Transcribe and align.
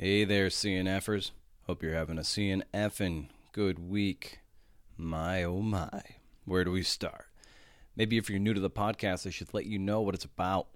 Hey 0.00 0.22
there, 0.22 0.46
CNFers. 0.46 1.32
Hope 1.66 1.82
you're 1.82 1.92
having 1.92 2.18
a 2.18 2.20
CNFing 2.20 3.30
good 3.50 3.80
week. 3.80 4.38
My 4.96 5.42
oh 5.42 5.60
my. 5.60 6.00
Where 6.44 6.62
do 6.62 6.70
we 6.70 6.84
start? 6.84 7.26
Maybe 7.96 8.16
if 8.16 8.30
you're 8.30 8.38
new 8.38 8.54
to 8.54 8.60
the 8.60 8.70
podcast, 8.70 9.26
I 9.26 9.30
should 9.30 9.52
let 9.52 9.66
you 9.66 9.76
know 9.76 10.00
what 10.00 10.14
it's 10.14 10.24
about. 10.24 10.68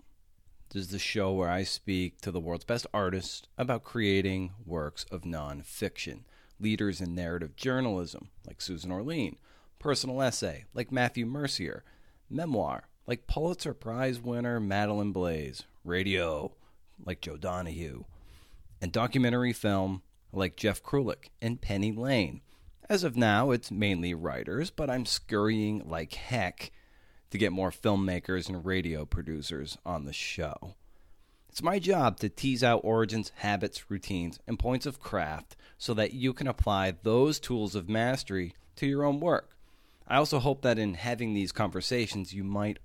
This 0.70 0.82
is 0.82 0.88
the 0.88 0.98
show 0.98 1.32
where 1.34 1.48
I 1.48 1.62
speak 1.62 2.20
to 2.22 2.32
the 2.32 2.40
world's 2.40 2.64
best 2.64 2.84
artists 2.92 3.42
about 3.56 3.84
creating 3.84 4.54
works 4.66 5.06
of 5.08 5.22
nonfiction. 5.22 6.22
Leaders 6.58 7.00
in 7.00 7.14
narrative 7.14 7.54
journalism, 7.54 8.30
like 8.44 8.60
Susan 8.60 8.90
Orlean, 8.90 9.36
personal 9.78 10.20
essay, 10.20 10.64
like 10.74 10.90
Matthew 10.90 11.26
Mercier, 11.26 11.84
memoir, 12.28 12.88
like 13.06 13.28
Pulitzer 13.28 13.72
Prize 13.72 14.20
winner 14.20 14.58
Madeleine 14.58 15.14
Blais, 15.14 15.62
radio, 15.84 16.50
like 17.06 17.20
Joe 17.20 17.36
Donahue, 17.36 18.04
and 18.82 18.90
documentary 18.90 19.52
film 19.52 20.02
like 20.32 20.56
Jeff 20.56 20.82
Krulik 20.82 21.30
and 21.40 21.60
Penny 21.60 21.92
Lane. 21.92 22.40
As 22.88 23.04
of 23.04 23.16
now, 23.16 23.52
it's 23.52 23.70
mainly 23.70 24.12
writers, 24.12 24.70
but 24.70 24.90
I'm 24.90 25.06
scurrying 25.06 25.88
like 25.88 26.14
heck 26.14 26.72
to 27.30 27.38
get 27.38 27.52
more 27.52 27.70
filmmakers 27.70 28.48
and 28.48 28.66
radio 28.66 29.06
producers 29.06 29.78
on 29.86 30.04
the 30.04 30.12
show. 30.12 30.74
It's 31.48 31.62
my 31.62 31.78
job 31.78 32.18
to 32.20 32.28
tease 32.28 32.64
out 32.64 32.80
origins, 32.82 33.30
habits, 33.36 33.88
routines, 33.88 34.40
and 34.48 34.58
points 34.58 34.84
of 34.84 35.00
craft 35.00 35.54
so 35.78 35.94
that 35.94 36.12
you 36.12 36.32
can 36.32 36.48
apply 36.48 36.94
those 37.02 37.38
tools 37.38 37.74
of 37.76 37.88
mastery 37.88 38.52
to 38.76 38.86
your 38.86 39.04
own 39.04 39.20
work. 39.20 39.56
I 40.08 40.16
also 40.16 40.40
hope 40.40 40.62
that 40.62 40.78
in 40.78 40.94
having 40.94 41.34
these 41.34 41.52
conversations, 41.52 42.34
you 42.34 42.42
might 42.42 42.78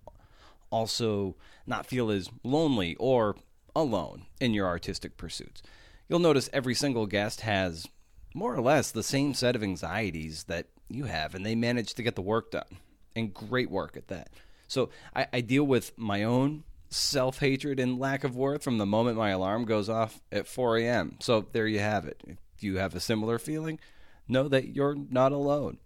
also 0.69 1.35
not 1.65 1.87
feel 1.87 2.11
as 2.11 2.29
lonely 2.43 2.95
or 2.99 3.35
alone 3.75 4.25
in 4.39 4.53
your 4.53 4.67
artistic 4.67 5.17
pursuits. 5.17 5.63
You'll 6.09 6.19
notice 6.19 6.49
every 6.53 6.73
single 6.73 7.05
guest 7.05 7.41
has 7.41 7.87
more 8.33 8.55
or 8.55 8.61
less 8.61 8.91
the 8.91 9.03
same 9.03 9.33
set 9.33 9.55
of 9.55 9.63
anxieties 9.63 10.45
that 10.45 10.67
you 10.89 11.05
have, 11.05 11.35
and 11.35 11.45
they 11.45 11.55
manage 11.55 11.93
to 11.95 12.03
get 12.03 12.15
the 12.15 12.21
work 12.21 12.51
done, 12.51 12.77
and 13.15 13.33
great 13.33 13.69
work 13.69 13.97
at 13.97 14.07
that. 14.07 14.29
So 14.67 14.89
I, 15.15 15.27
I 15.33 15.41
deal 15.41 15.63
with 15.63 15.97
my 15.97 16.23
own 16.23 16.63
self 16.89 17.39
hatred 17.39 17.79
and 17.79 17.99
lack 17.99 18.23
of 18.23 18.35
worth 18.35 18.63
from 18.63 18.77
the 18.77 18.85
moment 18.85 19.17
my 19.17 19.31
alarm 19.31 19.65
goes 19.65 19.89
off 19.89 20.21
at 20.31 20.47
4 20.47 20.77
a.m. 20.77 21.17
So 21.19 21.47
there 21.51 21.67
you 21.67 21.79
have 21.79 22.05
it. 22.05 22.21
If 22.55 22.63
you 22.63 22.77
have 22.77 22.95
a 22.95 22.99
similar 22.99 23.39
feeling, 23.39 23.79
know 24.27 24.47
that 24.47 24.69
you're 24.69 24.95
not 24.95 25.31
alone. 25.31 25.77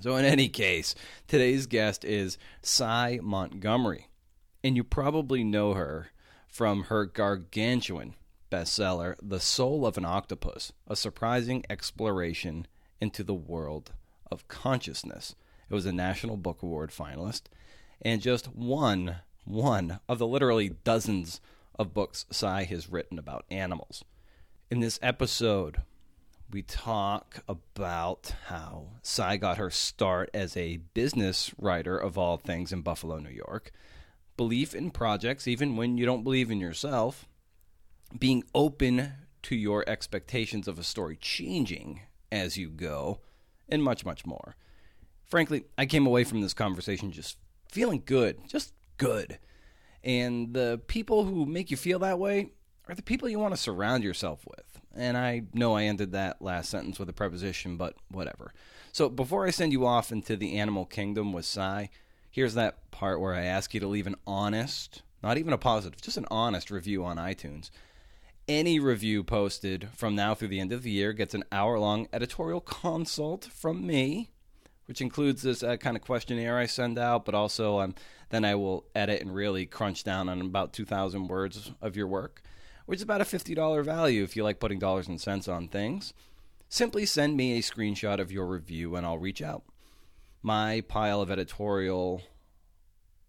So, 0.00 0.16
in 0.16 0.24
any 0.24 0.48
case, 0.48 0.94
today's 1.28 1.66
guest 1.66 2.04
is 2.04 2.36
Sy 2.62 3.20
Montgomery, 3.22 4.08
and 4.64 4.74
you 4.74 4.82
probably 4.82 5.44
know 5.44 5.74
her 5.74 6.08
from 6.48 6.84
her 6.84 7.06
gargantuan 7.06 8.14
bestseller, 8.54 9.16
The 9.20 9.40
Soul 9.40 9.84
of 9.84 9.98
an 9.98 10.04
Octopus 10.04 10.72
A 10.86 10.94
Surprising 10.94 11.64
Exploration 11.68 12.68
into 13.00 13.24
the 13.24 13.34
World 13.34 13.90
of 14.30 14.46
Consciousness. 14.46 15.34
It 15.68 15.74
was 15.74 15.86
a 15.86 15.92
National 15.92 16.36
Book 16.36 16.62
Award 16.62 16.90
finalist 16.90 17.46
and 18.00 18.22
just 18.22 18.54
one, 18.54 19.16
one 19.44 19.98
of 20.08 20.20
the 20.20 20.26
literally 20.28 20.68
dozens 20.68 21.40
of 21.76 21.92
books 21.92 22.26
Sy 22.30 22.62
has 22.62 22.88
written 22.88 23.18
about 23.18 23.44
animals. 23.50 24.04
In 24.70 24.78
this 24.78 25.00
episode, 25.02 25.82
we 26.48 26.62
talk 26.62 27.42
about 27.48 28.34
how 28.46 28.90
Sy 29.02 29.36
got 29.36 29.58
her 29.58 29.70
start 29.70 30.30
as 30.32 30.56
a 30.56 30.76
business 30.94 31.52
writer 31.58 31.98
of 31.98 32.16
all 32.16 32.36
things 32.36 32.72
in 32.72 32.82
Buffalo, 32.82 33.18
New 33.18 33.30
York, 33.30 33.72
belief 34.36 34.76
in 34.76 34.92
projects 34.92 35.48
even 35.48 35.74
when 35.74 35.98
you 35.98 36.06
don't 36.06 36.22
believe 36.22 36.52
in 36.52 36.60
yourself, 36.60 37.26
being 38.18 38.44
open 38.54 39.12
to 39.42 39.56
your 39.56 39.84
expectations 39.88 40.68
of 40.68 40.78
a 40.78 40.84
story 40.84 41.16
changing 41.16 42.00
as 42.32 42.56
you 42.56 42.68
go, 42.68 43.20
and 43.68 43.82
much, 43.82 44.04
much 44.04 44.26
more. 44.26 44.56
Frankly, 45.24 45.64
I 45.78 45.86
came 45.86 46.06
away 46.06 46.24
from 46.24 46.40
this 46.40 46.54
conversation 46.54 47.12
just 47.12 47.38
feeling 47.70 48.02
good, 48.04 48.48
just 48.48 48.72
good. 48.98 49.38
And 50.02 50.52
the 50.52 50.80
people 50.86 51.24
who 51.24 51.46
make 51.46 51.70
you 51.70 51.76
feel 51.76 51.98
that 52.00 52.18
way 52.18 52.50
are 52.88 52.94
the 52.94 53.02
people 53.02 53.28
you 53.28 53.38
want 53.38 53.54
to 53.54 53.60
surround 53.60 54.04
yourself 54.04 54.44
with. 54.46 54.80
And 54.94 55.16
I 55.16 55.44
know 55.52 55.74
I 55.74 55.84
ended 55.84 56.12
that 56.12 56.42
last 56.42 56.70
sentence 56.70 56.98
with 56.98 57.08
a 57.08 57.14
preposition, 57.14 57.76
but 57.76 57.96
whatever. 58.08 58.52
So 58.92 59.08
before 59.08 59.46
I 59.46 59.50
send 59.50 59.72
you 59.72 59.86
off 59.86 60.12
into 60.12 60.36
the 60.36 60.56
animal 60.58 60.84
kingdom 60.84 61.32
with 61.32 61.46
Sy, 61.46 61.90
here's 62.30 62.54
that 62.54 62.90
part 62.90 63.20
where 63.20 63.34
I 63.34 63.44
ask 63.44 63.74
you 63.74 63.80
to 63.80 63.88
leave 63.88 64.06
an 64.06 64.16
honest, 64.26 65.02
not 65.22 65.38
even 65.38 65.52
a 65.52 65.58
positive, 65.58 66.00
just 66.00 66.16
an 66.16 66.26
honest 66.30 66.70
review 66.70 67.04
on 67.04 67.16
iTunes. 67.16 67.70
Any 68.46 68.78
review 68.78 69.24
posted 69.24 69.88
from 69.94 70.14
now 70.14 70.34
through 70.34 70.48
the 70.48 70.60
end 70.60 70.70
of 70.70 70.82
the 70.82 70.90
year 70.90 71.14
gets 71.14 71.32
an 71.32 71.44
hour 71.50 71.78
long 71.78 72.08
editorial 72.12 72.60
consult 72.60 73.46
from 73.46 73.86
me, 73.86 74.32
which 74.84 75.00
includes 75.00 75.40
this 75.40 75.62
uh, 75.62 75.78
kind 75.78 75.96
of 75.96 76.02
questionnaire 76.02 76.58
I 76.58 76.66
send 76.66 76.98
out, 76.98 77.24
but 77.24 77.34
also 77.34 77.80
um, 77.80 77.94
then 78.28 78.44
I 78.44 78.54
will 78.54 78.84
edit 78.94 79.22
and 79.22 79.34
really 79.34 79.64
crunch 79.64 80.04
down 80.04 80.28
on 80.28 80.42
about 80.42 80.74
2,000 80.74 81.26
words 81.26 81.72
of 81.80 81.96
your 81.96 82.06
work, 82.06 82.42
which 82.84 82.98
is 82.98 83.02
about 83.02 83.22
a 83.22 83.24
$50 83.24 83.82
value 83.82 84.22
if 84.22 84.36
you 84.36 84.44
like 84.44 84.60
putting 84.60 84.78
dollars 84.78 85.08
and 85.08 85.18
cents 85.18 85.48
on 85.48 85.66
things. 85.66 86.12
Simply 86.68 87.06
send 87.06 87.38
me 87.38 87.56
a 87.56 87.62
screenshot 87.62 88.20
of 88.20 88.30
your 88.30 88.46
review 88.46 88.94
and 88.94 89.06
I'll 89.06 89.16
reach 89.16 89.40
out. 89.40 89.62
My 90.42 90.82
pile 90.82 91.22
of 91.22 91.30
editorial 91.30 92.20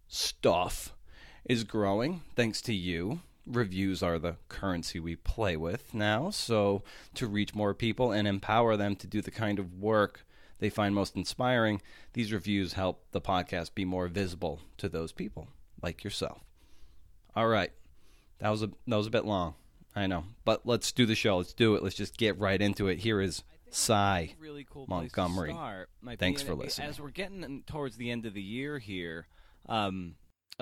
stuff 0.08 0.94
is 1.46 1.64
growing 1.64 2.20
thanks 2.34 2.60
to 2.62 2.74
you 2.74 3.20
reviews 3.46 4.02
are 4.02 4.18
the 4.18 4.36
currency 4.48 5.00
we 5.00 5.16
play 5.16 5.56
with 5.56 5.94
now. 5.94 6.30
So, 6.30 6.82
to 7.14 7.26
reach 7.26 7.54
more 7.54 7.74
people 7.74 8.12
and 8.12 8.26
empower 8.26 8.76
them 8.76 8.96
to 8.96 9.06
do 9.06 9.22
the 9.22 9.30
kind 9.30 9.58
of 9.58 9.74
work 9.74 10.26
they 10.58 10.70
find 10.70 10.94
most 10.94 11.16
inspiring, 11.16 11.82
these 12.14 12.32
reviews 12.32 12.74
help 12.74 13.04
the 13.12 13.20
podcast 13.20 13.74
be 13.74 13.84
more 13.84 14.08
visible 14.08 14.60
to 14.78 14.88
those 14.88 15.12
people 15.12 15.48
like 15.82 16.02
yourself. 16.02 16.40
All 17.34 17.48
right. 17.48 17.72
That 18.38 18.50
was 18.50 18.62
a 18.62 18.70
that 18.86 18.96
was 18.96 19.06
a 19.06 19.10
bit 19.10 19.24
long. 19.24 19.54
I 19.94 20.06
know. 20.06 20.24
But 20.44 20.66
let's 20.66 20.92
do 20.92 21.06
the 21.06 21.14
show. 21.14 21.38
Let's 21.38 21.54
do 21.54 21.74
it. 21.74 21.82
Let's 21.82 21.94
just 21.94 22.16
get 22.18 22.38
right 22.38 22.60
into 22.60 22.88
it. 22.88 22.98
Here 22.98 23.20
is 23.20 23.44
Sy 23.70 24.34
really 24.38 24.66
cool 24.68 24.86
Montgomery. 24.88 25.54
Thanks 26.18 26.42
for 26.42 26.54
listening. 26.54 26.88
As 26.88 27.00
we're 27.00 27.10
getting 27.10 27.62
towards 27.66 27.96
the 27.96 28.10
end 28.10 28.26
of 28.26 28.34
the 28.34 28.42
year 28.42 28.78
here, 28.78 29.26
um, 29.68 30.14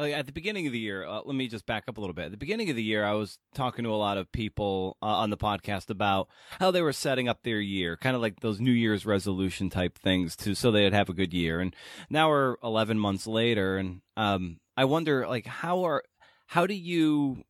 at 0.02 0.26
the 0.26 0.32
beginning 0.32 0.66
of 0.66 0.72
the 0.72 0.78
year, 0.78 1.04
uh, 1.06 1.20
let 1.24 1.34
me 1.36 1.46
just 1.48 1.66
back 1.66 1.84
up 1.88 1.96
a 1.98 2.00
little 2.00 2.14
bit. 2.14 2.26
At 2.26 2.30
the 2.32 2.36
beginning 2.36 2.68
of 2.70 2.76
the 2.76 2.82
year, 2.82 3.04
I 3.04 3.12
was 3.12 3.38
talking 3.54 3.84
to 3.84 3.90
a 3.90 3.96
lot 3.96 4.18
of 4.18 4.30
people 4.32 4.96
uh, 5.02 5.06
on 5.06 5.30
the 5.30 5.36
podcast 5.36 5.88
about 5.90 6.28
how 6.58 6.70
they 6.70 6.82
were 6.82 6.92
setting 6.92 7.28
up 7.28 7.42
their 7.42 7.60
year, 7.60 7.96
kind 7.96 8.16
of 8.16 8.22
like 8.22 8.40
those 8.40 8.60
New 8.60 8.72
Year's 8.72 9.06
resolution 9.06 9.70
type 9.70 9.96
things, 9.98 10.34
to 10.36 10.54
so 10.54 10.70
they'd 10.70 10.92
have 10.92 11.08
a 11.08 11.14
good 11.14 11.32
year. 11.32 11.60
And 11.60 11.74
now 12.10 12.28
we're 12.28 12.56
11 12.62 12.98
months 12.98 13.26
later, 13.26 13.76
and 13.76 14.00
um, 14.16 14.58
I 14.76 14.84
wonder, 14.84 15.26
like, 15.28 15.46
how 15.46 15.84
are 15.84 16.02
how 16.48 16.66
do 16.66 16.74
you 16.74 17.44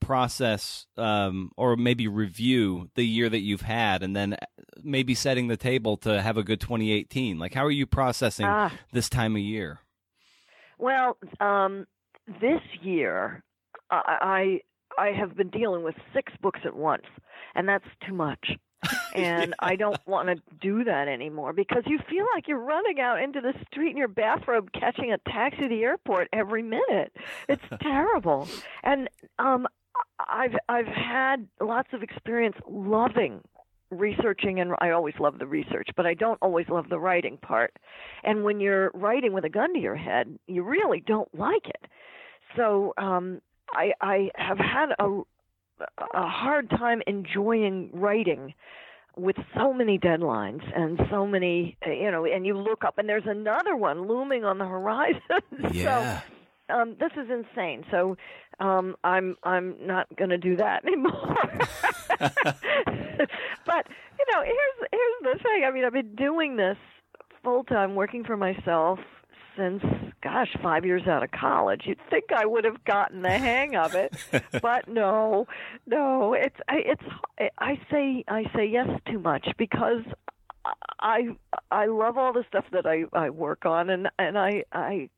process 0.00 0.86
um, 0.96 1.50
or 1.56 1.76
maybe 1.76 2.08
review 2.08 2.88
the 2.94 3.04
year 3.04 3.28
that 3.28 3.40
you've 3.40 3.60
had, 3.62 4.02
and 4.02 4.14
then 4.16 4.36
maybe 4.82 5.14
setting 5.14 5.48
the 5.48 5.56
table 5.56 5.96
to 5.98 6.20
have 6.22 6.36
a 6.36 6.42
good 6.42 6.60
2018? 6.60 7.38
Like, 7.38 7.54
how 7.54 7.64
are 7.64 7.70
you 7.70 7.86
processing 7.86 8.46
Ah. 8.46 8.72
this 8.92 9.08
time 9.08 9.36
of 9.36 9.42
year? 9.42 9.80
Well, 10.80 11.18
um, 11.40 11.86
this 12.40 12.62
year 12.82 13.42
I 13.90 14.60
I 14.98 15.02
I 15.02 15.12
have 15.12 15.36
been 15.36 15.50
dealing 15.50 15.82
with 15.84 15.94
six 16.14 16.32
books 16.40 16.60
at 16.64 16.74
once, 16.74 17.04
and 17.54 17.68
that's 17.68 17.84
too 18.06 18.14
much. 18.14 18.52
And 19.12 19.56
I 19.58 19.74
don't 19.74 19.98
want 20.06 20.28
to 20.28 20.36
do 20.60 20.84
that 20.84 21.08
anymore 21.08 21.52
because 21.52 21.82
you 21.86 21.98
feel 22.08 22.24
like 22.32 22.46
you're 22.46 22.60
running 22.60 23.00
out 23.00 23.20
into 23.20 23.40
the 23.40 23.52
street 23.66 23.90
in 23.90 23.96
your 23.96 24.08
bathrobe, 24.08 24.70
catching 24.72 25.12
a 25.12 25.18
taxi 25.28 25.62
to 25.62 25.68
the 25.68 25.82
airport 25.82 26.28
every 26.32 26.62
minute. 26.62 27.12
It's 27.48 27.62
terrible. 27.82 28.48
And 28.84 29.10
um, 29.40 29.66
I've 30.28 30.54
I've 30.68 30.86
had 30.86 31.48
lots 31.60 31.88
of 31.92 32.04
experience 32.04 32.56
loving 32.68 33.40
researching 33.90 34.60
and 34.60 34.72
I 34.80 34.90
always 34.90 35.14
love 35.18 35.38
the 35.38 35.46
research, 35.46 35.88
but 35.96 36.06
I 36.06 36.14
don't 36.14 36.38
always 36.40 36.68
love 36.68 36.88
the 36.88 36.98
writing 36.98 37.36
part. 37.38 37.74
And 38.22 38.44
when 38.44 38.60
you're 38.60 38.90
writing 38.94 39.32
with 39.32 39.44
a 39.44 39.48
gun 39.48 39.74
to 39.74 39.80
your 39.80 39.96
head, 39.96 40.38
you 40.46 40.62
really 40.62 41.00
don't 41.04 41.32
like 41.36 41.66
it. 41.68 41.86
So 42.56 42.94
um 42.96 43.40
I 43.72 43.92
I 44.00 44.30
have 44.36 44.58
had 44.58 44.90
a 44.98 45.22
a 46.14 46.26
hard 46.26 46.68
time 46.70 47.02
enjoying 47.06 47.90
writing 47.92 48.54
with 49.16 49.36
so 49.56 49.72
many 49.72 49.98
deadlines 49.98 50.62
and 50.76 51.00
so 51.10 51.26
many 51.26 51.76
you 51.86 52.10
know 52.10 52.24
and 52.26 52.46
you 52.46 52.56
look 52.56 52.84
up 52.84 52.98
and 52.98 53.08
there's 53.08 53.26
another 53.26 53.76
one 53.76 54.06
looming 54.06 54.44
on 54.44 54.58
the 54.58 54.66
horizon. 54.66 55.20
Yeah. 55.72 56.20
So 56.68 56.74
um 56.74 56.96
this 57.00 57.10
is 57.16 57.28
insane. 57.30 57.84
So 57.90 58.16
um 58.60 58.94
I'm 59.02 59.36
I'm 59.42 59.74
not 59.80 60.06
going 60.16 60.30
to 60.30 60.38
do 60.38 60.56
that 60.56 60.84
anymore. 60.86 61.36
but 63.66 63.86
you 64.18 64.24
know, 64.32 64.42
here's 64.42 64.88
here's 64.92 65.34
the 65.34 65.42
thing. 65.42 65.64
I 65.66 65.70
mean, 65.70 65.84
I've 65.84 65.92
been 65.92 66.14
doing 66.14 66.56
this 66.56 66.76
full 67.42 67.64
time, 67.64 67.94
working 67.94 68.24
for 68.24 68.36
myself 68.36 68.98
since 69.56 69.82
gosh, 70.22 70.54
five 70.62 70.84
years 70.84 71.06
out 71.06 71.22
of 71.22 71.30
college. 71.30 71.82
You'd 71.84 71.98
think 72.08 72.24
I 72.34 72.46
would 72.46 72.64
have 72.64 72.84
gotten 72.84 73.22
the 73.22 73.30
hang 73.30 73.76
of 73.76 73.94
it, 73.94 74.14
but 74.62 74.88
no, 74.88 75.46
no. 75.86 76.34
It's 76.34 76.56
I, 76.68 76.76
it's 76.84 77.50
I 77.58 77.80
say 77.90 78.24
I 78.28 78.44
say 78.54 78.66
yes 78.66 78.88
too 79.10 79.18
much 79.18 79.48
because 79.58 80.02
I 81.00 81.28
I 81.70 81.86
love 81.86 82.18
all 82.18 82.32
the 82.32 82.44
stuff 82.48 82.64
that 82.72 82.86
I 82.86 83.04
I 83.12 83.30
work 83.30 83.64
on, 83.66 83.90
and 83.90 84.08
and 84.18 84.38
I 84.38 84.64
I 84.72 85.08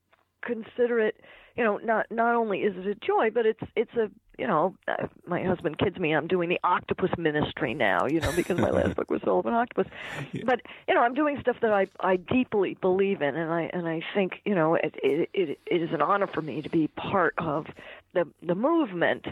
consider 0.42 1.00
it, 1.00 1.20
you 1.56 1.64
know, 1.64 1.78
not 1.78 2.06
not 2.10 2.34
only 2.34 2.60
is 2.60 2.74
it 2.76 2.86
a 2.86 2.94
joy, 2.94 3.30
but 3.32 3.46
it's 3.46 3.62
it's 3.76 3.94
a 3.94 4.10
you 4.38 4.46
know, 4.46 4.74
uh, 4.88 5.06
my 5.26 5.42
husband 5.42 5.78
kids 5.78 5.98
me. 5.98 6.14
I'm 6.14 6.26
doing 6.26 6.48
the 6.48 6.58
octopus 6.64 7.10
ministry 7.18 7.74
now, 7.74 8.06
you 8.06 8.20
know, 8.20 8.32
because 8.34 8.58
my 8.58 8.70
last 8.70 8.96
book 8.96 9.10
was 9.10 9.20
Soul 9.22 9.40
about 9.40 9.52
Octopus. 9.52 9.86
Yeah. 10.32 10.42
But 10.46 10.62
you 10.88 10.94
know, 10.94 11.02
I'm 11.02 11.14
doing 11.14 11.38
stuff 11.40 11.56
that 11.62 11.72
I 11.72 11.86
I 12.00 12.16
deeply 12.16 12.76
believe 12.80 13.22
in, 13.22 13.36
and 13.36 13.52
I 13.52 13.70
and 13.72 13.86
I 13.86 14.02
think 14.14 14.40
you 14.44 14.54
know 14.54 14.74
it 14.74 14.94
it 15.02 15.30
it, 15.34 15.58
it 15.66 15.82
is 15.82 15.90
an 15.92 16.02
honor 16.02 16.26
for 16.26 16.42
me 16.42 16.62
to 16.62 16.70
be 16.70 16.88
part 16.88 17.34
of 17.38 17.66
the 18.14 18.26
the 18.42 18.54
movement 18.54 19.26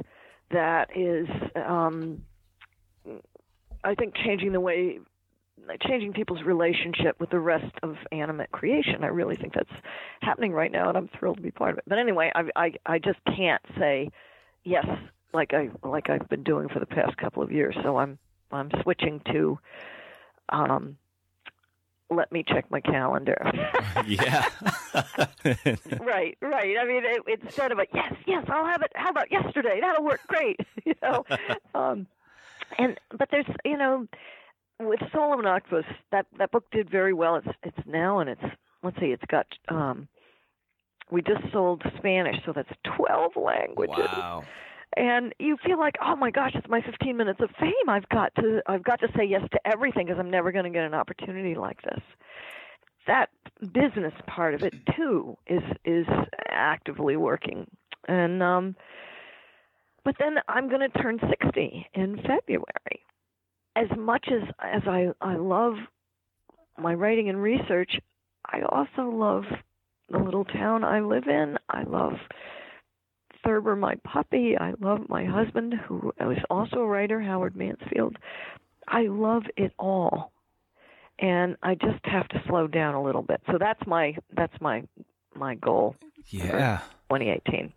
that 0.50 0.97
is, 0.97 1.29
um, 1.55 2.23
I 3.85 3.94
think, 3.94 4.14
changing 4.17 4.53
the 4.53 4.61
way 4.61 4.99
changing 5.87 6.12
people's 6.12 6.43
relationship 6.43 7.20
with 7.20 7.31
the 7.31 7.38
rest 7.38 7.73
of 7.82 7.94
animate 8.11 8.50
creation. 8.50 9.05
I 9.05 9.08
really 9.08 9.37
think 9.37 9.55
that's 9.55 9.70
happening 10.20 10.53
right 10.53 10.73
now, 10.73 10.88
and 10.88 10.99
I'm 10.99 11.08
thrilled 11.19 11.37
to 11.37 11.43
be 11.43 11.53
part 11.53 11.73
of 11.73 11.79
it. 11.79 11.85
But 11.87 11.99
anyway, 11.99 12.32
I 12.35 12.43
I, 12.56 12.73
I 12.87 12.99
just 12.99 13.19
can't 13.25 13.62
say 13.79 14.11
yes 14.64 14.86
like 15.32 15.52
I 15.54 15.70
like 15.82 16.10
I've 16.10 16.28
been 16.28 16.42
doing 16.42 16.68
for 16.68 16.80
the 16.80 16.86
past 16.86 17.16
couple 17.16 17.42
of 17.42 17.52
years. 17.52 17.76
So 17.82 17.96
I'm 17.98 18.18
I'm 18.50 18.70
switching 18.82 19.20
to 19.32 19.58
um, 20.48 20.96
let 22.10 22.32
me 22.32 22.44
check 22.46 22.70
my 22.70 22.80
calendar. 22.80 23.38
yeah. 24.06 24.48
right, 26.00 26.36
right. 26.40 26.76
I 26.78 26.84
mean, 26.84 27.02
it, 27.04 27.40
instead 27.42 27.70
of 27.72 27.78
a 27.78 27.86
yes, 27.94 28.14
yes, 28.26 28.44
I'll 28.48 28.66
have 28.66 28.82
it. 28.82 28.90
How 28.94 29.10
about 29.10 29.30
yesterday? 29.30 29.78
That'll 29.80 30.04
work 30.04 30.20
great. 30.26 30.58
you 30.84 30.94
know, 31.02 31.24
um, 31.74 32.06
and 32.78 32.98
but 33.16 33.28
there's 33.30 33.46
you 33.64 33.76
know 33.76 34.06
with 34.80 35.00
Soul 35.12 35.34
of 35.34 35.40
an 35.40 35.46
Octopus, 35.46 35.84
that 36.10 36.26
that 36.38 36.50
book 36.50 36.64
did 36.72 36.90
very 36.90 37.12
well. 37.12 37.36
It's 37.36 37.48
it's 37.62 37.86
now 37.86 38.18
and 38.18 38.30
it's 38.30 38.44
let's 38.82 38.98
see, 38.98 39.12
it's 39.12 39.24
got 39.28 39.46
um 39.68 40.08
we 41.10 41.22
just 41.22 41.42
sold 41.52 41.82
Spanish, 41.98 42.36
so 42.44 42.52
that's 42.52 42.70
twelve 42.96 43.32
languages. 43.36 44.08
Wow. 44.12 44.44
And 44.96 45.32
you 45.38 45.56
feel 45.64 45.78
like, 45.78 45.94
oh 46.04 46.16
my 46.16 46.32
gosh, 46.32 46.50
it's 46.56 46.68
my 46.68 46.80
15 46.80 47.16
minutes 47.16 47.38
of 47.40 47.50
fame. 47.60 47.88
I've 47.88 48.08
got 48.08 48.34
to, 48.34 48.60
I've 48.66 48.82
got 48.82 48.98
to 49.00 49.08
say 49.16 49.24
yes 49.24 49.42
to 49.52 49.60
everything 49.64 50.06
because 50.06 50.18
I'm 50.18 50.30
never 50.30 50.50
going 50.50 50.64
to 50.64 50.70
get 50.70 50.82
an 50.82 50.94
opportunity 50.94 51.54
like 51.54 51.80
this. 51.82 52.00
That 53.06 53.28
business 53.72 54.12
part 54.26 54.54
of 54.54 54.62
it 54.64 54.74
too 54.96 55.36
is 55.46 55.62
is 55.84 56.06
actively 56.48 57.16
working, 57.16 57.66
and 58.08 58.42
um, 58.42 58.76
but 60.04 60.16
then 60.18 60.36
I'm 60.48 60.68
going 60.68 60.88
to 60.88 61.02
turn 61.02 61.18
60 61.20 61.88
in 61.94 62.16
February, 62.16 63.04
as 63.76 63.88
much 63.96 64.28
as 64.28 64.48
as 64.60 64.82
I 64.86 65.08
I 65.20 65.36
love 65.36 65.74
my 66.78 66.94
writing 66.94 67.28
and 67.28 67.42
research, 67.42 67.92
I 68.46 68.60
also 68.62 69.10
love 69.10 69.44
the 70.10 70.18
little 70.18 70.44
town 70.44 70.84
I 70.84 71.00
live 71.00 71.26
in. 71.26 71.58
I 71.68 71.84
love 71.84 72.14
Thurber, 73.44 73.76
my 73.76 73.94
puppy. 74.04 74.56
I 74.58 74.74
love 74.80 75.08
my 75.08 75.24
husband, 75.24 75.74
who 75.86 76.12
is 76.20 76.38
also 76.50 76.78
a 76.78 76.86
writer, 76.86 77.20
Howard 77.20 77.56
Mansfield. 77.56 78.16
I 78.86 79.02
love 79.02 79.44
it 79.56 79.72
all, 79.78 80.32
and 81.18 81.56
I 81.62 81.74
just 81.74 82.04
have 82.04 82.28
to 82.28 82.42
slow 82.48 82.66
down 82.66 82.94
a 82.94 83.02
little 83.02 83.22
bit. 83.22 83.40
So 83.46 83.56
that's 83.58 83.80
my 83.86 84.16
that's 84.36 84.54
my 84.60 84.82
my 85.34 85.54
goal. 85.54 85.96
Yeah, 86.26 86.80
2018. 87.10 87.72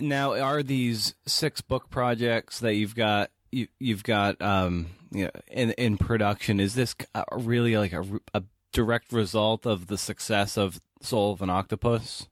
Now, 0.00 0.34
are 0.34 0.62
these 0.62 1.14
six 1.26 1.60
book 1.60 1.88
projects 1.90 2.60
that 2.60 2.74
you've 2.74 2.94
got 2.94 3.30
you, 3.50 3.68
you've 3.78 4.04
got 4.04 4.40
um, 4.42 4.86
you 5.10 5.24
know, 5.24 5.30
in 5.50 5.70
in 5.72 5.96
production. 5.96 6.60
Is 6.60 6.74
this 6.74 6.94
really 7.32 7.76
like 7.76 7.92
a, 7.92 8.04
a 8.34 8.42
direct 8.74 9.12
result 9.12 9.64
of 9.64 9.86
the 9.86 9.96
success 9.96 10.58
of 10.58 10.80
Soul 11.00 11.32
of 11.32 11.40
an 11.40 11.48
Octopus? 11.48 12.28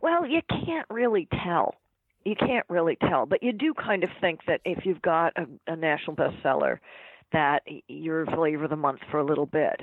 Well, 0.00 0.26
you 0.26 0.40
can't 0.48 0.86
really 0.90 1.28
tell. 1.44 1.74
You 2.24 2.34
can't 2.34 2.64
really 2.68 2.96
tell, 2.96 3.26
but 3.26 3.42
you 3.42 3.52
do 3.52 3.74
kind 3.74 4.02
of 4.02 4.10
think 4.20 4.40
that 4.46 4.62
if 4.64 4.86
you've 4.86 5.02
got 5.02 5.34
a, 5.36 5.46
a 5.66 5.76
national 5.76 6.16
bestseller, 6.16 6.78
that 7.32 7.62
you're 7.86 8.24
flavor 8.26 8.64
of 8.64 8.70
the 8.70 8.76
month 8.76 9.00
for 9.10 9.18
a 9.18 9.24
little 9.24 9.46
bit. 9.46 9.80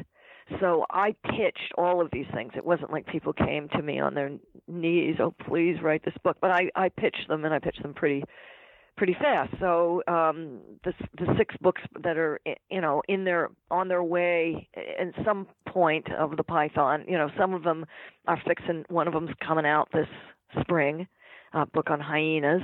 So 0.59 0.85
I 0.89 1.15
pitched 1.23 1.73
all 1.77 2.01
of 2.01 2.09
these 2.11 2.25
things. 2.33 2.53
It 2.55 2.65
wasn't 2.65 2.91
like 2.91 3.05
people 3.05 3.31
came 3.31 3.69
to 3.69 3.81
me 3.81 3.99
on 3.99 4.15
their 4.15 4.31
knees, 4.67 5.17
"Oh, 5.19 5.33
please 5.47 5.77
write 5.81 6.03
this 6.03 6.17
book," 6.23 6.37
but 6.41 6.51
I 6.51 6.71
I 6.75 6.89
pitched 6.89 7.27
them 7.29 7.45
and 7.45 7.53
I 7.53 7.59
pitched 7.59 7.83
them 7.83 7.93
pretty 7.93 8.23
pretty 9.01 9.17
fast. 9.19 9.51
So 9.59 10.03
um, 10.07 10.59
the 10.83 10.93
the 11.17 11.33
six 11.35 11.55
books 11.59 11.81
that 12.03 12.17
are 12.17 12.39
you 12.69 12.81
know 12.81 13.01
in 13.07 13.23
their 13.23 13.49
on 13.71 13.87
their 13.87 14.03
way 14.03 14.69
in 14.75 15.11
some 15.25 15.47
point 15.67 16.05
of 16.13 16.37
the 16.37 16.43
Python. 16.43 17.05
You 17.07 17.17
know, 17.17 17.31
some 17.35 17.55
of 17.55 17.63
them 17.63 17.87
are 18.27 18.39
fixing. 18.45 18.85
One 18.89 19.07
of 19.07 19.15
them's 19.15 19.31
coming 19.43 19.65
out 19.65 19.89
this 19.91 20.05
spring. 20.61 21.07
A 21.53 21.65
book 21.65 21.89
on 21.89 21.99
hyenas. 21.99 22.61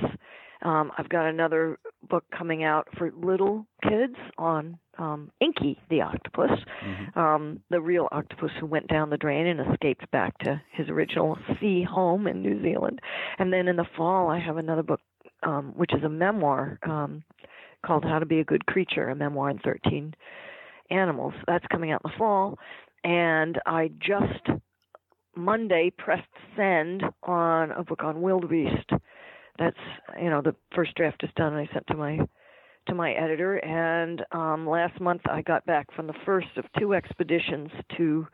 Um, 0.62 0.92
I've 0.96 1.08
got 1.08 1.26
another 1.26 1.76
book 2.08 2.24
coming 2.36 2.62
out 2.62 2.86
for 2.96 3.10
little 3.12 3.66
kids 3.82 4.14
on 4.38 4.78
um, 4.96 5.32
Inky 5.40 5.78
the 5.90 6.02
octopus, 6.02 6.50
mm-hmm. 6.84 7.18
um, 7.18 7.60
the 7.70 7.80
real 7.80 8.08
octopus 8.12 8.50
who 8.60 8.66
went 8.66 8.86
down 8.88 9.10
the 9.10 9.16
drain 9.16 9.46
and 9.46 9.60
escaped 9.72 10.08
back 10.12 10.38
to 10.38 10.60
his 10.72 10.88
original 10.88 11.36
sea 11.60 11.84
home 11.84 12.28
in 12.28 12.42
New 12.42 12.62
Zealand. 12.62 13.00
And 13.38 13.52
then 13.52 13.66
in 13.66 13.76
the 13.76 13.86
fall, 13.96 14.28
I 14.28 14.38
have 14.38 14.56
another 14.56 14.82
book 14.82 15.00
um, 15.42 15.72
which 15.76 15.92
is 15.94 16.02
a 16.04 16.08
memoir 16.08 16.78
um, 16.82 17.22
called 17.84 18.04
How 18.04 18.18
to 18.18 18.26
Be 18.26 18.40
a 18.40 18.44
Good 18.44 18.66
Creature, 18.66 19.08
a 19.08 19.14
memoir 19.14 19.50
in 19.50 19.58
13 19.58 20.14
animals. 20.90 21.34
That's 21.46 21.66
coming 21.70 21.92
out 21.92 22.02
in 22.04 22.10
the 22.10 22.18
fall. 22.18 22.58
And 23.04 23.60
I 23.66 23.90
just 24.00 24.60
Monday 25.36 25.92
pressed 25.96 26.26
send 26.56 27.04
on 27.22 27.70
a 27.70 27.84
book 27.84 28.02
on 28.02 28.20
wildebeest. 28.20 28.90
That's 29.58 29.76
you 30.20 30.30
know 30.30 30.42
the 30.42 30.54
first 30.74 30.94
draft 30.94 31.22
is 31.22 31.30
done. 31.36 31.54
And 31.54 31.68
I 31.68 31.72
sent 31.72 31.86
to 31.88 31.96
my 31.96 32.18
to 32.88 32.94
my 32.94 33.12
editor, 33.12 33.56
and 33.56 34.24
um, 34.32 34.68
last 34.68 35.00
month 35.00 35.22
I 35.30 35.42
got 35.42 35.64
back 35.66 35.94
from 35.94 36.06
the 36.06 36.14
first 36.24 36.48
of 36.56 36.64
two 36.78 36.94
expeditions 36.94 37.70
to 37.96 38.26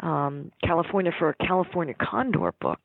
um, 0.00 0.50
California 0.64 1.12
for 1.18 1.30
a 1.30 1.46
California 1.46 1.94
condor 2.00 2.52
book, 2.60 2.80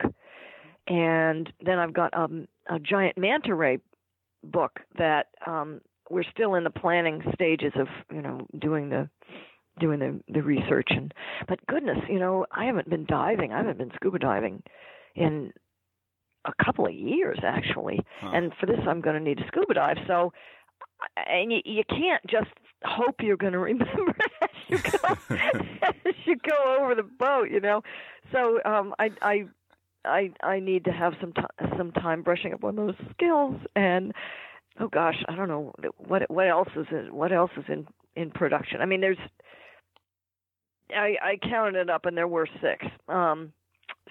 and 0.88 1.52
then 1.66 1.80
I've 1.80 1.94
got 1.94 2.16
um, 2.16 2.48
a 2.70 2.80
giant 2.80 3.18
manta 3.18 3.54
ray 3.54 3.80
book 4.44 4.80
that 4.98 5.28
um, 5.46 5.82
we're 6.10 6.24
still 6.32 6.56
in 6.56 6.64
the 6.64 6.70
planning 6.70 7.22
stages 7.34 7.74
of 7.76 7.88
you 8.14 8.22
know 8.22 8.46
doing 8.60 8.90
the 8.90 9.10
doing 9.80 10.00
the 10.00 10.20
the 10.34 10.42
research 10.42 10.88
and 10.90 11.14
but 11.48 11.66
goodness 11.68 11.98
you 12.10 12.20
know 12.20 12.46
I 12.52 12.66
haven't 12.66 12.90
been 12.90 13.06
diving. 13.06 13.52
I 13.54 13.58
haven't 13.58 13.78
been 13.78 13.92
scuba 13.96 14.20
diving 14.20 14.64
in 15.16 15.52
a 16.46 16.64
couple 16.64 16.86
of 16.86 16.94
years 16.94 17.40
actually. 17.44 18.00
Huh. 18.22 18.32
and 18.34 18.54
for 18.60 18.66
this 18.66 18.80
I'm 18.88 19.02
going 19.02 19.16
to 19.16 19.22
need 19.22 19.38
to 19.40 19.48
scuba 19.48 19.74
dive. 19.74 19.98
So 20.08 20.32
and 21.18 21.52
you, 21.52 21.60
you 21.66 21.84
can't 21.90 22.26
just 22.28 22.50
hope 22.84 23.16
you're 23.22 23.38
going 23.38 23.54
to 23.54 23.60
remember 23.60 24.16
as 24.42 24.50
you 24.68 24.78
go 24.78 25.18
as 25.92 26.16
you 26.26 26.36
go 26.38 26.78
over 26.80 26.96
the 26.96 27.04
boat 27.04 27.50
you 27.52 27.60
know? 27.60 27.82
So 28.32 28.60
um 28.64 28.94
I 29.00 29.12
I 29.22 29.46
I 30.06 30.32
I 30.44 30.60
need 30.60 30.86
to 30.86 30.92
have 30.92 31.14
some 31.20 31.34
t- 31.34 31.42
some 31.78 31.92
time 31.92 32.22
brushing 32.24 32.54
up 32.54 32.64
on 32.64 32.76
those 32.76 32.96
skills 33.12 33.56
and 33.76 34.14
oh 34.80 34.88
gosh, 34.88 35.24
I 35.28 35.36
don't 35.36 35.48
know 35.48 35.74
what 35.98 36.30
what 36.30 36.48
else 36.48 36.70
is 36.76 36.88
in, 36.92 37.14
what 37.14 37.32
else 37.32 37.52
is 37.58 37.66
in 37.68 37.88
in 38.16 38.32
production. 38.32 38.82
I 38.82 38.86
mean, 38.86 39.02
there's 39.02 39.18
I 40.92 41.16
I 41.22 41.38
counted 41.42 41.80
it 41.80 41.90
up 41.90 42.06
and 42.06 42.18
there 42.18 42.28
were 42.28 42.48
six. 42.62 42.86
Um 43.08 43.54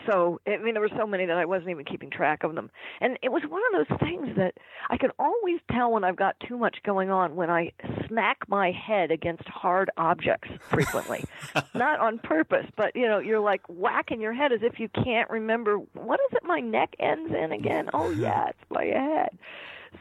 so 0.06 0.40
I 0.46 0.56
mean 0.58 0.74
there 0.74 0.80
were 0.80 0.90
so 0.96 1.06
many 1.06 1.26
that 1.26 1.36
I 1.36 1.44
wasn't 1.44 1.70
even 1.70 1.84
keeping 1.84 2.10
track 2.10 2.44
of 2.44 2.54
them. 2.54 2.70
And 3.00 3.18
it 3.22 3.30
was 3.30 3.42
one 3.48 3.62
of 3.72 3.88
those 3.88 3.98
things 4.00 4.36
that 4.36 4.54
I 4.90 4.96
can 4.96 5.10
always 5.18 5.60
tell 5.70 5.92
when 5.92 6.04
I've 6.04 6.16
got 6.16 6.36
too 6.48 6.58
much 6.58 6.78
going 6.84 7.10
on 7.10 7.36
when 7.36 7.50
I 7.50 7.72
smack 8.06 8.38
my 8.48 8.72
head 8.72 9.10
against 9.10 9.48
hard 9.48 9.90
objects 9.96 10.48
frequently. 10.70 11.24
Not 11.74 12.00
on 12.00 12.18
purpose, 12.18 12.66
but 12.76 12.94
you 12.94 13.06
know, 13.06 13.18
you're 13.18 13.40
like 13.40 13.62
whacking 13.68 14.20
your 14.20 14.32
head 14.32 14.52
as 14.52 14.60
if 14.62 14.78
you 14.78 14.88
can't 14.88 15.30
remember 15.30 15.78
what 15.94 16.20
is 16.20 16.36
it 16.36 16.44
my 16.44 16.60
neck 16.60 16.94
ends 16.98 17.32
in 17.32 17.52
again? 17.52 17.90
Oh 17.94 18.10
yeah, 18.18 18.48
it's 18.48 18.70
my 18.70 18.84
head. 18.84 19.38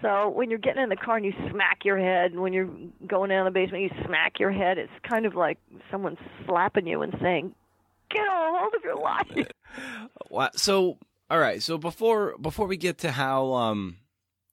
So 0.01 0.29
when 0.29 0.49
you're 0.49 0.59
getting 0.59 0.81
in 0.81 0.89
the 0.89 0.95
car 0.95 1.17
and 1.17 1.25
you 1.25 1.33
smack 1.51 1.85
your 1.85 1.97
head, 1.97 2.31
and 2.31 2.41
when 2.41 2.51
you're 2.51 2.69
going 3.07 3.29
down 3.29 3.45
the 3.45 3.51
basement, 3.51 3.83
you 3.83 4.03
smack 4.05 4.39
your 4.39 4.51
head. 4.51 4.77
It's 4.77 4.91
kind 5.07 5.25
of 5.25 5.35
like 5.35 5.59
someone 5.91 6.17
slapping 6.45 6.87
you 6.87 7.03
and 7.03 7.15
saying, 7.21 7.53
get 8.09 8.21
a 8.21 8.29
hold 8.31 8.73
of 8.75 8.83
your 8.83 8.95
life. 8.97 9.47
So, 10.55 10.97
all 11.29 11.39
right. 11.39 11.61
So 11.61 11.77
before 11.77 12.37
before 12.37 12.67
we 12.67 12.77
get 12.77 12.99
to 12.99 13.11
how 13.11 13.53
um 13.53 13.97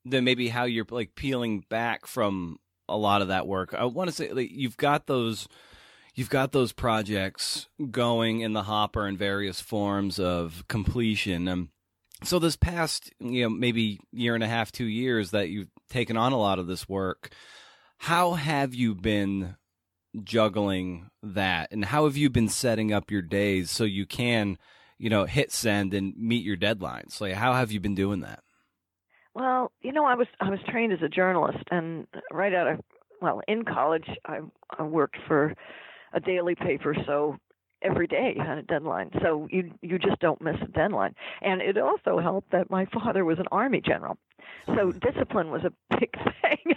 then 0.04 0.24
maybe 0.24 0.48
how 0.48 0.64
you're 0.64 0.86
like 0.90 1.14
peeling 1.14 1.64
back 1.68 2.06
from 2.06 2.58
a 2.88 2.96
lot 2.96 3.22
of 3.22 3.28
that 3.28 3.46
work, 3.46 3.74
I 3.74 3.84
want 3.84 4.08
to 4.08 4.16
say 4.16 4.32
like, 4.32 4.50
you've 4.50 4.76
got 4.76 5.06
those 5.06 5.48
you've 6.14 6.30
got 6.30 6.52
those 6.52 6.72
projects 6.72 7.68
going 7.90 8.40
in 8.40 8.52
the 8.52 8.64
hopper 8.64 9.06
in 9.06 9.16
various 9.16 9.60
forms 9.60 10.18
of 10.18 10.64
completion. 10.68 11.48
Um, 11.48 11.70
so 12.22 12.38
this 12.38 12.56
past, 12.56 13.10
you 13.20 13.44
know, 13.44 13.48
maybe 13.48 13.98
year 14.12 14.34
and 14.34 14.44
a 14.44 14.48
half, 14.48 14.72
two 14.72 14.84
years 14.84 15.30
that 15.30 15.48
you've 15.48 15.70
taken 15.88 16.16
on 16.16 16.32
a 16.32 16.38
lot 16.38 16.58
of 16.58 16.66
this 16.66 16.88
work, 16.88 17.32
how 17.98 18.34
have 18.34 18.74
you 18.74 18.94
been 18.94 19.56
juggling 20.22 21.10
that, 21.22 21.70
and 21.70 21.84
how 21.84 22.04
have 22.04 22.16
you 22.16 22.30
been 22.30 22.48
setting 22.48 22.92
up 22.92 23.10
your 23.10 23.22
days 23.22 23.70
so 23.70 23.84
you 23.84 24.06
can, 24.06 24.58
you 24.98 25.10
know, 25.10 25.24
hit 25.24 25.52
send 25.52 25.94
and 25.94 26.14
meet 26.16 26.44
your 26.44 26.56
deadlines? 26.56 27.20
Like, 27.20 27.34
how 27.34 27.52
have 27.52 27.70
you 27.72 27.80
been 27.80 27.94
doing 27.94 28.20
that? 28.20 28.42
Well, 29.34 29.70
you 29.80 29.92
know, 29.92 30.04
I 30.04 30.14
was 30.14 30.26
I 30.40 30.50
was 30.50 30.58
trained 30.68 30.92
as 30.92 31.02
a 31.02 31.08
journalist, 31.08 31.64
and 31.70 32.06
right 32.32 32.52
out 32.54 32.66
of 32.66 32.80
well, 33.20 33.40
in 33.46 33.64
college, 33.64 34.08
I, 34.26 34.40
I 34.78 34.82
worked 34.82 35.18
for 35.28 35.54
a 36.12 36.20
daily 36.20 36.54
paper, 36.54 36.96
so 37.06 37.36
every 37.82 38.06
day 38.06 38.34
had 38.36 38.58
a 38.58 38.62
deadline. 38.62 39.10
So 39.22 39.46
you 39.50 39.72
you 39.82 39.98
just 39.98 40.20
don't 40.20 40.40
miss 40.40 40.56
a 40.62 40.68
deadline. 40.68 41.14
And 41.42 41.60
it 41.62 41.78
also 41.78 42.18
helped 42.18 42.52
that 42.52 42.70
my 42.70 42.86
father 42.86 43.24
was 43.24 43.38
an 43.38 43.46
army 43.52 43.80
general, 43.84 44.18
so 44.66 44.92
discipline 44.92 45.50
was 45.50 45.62
a 45.64 45.72
big 45.98 46.12
thing. 46.42 46.76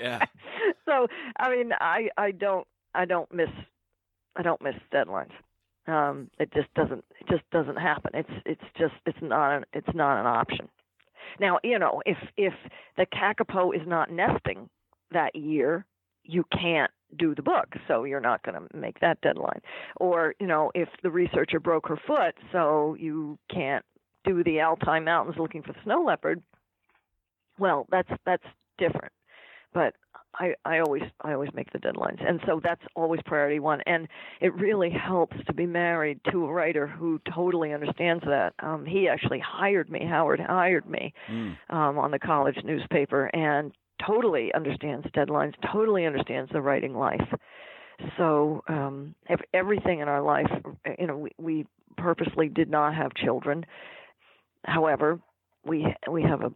yeah. 0.00 0.24
So 0.84 1.06
I 1.38 1.50
mean, 1.50 1.72
I 1.80 2.08
I 2.16 2.30
don't 2.32 2.66
I 2.94 3.04
don't 3.04 3.32
miss 3.32 3.50
I 4.36 4.42
don't 4.42 4.62
miss 4.62 4.74
deadlines. 4.92 5.32
Um, 5.86 6.30
it 6.38 6.52
just 6.52 6.72
doesn't 6.74 7.04
it 7.20 7.28
just 7.28 7.48
doesn't 7.50 7.76
happen. 7.76 8.12
It's 8.14 8.42
it's 8.46 8.64
just 8.78 8.94
it's 9.06 9.18
not 9.22 9.56
an, 9.56 9.64
it's 9.72 9.94
not 9.94 10.20
an 10.20 10.26
option. 10.26 10.68
Now 11.38 11.58
you 11.62 11.78
know 11.78 12.02
if 12.06 12.18
if 12.36 12.54
the 12.96 13.06
kakapo 13.06 13.74
is 13.74 13.86
not 13.86 14.10
nesting 14.10 14.68
that 15.12 15.34
year, 15.34 15.84
you 16.24 16.44
can't 16.52 16.90
do 17.18 17.34
the 17.34 17.42
book, 17.42 17.74
so 17.88 18.04
you're 18.04 18.20
not 18.20 18.42
going 18.42 18.54
to 18.54 18.76
make 18.76 19.00
that 19.00 19.20
deadline. 19.20 19.60
Or, 19.96 20.34
you 20.38 20.46
know, 20.46 20.70
if 20.74 20.88
the 21.02 21.10
researcher 21.10 21.60
broke 21.60 21.88
her 21.88 21.98
foot, 22.06 22.34
so 22.52 22.96
you 22.98 23.38
can't 23.50 23.84
do 24.24 24.44
the 24.44 24.60
Altai 24.60 25.00
Mountains 25.00 25.36
looking 25.38 25.62
for 25.62 25.72
the 25.72 25.78
snow 25.82 26.02
leopard, 26.02 26.42
well, 27.60 27.86
that's 27.90 28.10
that's 28.26 28.42
different. 28.78 29.12
But 29.72 29.94
I, 30.34 30.54
I 30.64 30.80
always 30.80 31.02
I 31.20 31.32
always 31.32 31.50
make 31.54 31.72
the 31.72 31.78
deadlines, 31.78 32.26
and 32.26 32.40
so 32.46 32.60
that's 32.62 32.82
always 32.96 33.20
priority 33.24 33.60
one. 33.60 33.80
And 33.86 34.08
it 34.40 34.54
really 34.54 34.90
helps 34.90 35.36
to 35.46 35.52
be 35.52 35.66
married 35.66 36.20
to 36.32 36.44
a 36.46 36.52
writer 36.52 36.86
who 36.86 37.20
totally 37.32 37.72
understands 37.72 38.24
that. 38.24 38.54
Um, 38.60 38.84
he 38.84 39.08
actually 39.08 39.40
hired 39.40 39.90
me. 39.90 40.04
Howard 40.08 40.40
hired 40.40 40.88
me 40.88 41.12
mm. 41.30 41.56
um, 41.68 41.98
on 41.98 42.10
the 42.10 42.18
college 42.18 42.56
newspaper, 42.64 43.26
and 43.26 43.72
totally 44.04 44.52
understands 44.54 45.06
deadlines, 45.14 45.54
totally 45.72 46.06
understands 46.06 46.50
the 46.52 46.60
writing 46.60 46.94
life. 46.94 47.28
So 48.16 48.62
um, 48.66 49.14
everything 49.52 50.00
in 50.00 50.08
our 50.08 50.22
life, 50.22 50.50
you 50.98 51.06
know, 51.06 51.18
we, 51.18 51.30
we 51.38 51.66
purposely 51.98 52.48
did 52.48 52.70
not 52.70 52.94
have 52.94 53.12
children. 53.14 53.66
However, 54.64 55.20
we 55.64 55.86
we 56.10 56.22
have 56.22 56.40
a 56.42 56.52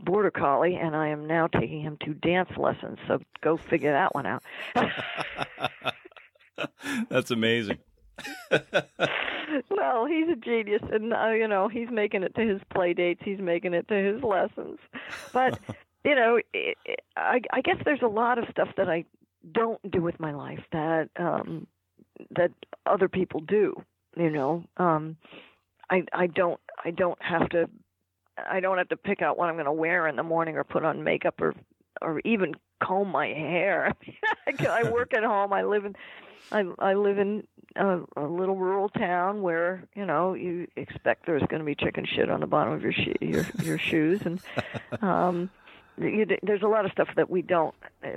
border 0.00 0.30
collie, 0.30 0.76
and 0.76 0.94
I 0.96 1.08
am 1.08 1.26
now 1.26 1.46
taking 1.46 1.80
him 1.80 1.96
to 2.04 2.14
dance 2.14 2.50
lessons. 2.56 2.98
So 3.06 3.20
go 3.42 3.56
figure 3.56 3.92
that 3.92 4.14
one 4.14 4.26
out. 4.26 4.42
That's 7.08 7.30
amazing. 7.30 7.78
well, 9.70 10.06
he's 10.06 10.28
a 10.28 10.36
genius, 10.36 10.82
and 10.92 11.12
uh, 11.12 11.30
you 11.30 11.48
know 11.48 11.68
he's 11.68 11.90
making 11.90 12.22
it 12.22 12.34
to 12.34 12.42
his 12.42 12.60
play 12.72 12.94
dates. 12.94 13.22
He's 13.24 13.40
making 13.40 13.74
it 13.74 13.88
to 13.88 13.94
his 13.94 14.22
lessons. 14.22 14.78
But 15.32 15.58
you 16.04 16.14
know, 16.14 16.36
it, 16.52 16.78
it, 16.84 17.00
I, 17.16 17.40
I 17.52 17.60
guess 17.60 17.76
there's 17.84 18.02
a 18.02 18.08
lot 18.08 18.38
of 18.38 18.44
stuff 18.50 18.68
that 18.76 18.88
I 18.88 19.04
don't 19.52 19.90
do 19.90 20.00
with 20.00 20.18
my 20.20 20.32
life 20.32 20.62
that 20.72 21.08
um, 21.16 21.66
that 22.30 22.52
other 22.86 23.08
people 23.08 23.40
do. 23.40 23.74
You 24.16 24.30
know, 24.30 24.64
um, 24.76 25.16
I 25.90 26.04
I 26.12 26.26
don't 26.28 26.60
I 26.84 26.90
don't 26.90 27.20
have 27.20 27.48
to 27.50 27.68
I 28.36 28.60
don't 28.60 28.78
have 28.78 28.88
to 28.88 28.96
pick 28.96 29.22
out 29.22 29.38
what 29.38 29.48
I'm 29.48 29.54
going 29.54 29.66
to 29.66 29.72
wear 29.72 30.06
in 30.08 30.16
the 30.16 30.22
morning 30.22 30.56
or 30.56 30.64
put 30.64 30.84
on 30.84 31.04
makeup 31.04 31.40
or 31.40 31.54
or 32.02 32.20
even 32.24 32.54
comb 32.82 33.08
my 33.08 33.28
hair. 33.28 33.94
I 34.68 34.90
work 34.90 35.14
at 35.14 35.22
home. 35.22 35.52
I 35.52 35.62
live 35.62 35.84
in 35.84 35.96
I 36.52 36.64
I 36.78 36.94
live 36.94 37.18
in 37.18 37.46
a, 37.76 38.00
a 38.16 38.22
little 38.22 38.56
rural 38.56 38.88
town 38.88 39.42
where 39.42 39.84
you 39.94 40.04
know 40.04 40.34
you 40.34 40.66
expect 40.76 41.26
there's 41.26 41.42
going 41.48 41.60
to 41.60 41.64
be 41.64 41.74
chicken 41.74 42.04
shit 42.06 42.30
on 42.30 42.40
the 42.40 42.46
bottom 42.46 42.72
of 42.72 42.82
your 42.82 42.92
sho- 42.92 43.12
your 43.20 43.46
your 43.62 43.78
shoes 43.78 44.22
and 44.24 44.40
um 45.02 45.50
you, 45.96 46.26
there's 46.42 46.62
a 46.62 46.68
lot 46.68 46.84
of 46.84 46.92
stuff 46.92 47.08
that 47.16 47.30
we 47.30 47.42
don't 47.42 47.74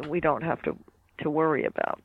we 0.07 0.19
don't 0.19 0.43
have 0.43 0.61
to 0.63 0.75
to 1.19 1.29
worry 1.29 1.65
about. 1.65 2.01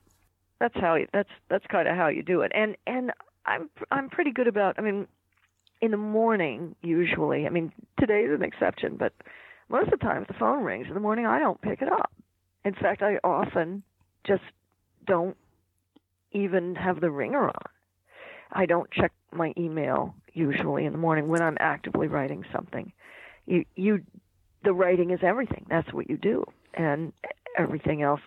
That's 0.58 0.74
how 0.78 0.94
you, 0.94 1.08
that's 1.12 1.30
that's 1.48 1.66
kind 1.66 1.88
of 1.88 1.96
how 1.96 2.08
you 2.08 2.22
do 2.22 2.42
it. 2.42 2.52
And 2.54 2.76
and 2.86 3.12
I'm 3.46 3.70
I'm 3.90 4.08
pretty 4.08 4.30
good 4.30 4.48
about. 4.48 4.76
I 4.78 4.82
mean, 4.82 5.06
in 5.82 5.90
the 5.90 5.96
morning 5.98 6.76
usually. 6.80 7.44
I 7.46 7.50
mean, 7.50 7.72
today's 7.98 8.30
an 8.30 8.42
exception, 8.42 8.96
but 8.96 9.12
most 9.68 9.92
of 9.92 9.98
the 9.98 10.06
time 10.06 10.24
the 10.28 10.34
phone 10.34 10.64
rings 10.64 10.86
in 10.88 10.94
the 10.94 11.00
morning, 11.00 11.26
I 11.26 11.40
don't 11.40 11.60
pick 11.60 11.82
it 11.82 11.92
up. 11.92 12.12
In 12.64 12.72
fact, 12.72 13.02
I 13.02 13.18
often 13.24 13.82
just 14.24 14.44
don't 15.06 15.36
even 16.30 16.76
have 16.76 17.00
the 17.00 17.10
ringer 17.10 17.48
on. 17.48 17.64
I 18.52 18.66
don't 18.66 18.90
check 18.92 19.12
my 19.32 19.52
email 19.58 20.14
usually 20.32 20.84
in 20.86 20.92
the 20.92 20.98
morning 20.98 21.28
when 21.28 21.42
I'm 21.42 21.56
actively 21.58 22.06
writing 22.06 22.44
something. 22.52 22.92
You 23.46 23.64
you 23.74 24.02
the 24.62 24.72
writing 24.72 25.10
is 25.10 25.20
everything. 25.22 25.66
That's 25.68 25.92
what 25.92 26.08
you 26.08 26.16
do, 26.16 26.44
and 26.74 27.12
everything 27.58 28.02
else 28.02 28.20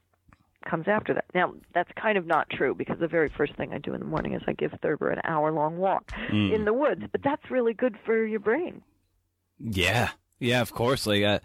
comes 0.65 0.87
after 0.87 1.13
that. 1.13 1.25
Now, 1.33 1.53
that's 1.73 1.89
kind 2.01 2.17
of 2.17 2.25
not 2.25 2.49
true 2.49 2.75
because 2.75 2.97
the 2.99 3.07
very 3.07 3.31
first 3.37 3.55
thing 3.55 3.73
I 3.73 3.77
do 3.77 3.93
in 3.93 3.99
the 3.99 4.05
morning 4.05 4.33
is 4.33 4.41
I 4.47 4.53
give 4.53 4.71
Thurber 4.81 5.09
an 5.09 5.21
hour 5.23 5.51
long 5.51 5.77
walk 5.77 6.11
mm. 6.31 6.53
in 6.53 6.65
the 6.65 6.73
woods, 6.73 7.03
but 7.11 7.21
that's 7.23 7.49
really 7.49 7.73
good 7.73 7.95
for 8.05 8.25
your 8.25 8.39
brain. 8.39 8.81
Yeah, 9.59 10.09
yeah, 10.39 10.61
of 10.61 10.73
course. 10.73 11.07
Like, 11.07 11.23
uh, 11.23 11.39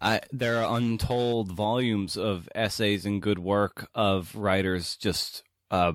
I, 0.00 0.20
there 0.32 0.62
are 0.62 0.76
untold 0.76 1.52
volumes 1.52 2.16
of 2.16 2.48
essays 2.54 3.04
and 3.04 3.20
good 3.20 3.38
work 3.38 3.88
of 3.94 4.34
writers 4.34 4.96
just. 4.96 5.42
Uh, 5.70 5.92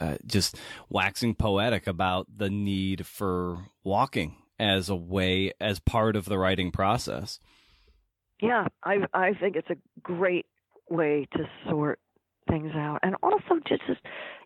uh, 0.00 0.16
just 0.26 0.58
waxing 0.88 1.36
poetic 1.36 1.86
about 1.86 2.26
the 2.36 2.50
need 2.50 3.06
for 3.06 3.58
walking 3.84 4.36
as 4.58 4.88
a 4.88 4.96
way 4.96 5.52
as 5.60 5.78
part 5.78 6.16
of 6.16 6.24
the 6.24 6.36
writing 6.36 6.72
process. 6.72 7.38
Yeah, 8.40 8.66
I 8.82 9.06
I 9.12 9.34
think 9.34 9.56
it's 9.56 9.70
a 9.70 9.76
great 10.02 10.46
way 10.88 11.26
to 11.36 11.44
sort 11.68 11.98
things 12.48 12.72
out, 12.74 13.00
and 13.02 13.16
also 13.22 13.60
just 13.66 13.82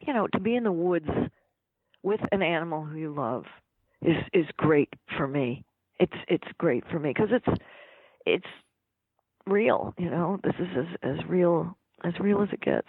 you 0.06 0.12
know 0.12 0.26
to 0.28 0.40
be 0.40 0.54
in 0.54 0.64
the 0.64 0.72
woods 0.72 1.08
with 2.02 2.20
an 2.32 2.42
animal 2.42 2.84
who 2.84 2.96
you 2.96 3.14
love 3.14 3.44
is 4.02 4.16
is 4.32 4.46
great 4.56 4.92
for 5.16 5.26
me. 5.26 5.64
It's 5.98 6.16
it's 6.28 6.48
great 6.58 6.84
for 6.90 6.98
me 6.98 7.12
because 7.14 7.30
it's 7.32 7.58
it's 8.26 8.46
real. 9.46 9.94
You 9.98 10.10
know, 10.10 10.38
this 10.42 10.54
is 10.58 10.68
as 10.76 11.18
as 11.18 11.28
real 11.28 11.76
as 12.04 12.14
real 12.20 12.42
as 12.42 12.48
it 12.52 12.60
gets, 12.60 12.88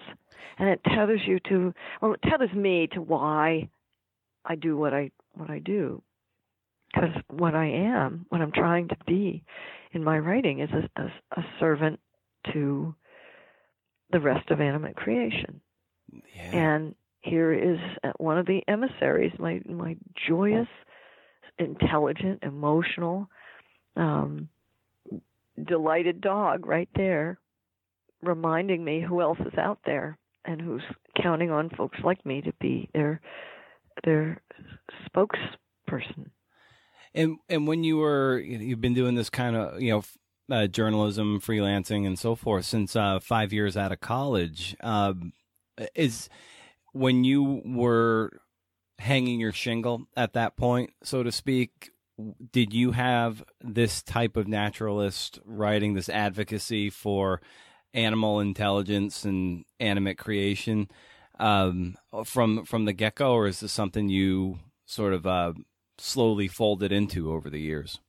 and 0.58 0.70
it 0.70 0.82
tethers 0.84 1.22
you 1.26 1.40
to 1.50 1.74
well, 2.02 2.14
it 2.14 2.22
tethers 2.22 2.54
me 2.54 2.88
to 2.94 3.02
why 3.02 3.70
I 4.46 4.56
do 4.56 4.78
what 4.78 4.94
I 4.94 5.12
what 5.36 5.50
I 5.50 5.60
do 5.60 6.02
because 6.94 7.10
what 7.30 7.56
I 7.56 7.68
am, 7.68 8.26
what 8.30 8.42
I'm 8.42 8.52
trying 8.52 8.88
to 8.90 8.98
be 9.06 9.44
in 9.92 10.04
my 10.04 10.18
writing 10.18 10.60
is 10.60 10.70
a, 10.72 11.02
a, 11.02 11.40
a 11.40 11.46
servant 11.60 12.00
to 12.54 12.96
the 14.12 14.20
rest 14.20 14.50
of 14.50 14.62
animate 14.62 14.96
creation. 14.96 15.62
Yeah. 16.12 16.52
And 16.52 16.96
here 17.22 17.54
is 17.54 17.80
one 18.18 18.38
of 18.38 18.46
the 18.46 18.62
emissaries, 18.68 19.34
my 19.38 19.62
my 19.66 19.98
joyous, 20.28 20.68
intelligent, 21.58 22.40
emotional, 22.44 23.30
um, 23.96 24.50
delighted 25.68 26.22
dog 26.22 26.66
right 26.66 26.90
there, 26.96 27.40
reminding 28.22 28.84
me 28.84 29.02
who 29.02 29.22
else 29.22 29.40
is 29.42 29.58
out 29.58 29.80
there 29.86 30.18
and 30.46 30.62
who's 30.62 30.84
counting 31.22 31.52
on 31.52 31.70
folks 31.70 32.00
like 32.04 32.26
me 32.26 32.42
to 32.42 32.54
be 32.60 32.90
their 32.94 33.22
their 34.04 34.42
spokesperson. 35.06 36.30
And 37.14 37.38
and 37.50 37.68
when 37.68 37.84
you 37.84 37.98
were 37.98 38.40
you've 38.40 38.82
been 38.82 38.94
doing 38.94 39.16
this 39.16 39.30
kind 39.30 39.56
of 39.56 39.82
you 39.82 39.92
know 39.92 40.04
uh, 40.50 40.68
journalism, 40.68 41.40
freelancing, 41.40 42.06
and 42.06 42.18
so 42.18 42.36
forth 42.36 42.66
since 42.66 42.96
uh, 42.96 43.20
five 43.20 43.54
years 43.54 43.78
out 43.78 43.92
of 43.92 44.00
college, 44.00 44.76
um, 44.82 45.34
is 45.96 46.30
when 46.94 47.24
you 47.24 47.62
were 47.66 48.42
hanging 48.98 49.40
your 49.40 49.52
shingle 49.52 50.08
at 50.18 50.34
that 50.34 50.58
point, 50.58 50.92
so 51.04 51.24
to 51.24 51.32
speak. 51.32 51.92
Did 52.52 52.74
you 52.74 52.92
have 52.92 53.44
this 53.62 54.02
type 54.02 54.36
of 54.36 54.48
naturalist 54.48 55.40
writing, 55.46 55.94
this 55.94 56.10
advocacy 56.10 56.90
for 56.90 57.42
animal 57.94 58.40
intelligence 58.40 59.24
and 59.24 59.64
animate 59.80 60.18
creation 60.18 60.90
um, 61.40 61.96
from 62.26 62.66
from 62.66 62.86
the 62.86 62.94
get 62.94 63.16
go, 63.16 63.34
or 63.34 63.48
is 63.48 63.62
this 63.62 63.72
something 63.72 64.10
you 64.10 64.60
sort 64.86 65.14
of 65.14 65.26
uh, 65.26 65.54
slowly 65.98 66.48
folded 66.48 66.92
into 66.92 67.32
over 67.32 67.50
the 67.50 67.62
years? 67.62 68.00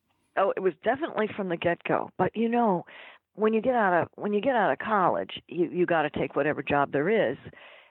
Oh, 0.41 0.53
it 0.57 0.61
was 0.61 0.73
definitely 0.83 1.29
from 1.37 1.51
the 1.51 1.57
get 1.57 1.83
go. 1.85 2.11
But 2.17 2.35
you 2.35 2.49
know, 2.49 2.85
when 3.35 3.53
you 3.53 3.61
get 3.61 3.75
out 3.75 4.03
of 4.03 4.09
when 4.17 4.33
you 4.33 4.41
get 4.41 4.57
out 4.57 4.73
of 4.73 4.79
college, 4.79 5.41
you 5.49 5.69
you 5.71 5.87
got 5.87 6.03
to 6.03 6.11
take 6.11 6.35
whatever 6.35 6.63
job 6.63 6.93
there 6.93 7.31
is, 7.31 7.37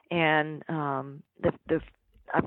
and 0.09 0.63
um, 0.67 1.21
the 1.41 1.51
the 1.67 1.81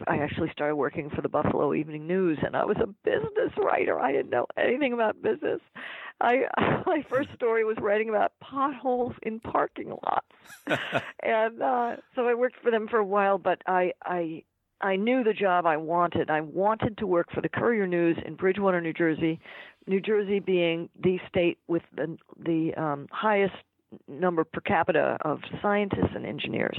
I 0.07 0.19
actually 0.19 0.51
started 0.53 0.77
working 0.77 1.11
for 1.11 1.23
the 1.23 1.29
Buffalo 1.29 1.75
Evening 1.75 2.07
News, 2.07 2.39
and 2.45 2.57
I 2.57 2.65
was 2.65 2.77
a 2.81 2.87
business 2.87 3.53
writer. 3.57 3.99
I 3.99 4.13
didn't 4.13 4.31
know 4.31 4.47
anything 4.57 4.93
about 4.93 5.21
business. 5.23 5.61
I 6.21 6.43
my 6.87 7.05
first 7.09 7.31
story 7.35 7.65
was 7.65 7.77
writing 7.81 8.09
about 8.09 8.33
potholes 8.41 9.15
in 9.23 9.41
parking 9.41 9.91
lots, 10.05 10.93
and 11.23 11.63
uh, 11.63 11.97
so 12.15 12.27
I 12.27 12.35
worked 12.35 12.57
for 12.63 12.71
them 12.71 12.89
for 12.89 12.99
a 12.99 13.05
while. 13.05 13.39
But 13.39 13.63
I 13.67 13.93
I 14.05 14.43
I 14.83 14.97
knew 14.97 15.23
the 15.23 15.33
job 15.33 15.67
I 15.67 15.77
wanted. 15.77 16.31
I 16.31 16.41
wanted 16.41 16.99
to 16.99 17.07
work 17.07 17.29
for 17.33 17.41
the 17.41 17.49
Courier 17.49 17.87
News 17.87 18.17
in 18.27 18.35
Bridgewater, 18.35 18.81
New 18.81 18.93
Jersey. 18.93 19.41
New 19.87 20.01
Jersey 20.01 20.41
being 20.41 20.89
the 21.03 21.19
state 21.29 21.59
with 21.69 21.83
the 21.97 22.17
the 22.45 22.73
um, 22.77 23.09
highest 23.11 23.55
number 24.09 24.45
per 24.45 24.61
capita 24.61 25.19
of 25.23 25.41
scientists 25.61 26.13
and 26.15 26.25
engineers 26.25 26.79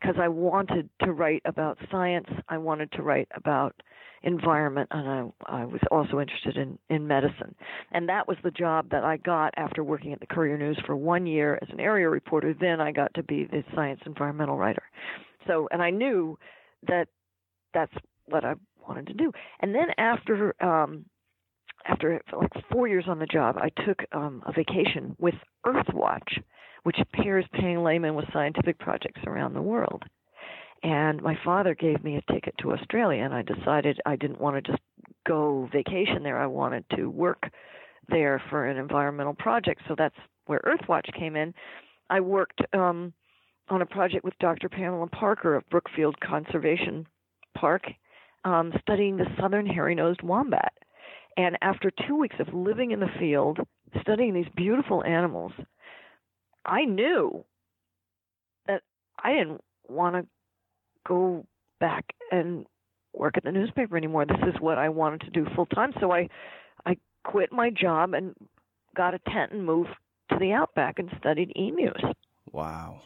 because 0.00 0.16
I 0.20 0.28
wanted 0.28 0.88
to 1.02 1.12
write 1.12 1.42
about 1.44 1.78
science. 1.90 2.26
I 2.48 2.58
wanted 2.58 2.92
to 2.92 3.02
write 3.02 3.28
about 3.34 3.74
environment, 4.22 4.88
and 4.90 5.08
I, 5.08 5.62
I 5.62 5.64
was 5.64 5.80
also 5.90 6.20
interested 6.20 6.56
in, 6.56 6.78
in 6.90 7.06
medicine. 7.06 7.54
And 7.92 8.08
that 8.08 8.26
was 8.26 8.36
the 8.42 8.50
job 8.50 8.90
that 8.90 9.04
I 9.04 9.16
got 9.18 9.54
after 9.56 9.84
working 9.84 10.12
at 10.12 10.20
the 10.20 10.26
Courier 10.26 10.58
News 10.58 10.78
for 10.84 10.96
one 10.96 11.26
year 11.26 11.58
as 11.62 11.68
an 11.70 11.80
area 11.80 12.08
reporter. 12.08 12.54
Then 12.58 12.80
I 12.80 12.92
got 12.92 13.14
to 13.14 13.22
be 13.22 13.44
the 13.44 13.62
science 13.74 14.00
environmental 14.04 14.56
writer. 14.56 14.82
So, 15.46 15.68
and 15.70 15.80
I 15.80 15.90
knew 15.90 16.38
that 16.88 17.08
that's 17.76 17.92
what 18.24 18.44
I 18.44 18.54
wanted 18.88 19.06
to 19.08 19.12
do. 19.12 19.30
And 19.60 19.74
then 19.74 19.88
after 19.98 20.54
um, 20.64 21.04
after 21.86 22.20
like 22.32 22.50
four 22.72 22.88
years 22.88 23.04
on 23.06 23.18
the 23.18 23.26
job, 23.26 23.56
I 23.58 23.68
took 23.84 23.98
um, 24.12 24.42
a 24.46 24.52
vacation 24.52 25.14
with 25.18 25.34
Earthwatch, 25.64 26.42
which 26.82 26.96
pairs 27.12 27.44
paying 27.52 27.82
laymen 27.82 28.14
with 28.14 28.24
scientific 28.32 28.78
projects 28.78 29.20
around 29.26 29.54
the 29.54 29.62
world. 29.62 30.02
And 30.82 31.22
my 31.22 31.38
father 31.44 31.74
gave 31.74 32.02
me 32.02 32.16
a 32.16 32.32
ticket 32.32 32.54
to 32.60 32.72
Australia, 32.72 33.22
and 33.22 33.34
I 33.34 33.42
decided 33.42 34.00
I 34.06 34.16
didn't 34.16 34.40
want 34.40 34.56
to 34.56 34.72
just 34.72 34.82
go 35.26 35.68
vacation 35.72 36.22
there. 36.22 36.38
I 36.38 36.46
wanted 36.46 36.84
to 36.96 37.06
work 37.06 37.50
there 38.08 38.42
for 38.50 38.66
an 38.66 38.78
environmental 38.78 39.34
project. 39.34 39.82
So 39.86 39.94
that's 39.96 40.14
where 40.46 40.60
Earthwatch 40.60 41.12
came 41.18 41.36
in. 41.36 41.54
I 42.08 42.20
worked 42.20 42.60
um, 42.72 43.12
on 43.68 43.82
a 43.82 43.86
project 43.86 44.24
with 44.24 44.38
Dr. 44.38 44.68
Pamela 44.68 45.08
Parker 45.08 45.56
of 45.56 45.68
Brookfield 45.70 46.18
Conservation 46.20 47.06
Park, 47.58 47.84
um, 48.44 48.72
studying 48.80 49.16
the 49.16 49.26
southern 49.40 49.66
hairy-nosed 49.66 50.22
wombat. 50.22 50.72
And 51.36 51.58
after 51.60 51.90
two 52.06 52.16
weeks 52.16 52.36
of 52.38 52.54
living 52.54 52.92
in 52.92 53.00
the 53.00 53.10
field, 53.18 53.58
studying 54.00 54.34
these 54.34 54.48
beautiful 54.54 55.04
animals, 55.04 55.52
I 56.64 56.84
knew 56.84 57.44
that 58.66 58.82
I 59.22 59.32
didn't 59.32 59.60
want 59.88 60.16
to 60.16 60.26
go 61.06 61.46
back 61.78 62.04
and 62.30 62.66
work 63.12 63.36
at 63.36 63.44
the 63.44 63.52
newspaper 63.52 63.96
anymore. 63.96 64.26
This 64.26 64.54
is 64.54 64.60
what 64.60 64.78
I 64.78 64.88
wanted 64.88 65.20
to 65.22 65.30
do 65.30 65.46
full 65.54 65.66
time. 65.66 65.92
So 66.00 66.12
I 66.12 66.28
I 66.84 66.96
quit 67.24 67.52
my 67.52 67.70
job 67.70 68.14
and 68.14 68.34
got 68.96 69.14
a 69.14 69.18
tent 69.30 69.52
and 69.52 69.64
moved 69.64 69.90
to 70.30 70.38
the 70.38 70.52
outback 70.52 70.98
and 70.98 71.10
studied 71.18 71.52
emus. 71.54 72.02
Wow. 72.50 73.00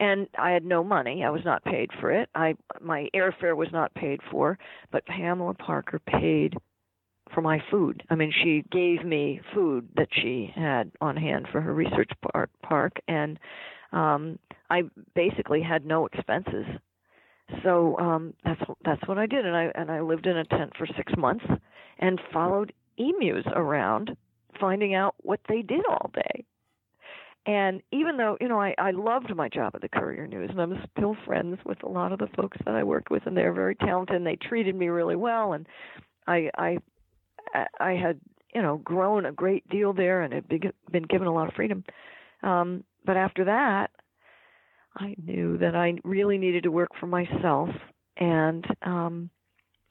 And 0.00 0.28
I 0.38 0.50
had 0.50 0.64
no 0.64 0.82
money. 0.82 1.22
I 1.24 1.30
was 1.30 1.44
not 1.44 1.64
paid 1.64 1.90
for 2.00 2.10
it. 2.10 2.28
I 2.34 2.54
my 2.80 3.08
airfare 3.14 3.56
was 3.56 3.68
not 3.72 3.94
paid 3.94 4.20
for, 4.30 4.58
but 4.90 5.06
Pamela 5.06 5.54
Parker 5.54 6.00
paid 6.00 6.54
for 7.32 7.40
my 7.40 7.62
food. 7.70 8.02
I 8.10 8.14
mean, 8.14 8.32
she 8.42 8.64
gave 8.70 9.04
me 9.04 9.40
food 9.54 9.88
that 9.96 10.08
she 10.12 10.50
had 10.54 10.90
on 11.00 11.16
hand 11.16 11.48
for 11.50 11.60
her 11.60 11.72
research 11.72 12.10
park, 12.32 12.50
park 12.62 12.92
and 13.08 13.38
um, 13.92 14.38
I 14.70 14.82
basically 15.14 15.62
had 15.62 15.86
no 15.86 16.06
expenses. 16.06 16.66
So 17.62 17.96
um, 17.98 18.34
that's 18.44 18.60
that's 18.84 19.06
what 19.06 19.18
I 19.18 19.26
did, 19.26 19.46
and 19.46 19.54
I 19.56 19.70
and 19.74 19.90
I 19.90 20.00
lived 20.00 20.26
in 20.26 20.36
a 20.36 20.44
tent 20.44 20.72
for 20.76 20.86
six 20.96 21.12
months 21.16 21.44
and 21.98 22.20
followed 22.32 22.72
emus 22.96 23.44
around, 23.54 24.16
finding 24.58 24.94
out 24.94 25.14
what 25.18 25.40
they 25.48 25.62
did 25.62 25.84
all 25.88 26.10
day. 26.14 26.44
And 27.46 27.82
even 27.92 28.16
though 28.16 28.38
you 28.40 28.48
know 28.48 28.60
I 28.60 28.74
I 28.78 28.92
loved 28.92 29.34
my 29.34 29.48
job 29.48 29.72
at 29.74 29.82
the 29.82 29.88
Courier 29.88 30.26
News, 30.26 30.50
and 30.50 30.60
I'm 30.60 30.82
still 30.96 31.16
friends 31.26 31.58
with 31.64 31.82
a 31.82 31.88
lot 31.88 32.12
of 32.12 32.18
the 32.18 32.28
folks 32.36 32.56
that 32.64 32.74
I 32.74 32.82
worked 32.82 33.10
with, 33.10 33.26
and 33.26 33.36
they're 33.36 33.52
very 33.52 33.74
talented, 33.74 34.16
and 34.16 34.26
they 34.26 34.36
treated 34.36 34.74
me 34.74 34.88
really 34.88 35.16
well, 35.16 35.52
and 35.52 35.66
I 36.26 36.50
I 36.56 36.78
I 37.78 37.92
had 37.92 38.18
you 38.54 38.62
know 38.62 38.78
grown 38.78 39.26
a 39.26 39.32
great 39.32 39.68
deal 39.68 39.92
there 39.92 40.22
and 40.22 40.32
had 40.32 40.48
been 40.48 41.02
given 41.02 41.26
a 41.26 41.34
lot 41.34 41.48
of 41.48 41.54
freedom. 41.54 41.84
Um, 42.42 42.84
but 43.04 43.16
after 43.18 43.44
that, 43.44 43.90
I 44.96 45.14
knew 45.22 45.58
that 45.58 45.74
I 45.74 45.94
really 46.02 46.38
needed 46.38 46.62
to 46.62 46.70
work 46.70 46.90
for 46.98 47.06
myself, 47.06 47.68
and 48.16 48.64
um, 48.82 49.28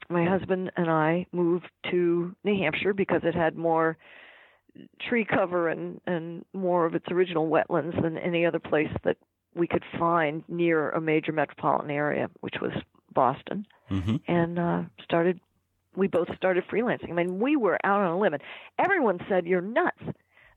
my 0.08 0.24
husband 0.24 0.72
and 0.76 0.90
I 0.90 1.26
moved 1.32 1.70
to 1.90 2.34
New 2.42 2.58
Hampshire 2.58 2.94
because 2.94 3.20
it 3.22 3.34
had 3.34 3.56
more 3.56 3.96
tree 5.00 5.24
cover 5.24 5.68
and 5.68 6.00
and 6.06 6.44
more 6.52 6.86
of 6.86 6.94
its 6.94 7.06
original 7.10 7.48
wetlands 7.48 8.00
than 8.02 8.18
any 8.18 8.44
other 8.44 8.58
place 8.58 8.90
that 9.04 9.16
we 9.54 9.66
could 9.66 9.84
find 9.98 10.42
near 10.48 10.90
a 10.90 11.00
major 11.00 11.32
metropolitan 11.32 11.90
area, 11.90 12.28
which 12.40 12.56
was 12.60 12.72
Boston, 13.12 13.66
mm-hmm. 13.90 14.16
and 14.26 14.58
uh, 14.58 14.82
started 15.02 15.40
we 15.96 16.08
both 16.08 16.28
started 16.36 16.64
freelancing. 16.68 17.10
I 17.10 17.14
mean, 17.14 17.38
we 17.38 17.56
were 17.56 17.78
out 17.84 18.00
on 18.00 18.10
a 18.10 18.18
limb, 18.18 18.34
everyone 18.78 19.20
said 19.28 19.46
you're 19.46 19.60
nuts. 19.60 20.02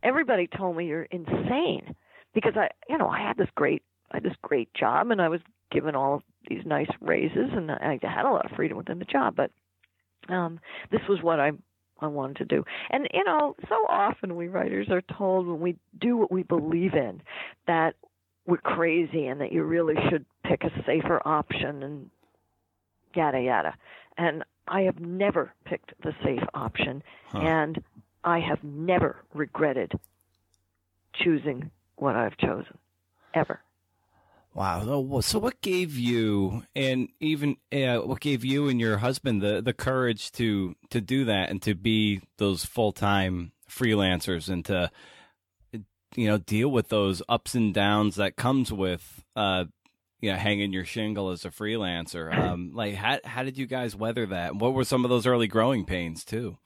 Everybody 0.03 0.47
told 0.47 0.75
me 0.77 0.88
you're 0.88 1.03
insane 1.03 1.95
because 2.34 2.53
I, 2.56 2.69
you 2.89 2.97
know, 2.97 3.08
I 3.08 3.19
had 3.19 3.38
this 3.38 3.49
great, 3.56 3.84
I 4.12 4.17
had 4.17 4.23
this 4.23 4.36
great 4.41 4.73
job, 4.73 5.12
and 5.12 5.21
I 5.21 5.30
was 5.30 5.41
given 5.71 5.95
all 5.95 6.21
these 6.47 6.62
nice 6.65 6.89
raises, 7.01 7.49
and 7.51 7.71
I 7.71 7.99
had 8.01 8.25
a 8.25 8.32
lot 8.32 8.45
of 8.45 8.56
freedom 8.56 8.77
within 8.77 8.99
the 8.99 9.06
job. 9.06 9.36
But 9.36 9.51
um, 10.30 10.60
this 10.91 11.01
was 11.10 11.21
what 11.21 11.39
I 11.39 11.51
I 11.99 12.07
wanted 12.07 12.38
to 12.38 12.45
do. 12.45 12.63
And 12.89 13.07
you 13.13 13.23
know, 13.23 13.55
so 13.67 13.75
often 13.89 14.36
we 14.36 14.47
writers 14.47 14.88
are 14.89 15.01
told 15.01 15.47
when 15.47 15.60
we 15.60 15.77
do 15.99 16.17
what 16.17 16.31
we 16.31 16.43
believe 16.43 16.93
in 16.93 17.21
that 17.65 17.95
we're 18.45 18.57
crazy 18.57 19.27
and 19.27 19.41
that 19.41 19.51
you 19.51 19.63
really 19.63 19.95
should 20.10 20.25
pick 20.43 20.63
a 20.63 20.71
safer 20.86 21.21
option 21.25 21.83
and 21.83 22.10
yada 23.13 23.41
yada. 23.41 23.75
And 24.17 24.43
I 24.67 24.81
have 24.81 24.99
never 24.99 25.53
picked 25.65 25.93
the 26.03 26.13
safe 26.23 26.43
option, 26.53 27.03
huh. 27.27 27.39
and 27.39 27.83
I 28.23 28.39
have 28.39 28.63
never 28.63 29.23
regretted 29.33 29.93
choosing 31.13 31.71
what 31.95 32.15
I've 32.15 32.38
chosen, 32.38 32.77
ever. 33.33 33.60
Wow. 34.58 35.20
So, 35.22 35.38
what 35.38 35.62
gave 35.62 36.00
you, 36.00 36.63
and 36.76 37.10
even 37.20 37.58
uh, 37.72 37.98
what 37.98 38.20
gave 38.22 38.43
you 38.43 38.70
and 38.70 38.80
your 38.80 38.98
husband 38.98 39.39
the 39.39 39.62
the 39.62 39.72
courage 39.72 40.32
to 40.32 40.76
to 40.89 41.00
do 41.00 41.26
that 41.26 41.52
and 41.52 41.62
to 41.62 41.76
be 41.76 42.22
those 42.39 42.65
full 42.65 42.91
time 42.91 43.52
freelancers 43.70 44.50
and 44.50 44.65
to 44.65 44.89
you 46.15 46.28
know 46.28 46.39
deal 46.39 46.70
with 46.70 46.89
those 46.89 47.22
ups 47.30 47.54
and 47.54 47.72
downs 47.72 48.15
that 48.15 48.36
comes 48.36 48.74
with 48.74 49.24
uh, 49.36 49.65
you 50.22 50.32
know, 50.32 50.38
hanging 50.38 50.74
your 50.74 50.86
shingle 50.86 51.30
as 51.30 51.46
a 51.46 51.50
freelancer. 51.50 52.36
Um, 52.36 52.72
like, 52.74 52.96
how 52.96 53.20
how 53.24 53.43
did 53.43 53.60
you 53.60 53.67
guys 53.67 53.96
weather 53.96 54.26
that? 54.26 54.56
What 54.56 54.74
were 54.74 54.86
some 54.86 55.06
of 55.06 55.10
those 55.10 55.28
early 55.28 55.48
growing 55.48 55.86
pains 55.86 56.26
too? 56.26 56.58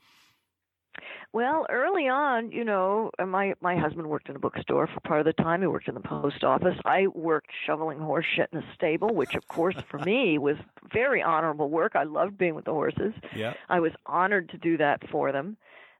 Well, 1.34 1.64
early 1.70 2.08
on, 2.08 2.52
you 2.52 2.62
know, 2.62 3.10
uh, 3.18 3.24
my 3.24 3.54
my 3.62 3.74
husband 3.74 4.06
worked 4.06 4.28
in 4.28 4.36
a 4.36 4.38
bookstore 4.38 4.86
for 4.86 5.00
part 5.00 5.20
of 5.20 5.24
the 5.26 5.42
time. 5.42 5.62
He 5.62 5.66
worked 5.66 5.88
in 5.88 5.94
the 5.94 6.00
post 6.00 6.44
office. 6.44 6.76
I 6.84 7.06
worked 7.06 7.48
shoveling 7.66 7.98
horse 7.98 8.26
shit 8.36 8.50
in 8.52 8.58
a 8.58 8.74
stable, 8.74 9.14
which, 9.14 9.34
of 9.34 9.48
course, 9.48 9.76
for 9.90 9.98
me 9.98 10.36
was 10.36 10.56
very 10.92 11.22
honorable 11.22 11.70
work. 11.70 11.92
I 11.96 12.02
loved 12.04 12.36
being 12.36 12.54
with 12.54 12.66
the 12.66 12.72
horses. 12.72 13.14
Yeah, 13.34 13.54
I 13.70 13.80
was 13.80 13.92
honored 14.04 14.50
to 14.50 14.58
do 14.58 14.76
that 14.76 15.08
for 15.10 15.32
them. 15.32 15.56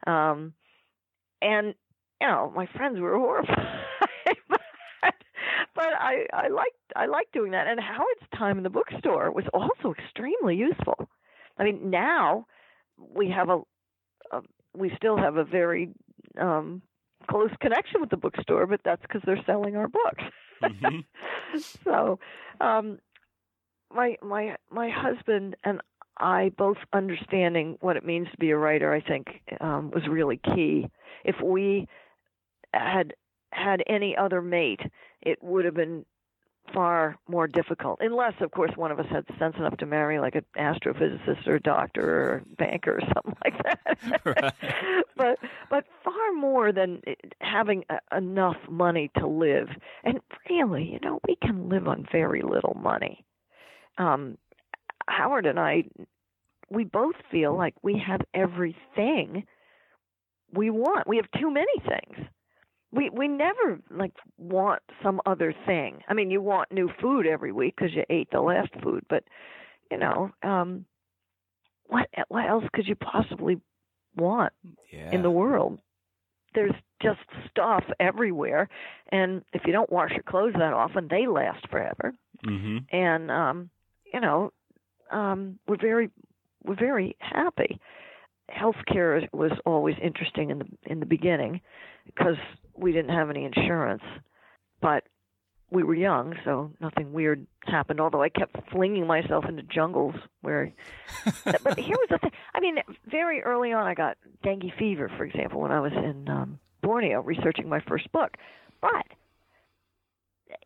Um, 0.06 0.52
and 1.40 1.74
you 2.20 2.28
know, 2.28 2.52
my 2.54 2.66
friends 2.76 3.00
were 3.00 3.16
horrified. 3.16 3.56
but 5.74 5.88
I 5.98 6.26
I 6.32 6.48
liked 6.48 6.76
I 6.94 7.06
liked 7.06 7.32
doing 7.32 7.52
that. 7.52 7.66
And 7.66 7.80
Howard's 7.80 8.28
time 8.36 8.58
in 8.58 8.64
the 8.64 8.70
bookstore 8.70 9.30
was 9.32 9.44
also 9.54 9.94
extremely 9.98 10.56
useful. 10.56 11.08
I 11.58 11.64
mean, 11.64 11.88
now 11.90 12.46
we 12.98 13.30
have 13.30 13.48
a, 13.48 13.56
a 13.56 13.62
we 14.76 14.92
still 14.96 15.16
have 15.16 15.36
a 15.36 15.44
very 15.44 15.90
um 16.40 16.82
close 17.28 17.50
connection 17.60 18.00
with 18.00 18.10
the 18.10 18.16
bookstore, 18.16 18.66
but 18.66 18.80
that's 18.84 19.02
because 19.02 19.22
they're 19.24 19.42
selling 19.46 19.76
our 19.76 19.88
books. 19.88 20.24
Mm-hmm. 20.62 21.58
so, 21.84 22.18
um, 22.60 22.98
my 23.94 24.16
my 24.22 24.56
my 24.70 24.90
husband 24.90 25.56
and 25.64 25.80
I 26.18 26.52
both 26.56 26.76
understanding 26.92 27.78
what 27.80 27.96
it 27.96 28.04
means 28.04 28.28
to 28.30 28.36
be 28.36 28.50
a 28.50 28.56
writer, 28.56 28.92
I 28.92 29.00
think, 29.00 29.40
um, 29.60 29.90
was 29.90 30.06
really 30.08 30.38
key. 30.38 30.86
If 31.24 31.36
we 31.42 31.88
had 32.72 33.14
had 33.52 33.82
any 33.86 34.16
other 34.16 34.40
mate, 34.40 34.80
it 35.20 35.42
would 35.42 35.64
have 35.64 35.74
been 35.74 36.04
far 36.72 37.16
more 37.28 37.46
difficult, 37.46 37.98
unless, 38.00 38.34
of 38.40 38.50
course, 38.50 38.70
one 38.76 38.90
of 38.90 38.98
us 38.98 39.06
had 39.10 39.24
sense 39.38 39.56
enough 39.58 39.76
to 39.78 39.86
marry 39.86 40.18
like 40.18 40.34
an 40.34 40.44
astrophysicist 40.56 41.46
or 41.46 41.56
a 41.56 41.60
doctor 41.60 42.02
or 42.02 42.36
a 42.36 42.56
banker 42.56 42.98
or 42.98 43.00
something 43.14 43.36
like 43.44 43.62
that. 43.62 43.78
Right. 44.24 44.52
but 45.16 45.38
but 45.70 45.84
far 46.04 46.32
more 46.34 46.72
than 46.72 47.02
having 47.40 47.84
a, 47.90 48.16
enough 48.16 48.56
money 48.68 49.10
to 49.18 49.26
live. 49.26 49.68
And 50.04 50.20
really, 50.48 50.84
you 50.92 50.98
know, 51.02 51.20
we 51.26 51.36
can 51.36 51.68
live 51.68 51.86
on 51.88 52.06
very 52.10 52.42
little 52.42 52.76
money. 52.80 53.24
Um, 53.98 54.38
Howard 55.08 55.46
and 55.46 55.58
I, 55.58 55.84
we 56.70 56.84
both 56.84 57.16
feel 57.30 57.56
like 57.56 57.74
we 57.82 58.02
have 58.06 58.20
everything 58.34 59.44
we 60.52 60.70
want. 60.70 61.06
We 61.06 61.16
have 61.16 61.30
too 61.38 61.50
many 61.50 61.72
things 61.86 62.26
we 62.92 63.08
we 63.10 63.26
never 63.26 63.80
like 63.90 64.12
want 64.36 64.82
some 65.02 65.20
other 65.26 65.54
thing. 65.66 66.02
I 66.08 66.14
mean, 66.14 66.30
you 66.30 66.40
want 66.40 66.70
new 66.70 66.90
food 67.00 67.26
every 67.26 67.52
week 67.52 67.74
because 67.76 67.94
you 67.94 68.04
ate 68.10 68.30
the 68.30 68.40
last 68.40 68.70
food, 68.82 69.04
but 69.08 69.24
you 69.90 69.98
know, 69.98 70.30
um, 70.42 70.84
what 71.86 72.08
what 72.28 72.48
else 72.48 72.64
could 72.72 72.86
you 72.86 72.94
possibly 72.94 73.60
want 74.14 74.52
yeah. 74.92 75.10
in 75.10 75.22
the 75.22 75.30
world? 75.30 75.80
There's 76.54 76.74
just 77.02 77.20
stuff 77.50 77.84
everywhere, 77.98 78.68
and 79.10 79.42
if 79.54 79.62
you 79.64 79.72
don't 79.72 79.90
wash 79.90 80.10
your 80.10 80.22
clothes 80.22 80.52
that 80.58 80.74
often, 80.74 81.08
they 81.08 81.26
last 81.26 81.66
forever. 81.70 82.12
Mm-hmm. 82.46 82.94
And 82.94 83.30
um, 83.30 83.70
you 84.12 84.20
know, 84.20 84.52
um, 85.10 85.58
we're 85.66 85.80
very 85.80 86.10
we're 86.62 86.76
very 86.76 87.16
happy. 87.20 87.80
Healthcare 88.50 89.28
was 89.32 89.52
always 89.64 89.96
interesting 90.02 90.50
in 90.50 90.58
the 90.58 90.66
in 90.84 91.00
the 91.00 91.06
beginning 91.06 91.60
because 92.06 92.36
we 92.74 92.92
didn't 92.92 93.14
have 93.14 93.30
any 93.30 93.44
insurance, 93.44 94.02
but 94.80 95.04
we 95.70 95.82
were 95.82 95.94
young, 95.94 96.34
so 96.44 96.70
nothing 96.80 97.12
weird 97.12 97.46
happened. 97.64 98.00
Although 98.00 98.22
I 98.22 98.28
kept 98.28 98.56
flinging 98.70 99.06
myself 99.06 99.46
into 99.48 99.62
jungles 99.62 100.14
where. 100.42 100.72
but 101.44 101.78
here 101.78 101.96
was 101.96 102.08
the 102.10 102.18
thing. 102.18 102.32
I 102.54 102.60
mean, 102.60 102.76
very 103.10 103.42
early 103.42 103.72
on, 103.72 103.86
I 103.86 103.94
got 103.94 104.18
dengue 104.42 104.72
fever, 104.78 105.10
for 105.16 105.24
example, 105.24 105.60
when 105.60 105.72
I 105.72 105.80
was 105.80 105.92
in 105.92 106.28
um, 106.28 106.58
Borneo 106.82 107.22
researching 107.22 107.68
my 107.68 107.80
first 107.88 108.10
book. 108.12 108.36
But 108.82 109.06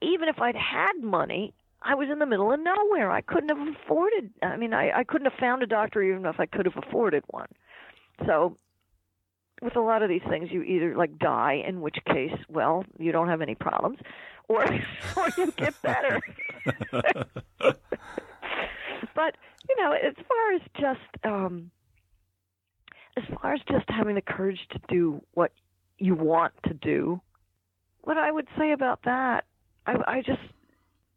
even 0.03 0.29
if 0.29 0.41
I'd 0.41 0.57
had 0.57 0.95
money, 1.01 1.55
I 1.83 1.95
was 1.95 2.09
in 2.11 2.19
the 2.19 2.27
middle 2.27 2.53
of 2.53 2.59
nowhere. 2.59 3.11
I 3.11 3.21
couldn't 3.21 3.51
have 3.51 3.75
afforded. 3.77 4.31
I 4.43 4.57
mean, 4.57 4.75
I, 4.75 4.91
I 4.99 5.05
couldn't 5.05 5.31
have 5.31 5.39
found 5.39 5.63
a 5.63 5.67
doctor 5.67 6.03
even 6.03 6.27
if 6.27 6.41
I 6.41 6.47
could 6.47 6.67
have 6.67 6.77
afforded 6.77 7.23
one. 7.29 7.49
So 8.25 8.57
with 9.63 9.77
a 9.77 9.81
lot 9.81 10.03
of 10.03 10.09
these 10.09 10.23
things, 10.29 10.49
you 10.51 10.63
either 10.63 10.97
like 10.97 11.19
die, 11.19 11.63
in 11.67 11.81
which 11.81 11.97
case, 12.07 12.35
well, 12.49 12.85
you 12.99 13.13
don't 13.13 13.29
have 13.29 13.43
any 13.43 13.55
problems, 13.55 13.99
or 14.49 14.65
or 15.17 15.29
you 15.37 15.53
get 15.57 15.81
better. 15.83 16.21
but 19.15 19.37
you 19.69 19.77
know, 19.79 19.93
as 19.93 20.15
far 20.29 20.53
as 20.55 20.61
just 20.79 21.25
um, 21.25 21.71
as 23.17 23.25
far 23.41 23.55
as 23.55 23.61
just 23.71 23.87
having 23.89 24.15
the 24.15 24.23
courage 24.23 24.61
to 24.71 24.81
do 24.89 25.23
what 25.33 25.53
you 25.99 26.15
want 26.15 26.53
to 26.65 26.75
do, 26.75 27.21
what 28.03 28.19
I 28.19 28.31
would 28.31 28.47
say 28.59 28.73
about 28.73 29.01
that, 29.05 29.45
I, 29.87 29.95
I 30.07 30.23
just 30.23 30.41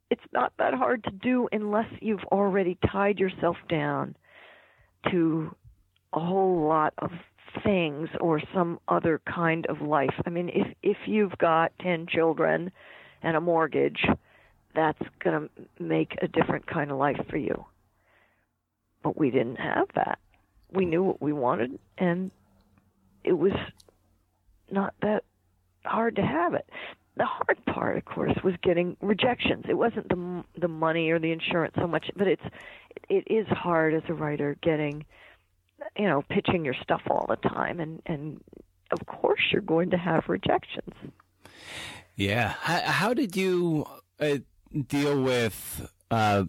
it's 0.09 0.21
not 0.31 0.53
that 0.57 0.73
hard 0.73 1.03
to 1.03 1.11
do 1.11 1.47
unless 1.51 1.89
you've 2.01 2.23
already 2.31 2.77
tied 2.91 3.19
yourself 3.19 3.57
down 3.67 4.15
to 5.11 5.55
a 6.13 6.19
whole 6.19 6.67
lot 6.67 6.93
of 6.97 7.11
things 7.63 8.09
or 8.19 8.41
some 8.53 8.79
other 8.87 9.21
kind 9.25 9.65
of 9.67 9.81
life. 9.81 10.13
I 10.25 10.29
mean, 10.29 10.49
if 10.49 10.67
if 10.83 10.97
you've 11.05 11.37
got 11.37 11.71
10 11.81 12.07
children 12.07 12.71
and 13.21 13.35
a 13.35 13.41
mortgage, 13.41 14.05
that's 14.75 15.01
going 15.23 15.49
to 15.49 15.83
make 15.83 16.15
a 16.21 16.27
different 16.27 16.67
kind 16.67 16.91
of 16.91 16.97
life 16.97 17.19
for 17.29 17.37
you. 17.37 17.65
But 19.03 19.17
we 19.17 19.31
didn't 19.31 19.57
have 19.57 19.87
that. 19.95 20.19
We 20.71 20.85
knew 20.85 21.03
what 21.03 21.21
we 21.21 21.33
wanted 21.33 21.79
and 21.97 22.31
it 23.23 23.33
was 23.33 23.53
not 24.71 24.93
that 25.01 25.23
hard 25.85 26.15
to 26.17 26.21
have 26.21 26.53
it. 26.53 26.69
The 27.17 27.25
hard 27.25 27.65
part, 27.65 27.97
of 27.97 28.05
course, 28.05 28.37
was 28.43 28.53
getting 28.61 28.95
rejections. 29.01 29.65
It 29.67 29.73
wasn't 29.73 30.07
the 30.09 30.43
the 30.57 30.67
money 30.69 31.09
or 31.09 31.19
the 31.19 31.31
insurance 31.31 31.73
so 31.77 31.87
much, 31.87 32.09
but 32.15 32.27
it's 32.27 32.43
it 33.09 33.25
is 33.27 33.45
hard 33.47 33.93
as 33.93 34.03
a 34.07 34.13
writer 34.13 34.55
getting 34.61 35.05
you 35.97 36.07
know, 36.07 36.23
pitching 36.29 36.65
your 36.65 36.75
stuff 36.81 37.01
all 37.09 37.25
the 37.27 37.35
time, 37.35 37.79
and 37.79 38.01
and 38.05 38.41
of 38.91 39.05
course 39.05 39.41
you're 39.51 39.61
going 39.61 39.91
to 39.91 39.97
have 39.97 40.23
rejections. 40.27 40.93
Yeah. 42.19 42.49
How, 42.59 42.79
how 42.79 43.13
did 43.13 43.37
you 43.37 43.85
uh, 44.19 44.39
deal 44.87 45.21
with 45.21 45.89
uh, 46.11 46.43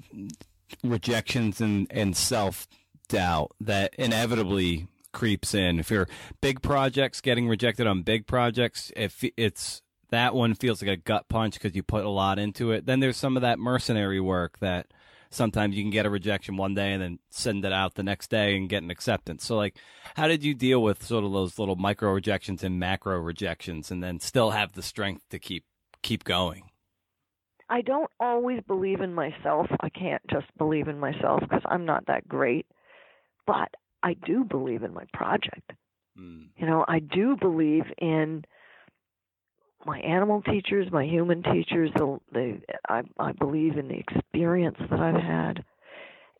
rejections 0.83 1.61
and, 1.61 1.87
and 1.91 2.17
self 2.17 2.67
doubt 3.09 3.53
that 3.61 3.95
inevitably 3.97 4.89
creeps 5.13 5.55
in? 5.55 5.79
If 5.79 5.91
you're 5.91 6.09
big 6.41 6.61
projects 6.61 7.21
getting 7.21 7.47
rejected 7.47 7.87
on 7.87 8.03
big 8.03 8.27
projects, 8.27 8.91
if 8.97 9.23
it's 9.37 9.83
that 10.11 10.35
one 10.35 10.55
feels 10.55 10.83
like 10.83 10.91
a 10.91 10.97
gut 10.97 11.29
punch 11.29 11.55
because 11.55 11.77
you 11.77 11.85
put 11.85 12.05
a 12.05 12.11
lot 12.11 12.41
into 12.41 12.73
it, 12.73 12.87
then 12.87 12.99
there's 12.99 13.17
some 13.17 13.37
of 13.37 13.43
that 13.43 13.61
mercenary 13.61 14.21
work 14.21 14.59
that 14.59 14.89
sometimes 15.31 15.77
you 15.77 15.83
can 15.83 15.91
get 15.91 16.07
a 16.07 16.11
rejection 16.11 16.57
one 16.57 16.75
day 16.75 16.93
and 16.93 17.03
then 17.03 17.19
send 17.31 17.65
it 17.65 17.73
out 17.73 17.95
the 17.95 18.03
next 18.03 18.31
day 18.31 18.57
and 18.57 18.69
get 18.69 18.83
an 18.83 18.91
acceptance. 18.91 19.45
So 19.45 19.57
like 19.57 19.77
how 20.17 20.29
did 20.29 20.45
you 20.45 20.55
deal 20.55 20.83
with 20.83 21.05
sort 21.05 21.25
of 21.25 21.33
those 21.33 21.59
little 21.59 21.77
micro 21.77 22.13
rejections 22.13 22.63
and 22.65 22.79
macro 22.79 23.19
rejections 23.19 23.91
and 23.91 24.03
then 24.03 24.21
still 24.21 24.51
have 24.51 24.73
the 24.73 24.83
strength 24.83 25.29
to 25.31 25.39
keep 25.39 25.65
keep 26.03 26.25
going? 26.25 26.65
I 27.69 27.83
don't 27.83 28.11
always 28.19 28.61
believe 28.67 29.01
in 29.01 29.15
myself. 29.15 29.69
I 29.81 29.89
can't 29.91 30.23
just 30.29 30.47
believe 30.59 30.89
in 30.89 30.99
myself 30.99 31.41
because 31.41 31.63
I'm 31.65 31.87
not 31.87 32.07
that 32.07 32.27
great. 32.27 32.67
But 33.47 33.69
I 34.03 34.15
do 34.15 34.45
believe 34.45 34.83
in 34.83 34.93
my 34.93 35.05
project. 35.13 35.73
Mm. 36.19 36.49
You 36.57 36.67
know, 36.67 36.85
I 36.89 36.99
do 36.99 37.37
believe 37.41 37.85
in 37.99 38.45
my 39.87 39.99
animal 40.01 40.43
teachers, 40.43 40.87
my 40.93 41.05
human 41.05 41.43
teachers, 41.43 41.91
the, 41.95 42.19
the 42.33 42.61
I, 42.89 43.03
I 43.19 43.33
believe 43.33 43.77
in 43.77 43.89
the 43.89 43.99
experience 43.99 44.77
that 44.91 45.01
I've 45.01 45.23
had. 45.23 45.65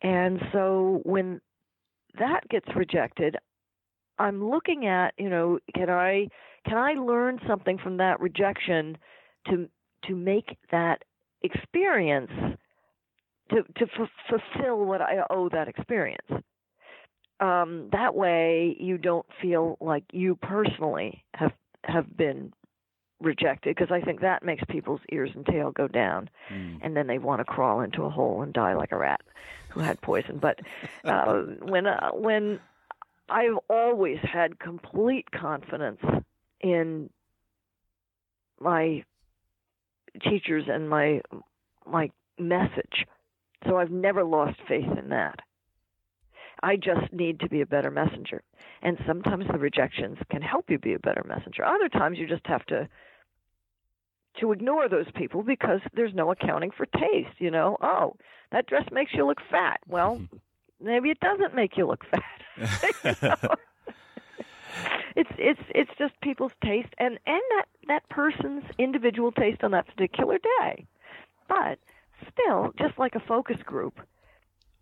And 0.03 0.39
so 0.51 1.01
when 1.03 1.41
that 2.19 2.47
gets 2.49 2.67
rejected, 2.75 3.37
I'm 4.19 4.47
looking 4.49 4.85
at, 4.85 5.13
you 5.17 5.29
know, 5.29 5.59
can 5.75 5.89
I 5.89 6.27
can 6.67 6.77
I 6.77 6.93
learn 6.93 7.39
something 7.47 7.77
from 7.79 7.97
that 7.97 8.19
rejection 8.19 8.97
to 9.47 9.67
to 10.05 10.15
make 10.15 10.57
that 10.71 11.03
experience 11.41 12.31
to 13.49 13.63
to 13.63 13.85
f- 13.99 14.09
fulfill 14.29 14.85
what 14.85 15.01
I 15.01 15.23
owe 15.29 15.49
that 15.49 15.67
experience. 15.67 16.27
Um, 17.39 17.89
that 17.91 18.13
way, 18.13 18.75
you 18.79 18.99
don't 18.99 19.25
feel 19.41 19.77
like 19.81 20.03
you 20.11 20.35
personally 20.35 21.23
have 21.33 21.51
have 21.83 22.15
been 22.15 22.53
rejected 23.21 23.75
because 23.75 23.91
I 23.91 24.01
think 24.01 24.21
that 24.21 24.43
makes 24.43 24.63
people's 24.69 25.01
ears 25.11 25.31
and 25.35 25.45
tail 25.45 25.71
go 25.71 25.87
down, 25.87 26.29
mm. 26.49 26.79
and 26.81 26.95
then 26.95 27.07
they 27.07 27.17
want 27.17 27.39
to 27.39 27.45
crawl 27.45 27.81
into 27.81 28.03
a 28.03 28.09
hole 28.09 28.41
and 28.41 28.53
die 28.53 28.73
like 28.73 28.91
a 28.91 28.97
rat 28.97 29.21
who 29.69 29.79
had 29.79 30.01
poison. 30.01 30.37
But 30.37 30.59
uh, 31.05 31.41
when 31.61 31.87
uh, 31.87 32.11
when 32.11 32.59
I've 33.29 33.57
always 33.69 34.19
had 34.21 34.59
complete 34.59 35.31
confidence 35.31 36.01
in 36.59 37.09
my 38.59 39.03
teachers 40.21 40.65
and 40.67 40.89
my 40.89 41.21
my 41.85 42.11
message, 42.37 43.05
so 43.67 43.77
I've 43.77 43.91
never 43.91 44.23
lost 44.23 44.57
faith 44.67 44.97
in 44.97 45.09
that. 45.09 45.39
I 46.63 46.75
just 46.75 47.11
need 47.11 47.39
to 47.39 47.49
be 47.49 47.61
a 47.61 47.65
better 47.65 47.89
messenger. 47.89 48.43
And 48.83 48.97
sometimes 49.07 49.45
the 49.51 49.57
rejections 49.57 50.17
can 50.29 50.41
help 50.41 50.69
you 50.69 50.77
be 50.77 50.93
a 50.93 50.99
better 50.99 51.23
messenger. 51.27 51.65
Other 51.65 51.89
times 51.89 52.17
you 52.19 52.27
just 52.27 52.45
have 52.45 52.65
to 52.67 52.87
to 54.39 54.51
ignore 54.51 54.87
those 54.87 55.09
people 55.15 55.43
because 55.43 55.81
there's 55.93 56.13
no 56.13 56.31
accounting 56.31 56.71
for 56.71 56.85
taste, 56.85 57.39
you 57.39 57.51
know. 57.51 57.77
Oh, 57.81 58.15
that 58.51 58.67
dress 58.67 58.85
makes 58.91 59.13
you 59.13 59.25
look 59.25 59.39
fat. 59.49 59.79
Well, 59.87 60.21
maybe 60.81 61.09
it 61.09 61.19
doesn't 61.19 61.55
make 61.55 61.77
you 61.77 61.87
look 61.87 62.05
fat. 62.05 62.41
you 63.03 63.49
it's 65.15 65.31
it's 65.37 65.61
it's 65.69 65.91
just 65.97 66.19
people's 66.21 66.53
taste 66.63 66.93
and 66.97 67.19
and 67.25 67.41
that 67.51 67.65
that 67.87 68.09
person's 68.09 68.63
individual 68.77 69.31
taste 69.31 69.63
on 69.63 69.71
that 69.71 69.87
particular 69.87 70.37
day. 70.37 70.85
But 71.47 71.79
still, 72.31 72.73
just 72.77 72.97
like 72.97 73.15
a 73.15 73.19
focus 73.19 73.57
group, 73.63 73.99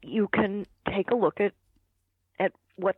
you 0.03 0.27
can 0.27 0.65
take 0.87 1.11
a 1.11 1.15
look 1.15 1.39
at 1.39 1.53
at 2.39 2.53
what 2.75 2.97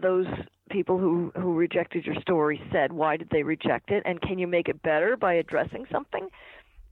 those 0.00 0.26
people 0.70 0.98
who 0.98 1.32
who 1.36 1.54
rejected 1.54 2.04
your 2.04 2.16
story 2.20 2.60
said 2.72 2.92
why 2.92 3.16
did 3.16 3.28
they 3.30 3.42
reject 3.42 3.90
it? 3.90 4.02
And 4.04 4.20
can 4.20 4.38
you 4.38 4.46
make 4.46 4.68
it 4.68 4.82
better 4.82 5.16
by 5.16 5.34
addressing 5.34 5.86
something? 5.90 6.28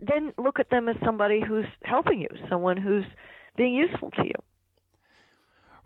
Then 0.01 0.33
look 0.39 0.59
at 0.59 0.71
them 0.71 0.89
as 0.89 0.97
somebody 1.05 1.41
who's 1.47 1.67
helping 1.83 2.21
you 2.21 2.29
someone 2.49 2.77
who's 2.77 3.05
being 3.57 3.75
useful 3.75 4.11
to 4.13 4.25
you. 4.25 4.35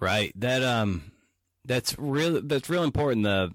Right. 0.00 0.32
That 0.36 0.62
um 0.62 1.12
that's 1.64 1.98
real 1.98 2.40
that's 2.42 2.68
real 2.70 2.84
important 2.84 3.24
the 3.24 3.52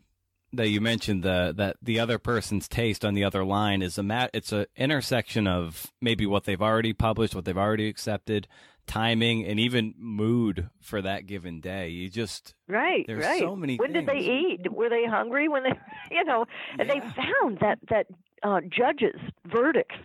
that 0.53 0.69
you 0.69 0.79
mentioned 0.79 1.23
the 1.23 1.53
that 1.57 1.77
the 1.81 1.99
other 1.99 2.19
person's 2.19 2.67
taste 2.67 3.03
on 3.03 3.15
the 3.15 3.23
other 3.23 3.43
line 3.43 3.81
is 3.81 3.97
a 3.97 4.03
mat 4.03 4.29
it's 4.33 4.51
a 4.51 4.67
intersection 4.77 5.47
of 5.47 5.91
maybe 5.99 6.25
what 6.25 6.43
they've 6.43 6.61
already 6.61 6.93
published, 6.93 7.33
what 7.33 7.45
they've 7.45 7.57
already 7.57 7.87
accepted, 7.87 8.47
timing, 8.87 9.45
and 9.45 9.59
even 9.59 9.93
mood 9.97 10.69
for 10.81 11.01
that 11.01 11.25
given 11.25 11.61
day. 11.61 11.89
You 11.89 12.09
just 12.09 12.53
right, 12.67 13.05
there's 13.07 13.25
right. 13.25 13.39
so 13.39 13.55
many. 13.55 13.77
When 13.77 13.93
things. 13.93 14.05
did 14.05 14.15
they 14.15 14.19
eat? 14.19 14.71
Were 14.71 14.89
they 14.89 15.05
hungry 15.05 15.47
when 15.47 15.63
they, 15.63 15.73
you 16.11 16.23
know? 16.23 16.45
And 16.77 16.89
they 16.89 16.99
found 16.99 17.59
that 17.59 17.79
that 17.89 18.07
uh, 18.43 18.61
judges' 18.61 19.19
verdicts 19.45 19.95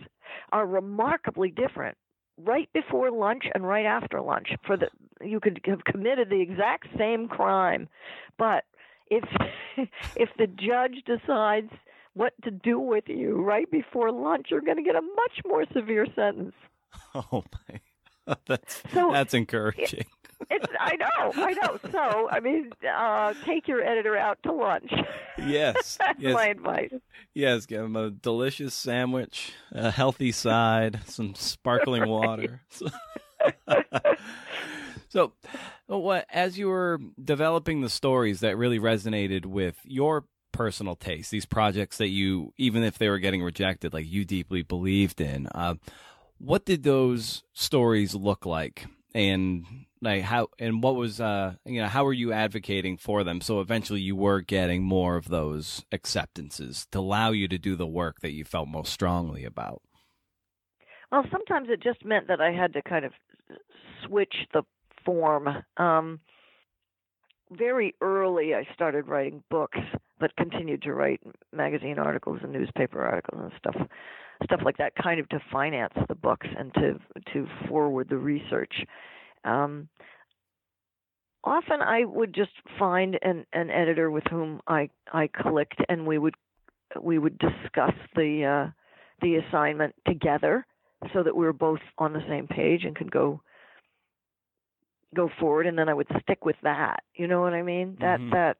are 0.51 0.65
remarkably 0.65 1.51
different 1.51 1.97
right 2.37 2.69
before 2.73 3.11
lunch 3.11 3.43
and 3.53 3.67
right 3.67 3.85
after 3.85 4.21
lunch. 4.21 4.49
For 4.65 4.77
the 4.77 4.89
you 5.21 5.39
could 5.39 5.61
have 5.65 5.83
committed 5.83 6.29
the 6.29 6.41
exact 6.41 6.87
same 6.97 7.27
crime, 7.27 7.89
but 8.37 8.63
if 9.09 9.23
if 10.15 10.29
the 10.37 10.47
judge 10.47 11.03
decides 11.05 11.71
what 12.13 12.33
to 12.43 12.51
do 12.51 12.79
with 12.79 13.05
you 13.07 13.41
right 13.41 13.69
before 13.69 14.11
lunch, 14.11 14.47
you're 14.49 14.61
going 14.61 14.77
to 14.77 14.83
get 14.83 14.95
a 14.95 15.01
much 15.01 15.41
more 15.45 15.65
severe 15.73 16.05
sentence. 16.15 16.53
Oh 17.15 17.43
my, 17.69 17.79
that's 18.47 18.83
So- 18.93 19.11
that's 19.11 19.33
encouraging. 19.33 20.05
It's 20.49 20.65
I 20.79 20.95
know, 20.95 21.43
I 21.43 21.51
know. 21.53 21.79
So 21.91 22.29
I 22.29 22.39
mean, 22.39 22.71
uh, 22.89 23.33
take 23.43 23.67
your 23.67 23.83
editor 23.83 24.15
out 24.15 24.39
to 24.43 24.53
lunch. 24.53 24.89
Yes, 25.37 25.97
That's 25.99 26.17
yes, 26.19 26.33
my 26.33 26.47
advice. 26.47 26.93
yes. 27.33 27.65
Give 27.65 27.81
them 27.81 27.97
a 27.97 28.09
delicious 28.09 28.73
sandwich, 28.73 29.51
a 29.73 29.91
healthy 29.91 30.31
side, 30.31 31.01
some 31.07 31.35
sparkling 31.35 32.07
water. 32.09 32.61
so, 35.09 35.33
what 35.87 36.25
as 36.31 36.57
you 36.57 36.67
were 36.67 36.99
developing 37.21 37.81
the 37.81 37.89
stories 37.89 38.39
that 38.41 38.57
really 38.57 38.79
resonated 38.79 39.45
with 39.45 39.77
your 39.83 40.25
personal 40.51 40.95
taste, 40.95 41.31
these 41.31 41.45
projects 41.45 41.97
that 41.97 42.09
you, 42.09 42.53
even 42.57 42.83
if 42.83 42.97
they 42.97 43.09
were 43.09 43.19
getting 43.19 43.43
rejected, 43.43 43.93
like 43.93 44.07
you 44.09 44.23
deeply 44.25 44.61
believed 44.61 45.19
in, 45.21 45.47
uh, 45.53 45.75
what 46.39 46.65
did 46.65 46.83
those 46.83 47.43
stories 47.53 48.15
look 48.15 48.45
like, 48.45 48.87
and 49.13 49.65
like 50.01 50.23
how, 50.23 50.47
and 50.57 50.81
what 50.81 50.95
was, 50.95 51.19
uh, 51.19 51.55
you 51.65 51.81
know, 51.81 51.87
how 51.87 52.05
were 52.05 52.13
you 52.13 52.31
advocating 52.31 52.97
for 52.97 53.23
them? 53.23 53.41
So 53.41 53.59
eventually, 53.59 54.01
you 54.01 54.15
were 54.15 54.41
getting 54.41 54.83
more 54.83 55.15
of 55.17 55.29
those 55.29 55.85
acceptances 55.91 56.87
to 56.91 56.99
allow 56.99 57.31
you 57.31 57.47
to 57.49 57.57
do 57.57 57.75
the 57.75 57.87
work 57.87 58.21
that 58.21 58.31
you 58.31 58.45
felt 58.45 58.69
most 58.69 58.93
strongly 58.93 59.43
about. 59.43 59.81
Well, 61.11 61.25
sometimes 61.31 61.69
it 61.69 61.81
just 61.81 62.05
meant 62.05 62.27
that 62.27 62.39
I 62.39 62.51
had 62.51 62.73
to 62.73 62.81
kind 62.81 63.03
of 63.03 63.11
switch 64.05 64.35
the 64.53 64.63
form. 65.03 65.47
Um, 65.77 66.19
very 67.51 67.95
early, 67.99 68.53
I 68.53 68.67
started 68.73 69.07
writing 69.07 69.43
books, 69.49 69.79
but 70.19 70.35
continued 70.35 70.83
to 70.83 70.93
write 70.93 71.19
magazine 71.51 71.97
articles 71.97 72.39
and 72.43 72.53
newspaper 72.53 73.01
articles 73.01 73.41
and 73.41 73.51
stuff, 73.57 73.87
stuff 74.43 74.61
like 74.63 74.77
that, 74.77 74.93
kind 74.95 75.19
of 75.19 75.27
to 75.29 75.39
finance 75.51 75.93
the 76.07 76.15
books 76.15 76.47
and 76.57 76.73
to 76.75 76.99
to 77.33 77.47
forward 77.67 78.09
the 78.09 78.17
research. 78.17 78.73
Um, 79.43 79.89
often, 81.43 81.81
I 81.81 82.05
would 82.05 82.33
just 82.33 82.51
find 82.77 83.17
an 83.21 83.45
an 83.53 83.69
editor 83.69 84.11
with 84.11 84.23
whom 84.29 84.61
I 84.67 84.89
I 85.11 85.27
clicked, 85.27 85.81
and 85.89 86.05
we 86.07 86.17
would 86.17 86.35
we 87.01 87.17
would 87.19 87.37
discuss 87.39 87.93
the 88.15 88.45
uh, 88.45 88.71
the 89.21 89.35
assignment 89.37 89.95
together 90.07 90.65
so 91.13 91.23
that 91.23 91.35
we 91.35 91.45
were 91.45 91.53
both 91.53 91.79
on 91.97 92.13
the 92.13 92.23
same 92.27 92.47
page 92.47 92.83
and 92.83 92.95
could 92.95 93.11
go 93.11 93.41
go 95.15 95.29
forward 95.39 95.65
and 95.65 95.77
then 95.77 95.89
I 95.89 95.93
would 95.93 96.07
stick 96.21 96.45
with 96.45 96.57
that. 96.63 97.03
You 97.15 97.27
know 97.27 97.41
what 97.41 97.53
I 97.53 97.61
mean? 97.63 97.97
That 98.01 98.19
Mhm. 98.19 98.31
that 98.31 98.57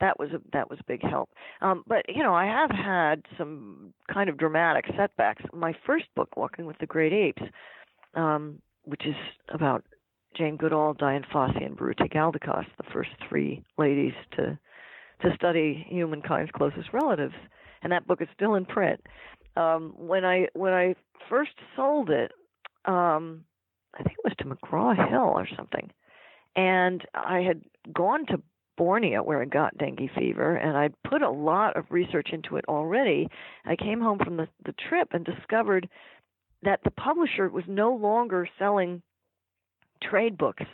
that 0.00 0.18
was 0.18 0.30
a 0.32 0.40
that 0.52 0.68
was 0.68 0.78
a 0.80 0.84
big 0.84 1.02
help. 1.02 1.30
Um 1.60 1.84
but 1.86 2.04
you 2.08 2.22
know, 2.22 2.34
I 2.34 2.46
have 2.46 2.70
had 2.70 3.22
some 3.38 3.92
kind 4.12 4.28
of 4.28 4.36
dramatic 4.36 4.84
setbacks. 4.96 5.42
My 5.52 5.74
first 5.84 6.06
book, 6.14 6.36
Walking 6.36 6.66
with 6.66 6.78
the 6.78 6.86
Great 6.86 7.12
Apes, 7.12 7.42
um, 8.14 8.60
which 8.84 9.06
is 9.06 9.16
about 9.52 9.84
Jane 10.36 10.56
Goodall, 10.56 10.94
Dian 10.94 11.24
Fossey, 11.32 11.64
and 11.64 11.76
Biruté 11.76 12.12
Galdikas, 12.12 12.66
the 12.76 12.84
first 12.92 13.10
three 13.28 13.62
ladies 13.78 14.12
to 14.36 14.58
to 15.22 15.34
study 15.34 15.86
humankind's 15.88 16.50
closest 16.54 16.92
relatives, 16.92 17.34
and 17.82 17.90
that 17.90 18.06
book 18.06 18.20
is 18.20 18.28
still 18.34 18.54
in 18.54 18.66
print. 18.66 19.00
Um, 19.56 19.94
when 19.96 20.24
I 20.24 20.48
when 20.52 20.72
I 20.72 20.94
first 21.28 21.52
sold 21.74 22.10
it, 22.10 22.32
um, 22.84 23.44
I 23.94 24.02
think 24.02 24.16
it 24.18 24.24
was 24.24 24.34
to 24.38 24.44
McGraw 24.44 24.94
Hill 25.08 25.20
or 25.20 25.48
something, 25.56 25.90
and 26.54 27.02
I 27.14 27.40
had 27.40 27.62
gone 27.94 28.26
to 28.26 28.42
Borneo 28.76 29.22
where 29.22 29.42
I 29.42 29.46
got 29.46 29.76
dengue 29.78 30.10
fever, 30.14 30.56
and 30.56 30.76
I'd 30.76 30.94
put 31.02 31.22
a 31.22 31.30
lot 31.30 31.76
of 31.76 31.84
research 31.90 32.28
into 32.32 32.56
it 32.56 32.64
already. 32.68 33.28
I 33.64 33.76
came 33.76 34.00
home 34.00 34.18
from 34.18 34.36
the 34.36 34.48
the 34.64 34.74
trip 34.88 35.08
and 35.12 35.24
discovered 35.24 35.88
that 36.62 36.80
the 36.84 36.90
publisher 36.90 37.48
was 37.48 37.64
no 37.66 37.94
longer 37.94 38.48
selling 38.58 39.02
trade 40.02 40.36
books, 40.36 40.64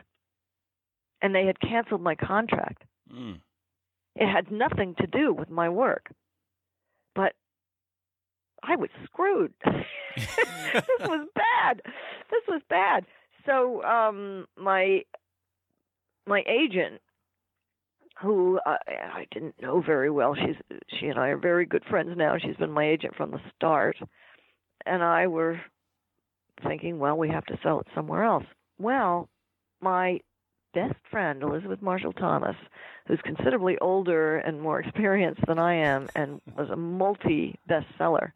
and 1.21 1.35
they 1.35 1.47
had 1.47 1.61
canceled 1.61 2.03
my 2.03 2.15
contract. 2.15 2.83
Mm. 3.13 3.41
It 4.17 4.27
had 4.27 4.51
nothing 4.51 4.95
to 5.01 5.07
do 5.07 5.33
with 5.33 5.51
my 5.51 5.69
work. 5.69 6.11
But 7.15 7.35
I 8.63 8.77
was 8.77 8.91
screwed. 9.05 9.53
this 9.65 11.01
was 11.01 11.29
bad. 11.35 11.83
This 12.31 12.43
was 12.49 12.63
bad. 12.69 13.07
So 13.47 13.83
um 13.83 14.47
my 14.57 15.03
my 16.27 16.43
agent 16.47 17.01
who 18.21 18.59
uh, 18.67 18.77
I 18.87 19.27
didn't 19.33 19.61
know 19.61 19.81
very 19.81 20.11
well. 20.11 20.35
She's 20.35 20.57
she 20.99 21.07
and 21.07 21.19
I 21.19 21.29
are 21.29 21.39
very 21.39 21.67
good 21.67 21.85
friends 21.89 22.11
now. 22.17 22.37
She's 22.39 22.57
been 22.57 22.71
my 22.71 22.89
agent 22.89 23.17
from 23.17 23.31
the 23.31 23.41
start. 23.57 23.97
And 24.85 25.03
I 25.03 25.27
were 25.29 25.61
thinking, 26.67 26.99
well, 26.99 27.17
we 27.17 27.29
have 27.29 27.45
to 27.47 27.59
sell 27.63 27.81
it 27.81 27.87
somewhere 27.95 28.25
else. 28.25 28.45
Well, 28.79 29.29
my 29.81 30.21
best 30.75 30.95
friend, 31.11 31.43
Elizabeth 31.43 31.83
Marshall 31.83 32.13
Thomas, 32.13 32.57
who's 33.07 33.21
considerably 33.25 33.79
older 33.79 34.39
and 34.39 34.61
more 34.61 34.81
experienced 34.81 35.43
than 35.47 35.59
I 35.59 35.75
am 35.75 36.09
and 36.15 36.41
was 36.57 36.71
a 36.71 36.77
multi 36.77 37.59
bestseller, 37.69 38.33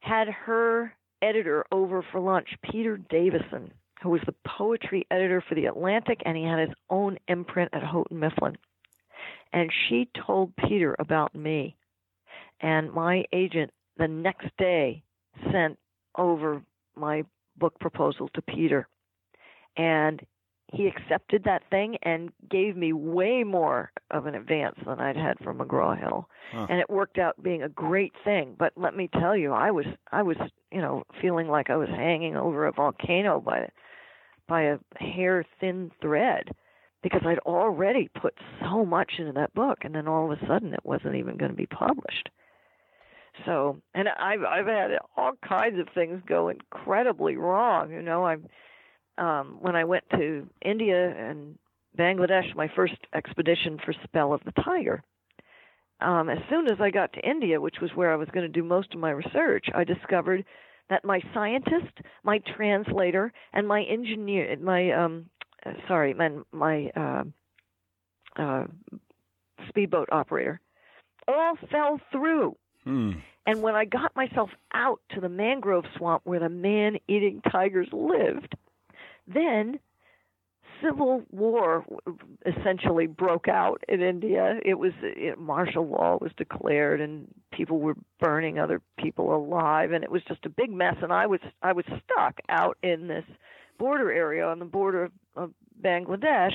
had 0.00 0.28
her 0.28 0.92
editor 1.22 1.64
over 1.72 2.04
for 2.10 2.20
lunch, 2.20 2.48
Peter 2.70 2.96
Davison, 2.96 3.72
who 4.04 4.10
was 4.10 4.20
the 4.26 4.34
poetry 4.46 5.06
editor 5.10 5.42
for 5.48 5.54
The 5.54 5.64
Atlantic, 5.64 6.20
and 6.26 6.36
he 6.36 6.44
had 6.44 6.58
his 6.58 6.76
own 6.90 7.16
imprint 7.26 7.70
at 7.72 7.82
Houghton 7.82 8.20
Mifflin. 8.20 8.58
And 9.50 9.72
she 9.88 10.10
told 10.26 10.54
Peter 10.56 10.94
about 10.98 11.34
me. 11.34 11.74
And 12.60 12.92
my 12.92 13.24
agent 13.32 13.70
the 13.96 14.06
next 14.06 14.48
day 14.58 15.02
sent 15.50 15.78
over 16.18 16.62
my 16.94 17.24
book 17.56 17.80
proposal 17.80 18.28
to 18.34 18.42
Peter. 18.42 18.86
And 19.74 20.20
he 20.70 20.86
accepted 20.86 21.44
that 21.44 21.62
thing 21.70 21.96
and 22.02 22.30
gave 22.50 22.76
me 22.76 22.92
way 22.92 23.42
more 23.42 23.90
of 24.10 24.26
an 24.26 24.34
advance 24.34 24.76
than 24.84 25.00
I'd 25.00 25.16
had 25.16 25.38
from 25.42 25.58
McGraw 25.58 25.98
Hill. 25.98 26.28
Huh. 26.52 26.66
And 26.68 26.78
it 26.78 26.90
worked 26.90 27.16
out 27.16 27.42
being 27.42 27.62
a 27.62 27.68
great 27.70 28.12
thing. 28.22 28.54
But 28.58 28.74
let 28.76 28.94
me 28.94 29.08
tell 29.18 29.34
you, 29.34 29.52
I 29.52 29.70
was 29.70 29.86
I 30.12 30.22
was, 30.22 30.36
you 30.70 30.82
know, 30.82 31.04
feeling 31.22 31.48
like 31.48 31.70
I 31.70 31.76
was 31.76 31.88
hanging 31.88 32.36
over 32.36 32.66
a 32.66 32.72
volcano 32.72 33.40
by 33.40 33.70
by 34.48 34.62
a 34.62 34.78
hair 34.96 35.44
thin 35.60 35.90
thread 36.00 36.50
because 37.02 37.22
I'd 37.26 37.38
already 37.40 38.08
put 38.20 38.34
so 38.60 38.84
much 38.84 39.12
into 39.18 39.32
that 39.32 39.54
book 39.54 39.78
and 39.82 39.94
then 39.94 40.08
all 40.08 40.30
of 40.30 40.38
a 40.38 40.46
sudden 40.46 40.72
it 40.72 40.84
wasn't 40.84 41.16
even 41.16 41.36
going 41.36 41.50
to 41.50 41.56
be 41.56 41.66
published. 41.66 42.30
So, 43.44 43.80
and 43.94 44.08
I've 44.08 44.42
I've 44.42 44.66
had 44.66 44.92
all 45.16 45.32
kinds 45.46 45.78
of 45.80 45.88
things 45.92 46.22
go 46.26 46.48
incredibly 46.48 47.36
wrong. 47.36 47.90
You 47.90 48.00
know, 48.00 48.24
I'm 48.24 48.46
um, 49.18 49.58
when 49.60 49.76
I 49.76 49.84
went 49.84 50.04
to 50.10 50.48
India 50.64 51.14
and 51.16 51.58
Bangladesh, 51.98 52.54
my 52.54 52.68
first 52.74 52.94
expedition 53.14 53.78
for 53.84 53.92
Spell 54.04 54.32
of 54.32 54.40
the 54.44 54.52
Tiger. 54.62 55.02
Um, 56.00 56.28
as 56.28 56.38
soon 56.50 56.66
as 56.68 56.80
I 56.80 56.90
got 56.90 57.12
to 57.14 57.28
India, 57.28 57.60
which 57.60 57.76
was 57.80 57.90
where 57.94 58.12
I 58.12 58.16
was 58.16 58.28
going 58.32 58.46
to 58.46 58.52
do 58.52 58.64
most 58.64 58.94
of 58.94 59.00
my 59.00 59.10
research, 59.10 59.66
I 59.74 59.84
discovered 59.84 60.44
that 60.90 61.04
my 61.04 61.20
scientist, 61.32 61.98
my 62.22 62.40
translator, 62.56 63.32
and 63.52 63.66
my 63.66 63.82
engineer, 63.82 64.56
my 64.60 64.92
um, 64.92 65.26
sorry, 65.88 66.14
my 66.14 66.30
my 66.52 66.90
uh, 66.96 67.24
uh, 68.36 68.64
speedboat 69.68 70.08
operator, 70.12 70.60
all 71.28 71.56
fell 71.70 72.00
through. 72.12 72.56
Hmm. 72.84 73.12
And 73.46 73.62
when 73.62 73.74
I 73.74 73.84
got 73.84 74.14
myself 74.16 74.50
out 74.72 75.00
to 75.14 75.20
the 75.20 75.28
mangrove 75.28 75.84
swamp 75.96 76.22
where 76.24 76.40
the 76.40 76.48
man 76.48 76.96
eating 77.08 77.42
tigers 77.50 77.88
lived, 77.92 78.54
then 79.26 79.78
civil 80.84 81.22
war 81.30 81.84
essentially 82.44 83.06
broke 83.06 83.48
out 83.48 83.82
in 83.88 84.02
India. 84.02 84.58
It 84.64 84.74
was 84.74 84.92
it, 85.02 85.38
martial 85.38 85.86
law 85.86 86.18
was 86.20 86.32
declared, 86.36 87.00
and 87.00 87.28
people 87.52 87.80
were 87.80 87.96
burning 88.20 88.58
other 88.58 88.80
people 88.98 89.34
alive, 89.34 89.92
and 89.92 90.04
it 90.04 90.10
was 90.10 90.22
just 90.28 90.44
a 90.44 90.48
big 90.48 90.70
mess. 90.70 90.96
And 91.02 91.12
I 91.12 91.26
was 91.26 91.40
I 91.62 91.72
was 91.72 91.84
stuck 91.86 92.38
out 92.48 92.76
in 92.82 93.08
this 93.08 93.24
border 93.78 94.12
area 94.12 94.46
on 94.46 94.58
the 94.58 94.64
border 94.64 95.04
of, 95.04 95.12
of 95.36 95.50
Bangladesh, 95.82 96.54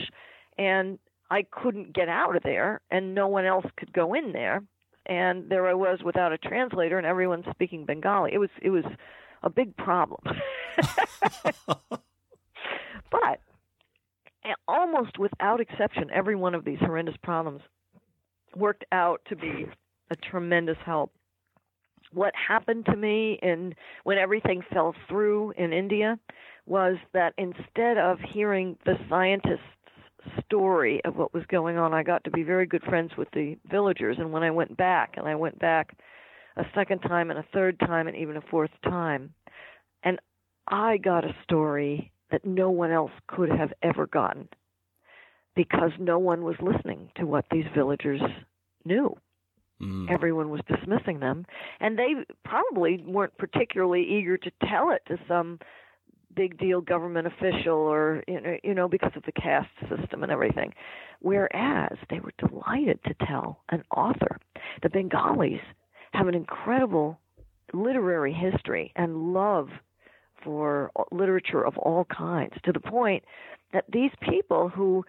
and 0.58 1.00
I 1.30 1.44
couldn't 1.44 1.94
get 1.94 2.10
out 2.10 2.36
of 2.36 2.44
there, 2.44 2.82
and 2.92 3.15
no 3.15 3.28
one 3.28 3.46
else 3.46 3.65
could 3.78 3.94
go 3.94 4.13
in 4.13 4.32
there. 4.32 4.63
And 5.06 5.50
there 5.50 5.68
I 5.68 5.74
was 5.74 6.00
without 6.04 6.34
a 6.34 6.38
translator, 6.38 6.98
and 6.98 7.08
everyone 7.08 7.44
speaking 7.52 7.86
Bengali. 7.86 8.32
It 8.34 8.38
was 8.38 8.50
it 8.62 8.70
was 8.70 8.86
a 9.44 9.50
big 9.50 9.76
problem. 9.76 10.22
but 13.12 13.39
almost 14.68 15.18
without 15.18 15.60
exception, 15.60 16.10
every 16.14 16.36
one 16.36 16.56
of 16.56 16.66
these 16.66 16.80
horrendous 16.80 17.16
problems 17.24 17.62
worked 18.56 18.86
out 18.92 19.22
to 19.28 19.36
be 19.36 19.68
a 20.10 20.16
tremendous 20.16 20.78
help. 20.86 21.12
What 22.12 22.34
happened 22.36 22.86
to 22.88 22.96
me 22.96 23.38
in 23.42 23.76
when 24.04 24.18
everything 24.18 24.64
fell 24.74 24.96
through 25.08 25.52
in 25.58 25.74
India 25.74 26.18
was 26.66 26.98
that 27.14 27.34
instead 27.38 27.98
of 27.98 28.18
hearing 28.34 28.78
the 28.86 28.96
scientists' 29.10 29.60
story 30.46 31.02
of 31.06 31.16
what 31.16 31.34
was 31.34 31.44
going 31.48 31.78
on, 31.78 31.94
I 31.94 32.04
got 32.04 32.24
to 32.24 32.32
be 32.32 32.44
very 32.44 32.66
good 32.66 32.84
friends 32.84 33.12
with 33.18 33.28
the 33.32 33.58
villagers. 33.70 34.18
And 34.20 34.32
when 34.32 34.44
I 34.44 34.52
went 34.52 34.76
back, 34.76 35.16
and 35.18 35.28
I 35.28 35.36
went 35.36 35.60
back 35.60 35.96
a 36.58 36.64
second 36.74 37.00
time 37.00 37.30
and 37.30 37.40
a 37.40 37.46
third 37.54 37.80
time 37.80 38.08
and 38.08 38.18
even 38.18 38.38
a 38.38 38.42
fourth 38.50 38.72
time, 38.84 39.34
and 40.04 40.20
I 40.68 40.98
got 40.98 41.26
a 41.26 41.36
story 41.44 42.12
that 42.32 42.46
no 42.46 42.70
one 42.70 42.92
else 42.92 43.12
could 43.28 43.50
have 43.50 43.74
ever 43.82 44.08
gotten 44.08 44.48
because 45.56 45.92
no 46.00 46.20
one 46.20 46.44
was 46.44 46.56
listening 46.62 47.10
to 47.15 47.26
what 47.26 47.46
these 47.52 47.65
villagers 47.76 48.22
knew. 48.86 49.15
Mm. 49.82 50.10
Everyone 50.12 50.50
was 50.50 50.62
dismissing 50.68 51.20
them, 51.20 51.46
and 51.80 51.98
they 51.98 52.13
probably 52.44 53.04
weren't 53.06 53.38
particularly 53.38 54.04
eager 54.04 54.38
to 54.38 54.52
tell 54.68 54.92
it 54.92 55.02
to 55.08 55.18
some 55.28 55.60
big 56.36 56.58
deal 56.58 56.82
government 56.82 57.28
official 57.28 57.74
or 57.74 58.24
you 58.28 58.39
know, 58.39 58.56
you 58.63 58.74
know 58.74 58.88
because 58.88 59.12
of 59.15 59.24
the 59.24 59.32
caste 59.32 59.68
system 59.89 60.24
and 60.24 60.32
everything. 60.32 60.74
Whereas 61.22 61.98
they 62.10 62.20
were 62.20 62.34
delighted 62.38 63.00
to 63.06 63.26
tell 63.26 63.62
an 63.70 63.84
author. 63.96 64.38
The 64.84 64.89
Bengalis 64.89 65.62
have 66.13 66.28
an 66.28 66.36
incredible 66.36 67.20
literary 67.74 68.34
history 68.34 68.92
and 68.96 69.34
love 69.34 69.70
for 70.43 70.91
literature 71.12 71.65
of 71.65 71.78
all 71.78 72.06
kinds 72.06 72.54
to 72.63 72.71
the 72.71 72.80
point 72.80 73.23
that 73.73 73.86
these 73.91 74.12
people 74.21 74.69
who 74.69 75.06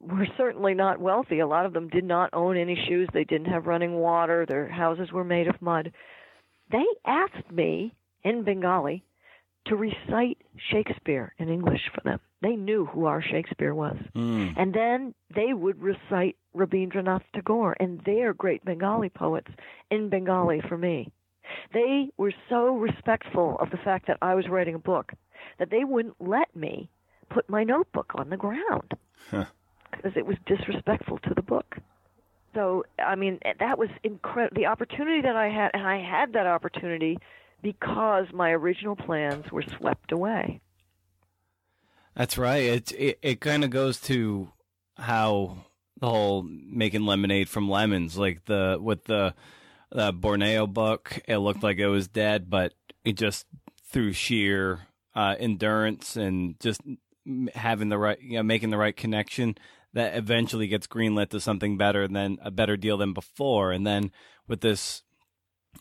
were 0.00 0.26
certainly 0.36 0.74
not 0.74 1.00
wealthy, 1.00 1.40
a 1.40 1.46
lot 1.46 1.66
of 1.66 1.72
them 1.72 1.88
did 1.88 2.04
not 2.04 2.30
own 2.32 2.56
any 2.56 2.78
shoes, 2.88 3.08
they 3.12 3.24
didn't 3.24 3.46
have 3.52 3.66
running 3.66 3.94
water, 3.94 4.44
their 4.46 4.68
houses 4.68 5.10
were 5.12 5.24
made 5.24 5.48
of 5.48 5.60
mud. 5.60 5.92
They 6.70 6.84
asked 7.06 7.50
me 7.50 7.94
in 8.22 8.44
Bengali 8.44 9.04
to 9.66 9.76
recite 9.76 10.38
Shakespeare 10.70 11.32
in 11.38 11.48
English 11.48 11.80
for 11.94 12.00
them. 12.02 12.20
They 12.42 12.54
knew 12.54 12.86
who 12.86 13.06
our 13.06 13.22
Shakespeare 13.22 13.74
was. 13.74 13.96
Mm. 14.14 14.54
And 14.56 14.74
then 14.74 15.14
they 15.34 15.52
would 15.52 15.80
recite 15.80 16.36
Rabindranath 16.54 17.22
Tagore 17.34 17.76
and 17.80 18.00
their 18.04 18.34
great 18.34 18.64
Bengali 18.64 19.08
poets 19.08 19.50
in 19.90 20.08
Bengali 20.08 20.60
for 20.68 20.78
me. 20.78 21.10
They 21.72 22.10
were 22.16 22.32
so 22.48 22.76
respectful 22.76 23.56
of 23.60 23.70
the 23.70 23.76
fact 23.78 24.06
that 24.06 24.18
I 24.22 24.34
was 24.34 24.48
writing 24.48 24.74
a 24.74 24.78
book 24.78 25.12
that 25.58 25.70
they 25.70 25.84
wouldn't 25.84 26.16
let 26.20 26.54
me 26.54 26.90
put 27.30 27.48
my 27.48 27.64
notebook 27.64 28.12
on 28.14 28.30
the 28.30 28.36
ground 28.36 28.94
because 29.30 30.12
it 30.16 30.26
was 30.26 30.36
disrespectful 30.46 31.18
to 31.18 31.34
the 31.34 31.42
book. 31.42 31.76
So, 32.54 32.84
I 32.98 33.16
mean, 33.16 33.38
that 33.58 33.78
was 33.78 33.90
incredible. 34.02 34.56
The 34.56 34.66
opportunity 34.66 35.20
that 35.22 35.36
I 35.36 35.48
had, 35.48 35.72
and 35.74 35.86
I 35.86 35.98
had 35.98 36.32
that 36.32 36.46
opportunity 36.46 37.18
because 37.62 38.26
my 38.32 38.50
original 38.50 38.96
plans 38.96 39.50
were 39.52 39.64
swept 39.78 40.12
away. 40.12 40.60
That's 42.14 42.38
right. 42.38 42.62
It 42.62 42.92
it, 42.92 43.18
it 43.20 43.40
kind 43.40 43.62
of 43.62 43.70
goes 43.70 44.00
to 44.02 44.50
how 44.96 45.58
the 46.00 46.08
whole 46.08 46.42
making 46.42 47.04
lemonade 47.04 47.48
from 47.48 47.68
lemons, 47.68 48.16
like 48.16 48.46
the 48.46 48.78
with 48.80 49.04
the 49.04 49.34
the 49.90 50.12
Borneo 50.12 50.66
book. 50.66 51.20
It 51.26 51.38
looked 51.38 51.62
like 51.62 51.78
it 51.78 51.88
was 51.88 52.08
dead, 52.08 52.50
but 52.50 52.74
it 53.04 53.16
just 53.16 53.46
through 53.90 54.12
sheer 54.12 54.86
uh, 55.14 55.36
endurance 55.38 56.16
and 56.16 56.58
just 56.60 56.80
having 57.54 57.88
the 57.88 57.98
right, 57.98 58.20
you 58.20 58.36
know, 58.36 58.42
making 58.42 58.70
the 58.70 58.76
right 58.76 58.96
connection, 58.96 59.56
that 59.92 60.14
eventually 60.16 60.68
gets 60.68 60.86
greenlit 60.86 61.30
to 61.30 61.40
something 61.40 61.78
better 61.78 62.06
than 62.06 62.38
a 62.42 62.50
better 62.50 62.76
deal 62.76 62.98
than 62.98 63.12
before. 63.12 63.72
And 63.72 63.86
then 63.86 64.10
with 64.46 64.60
this 64.60 65.02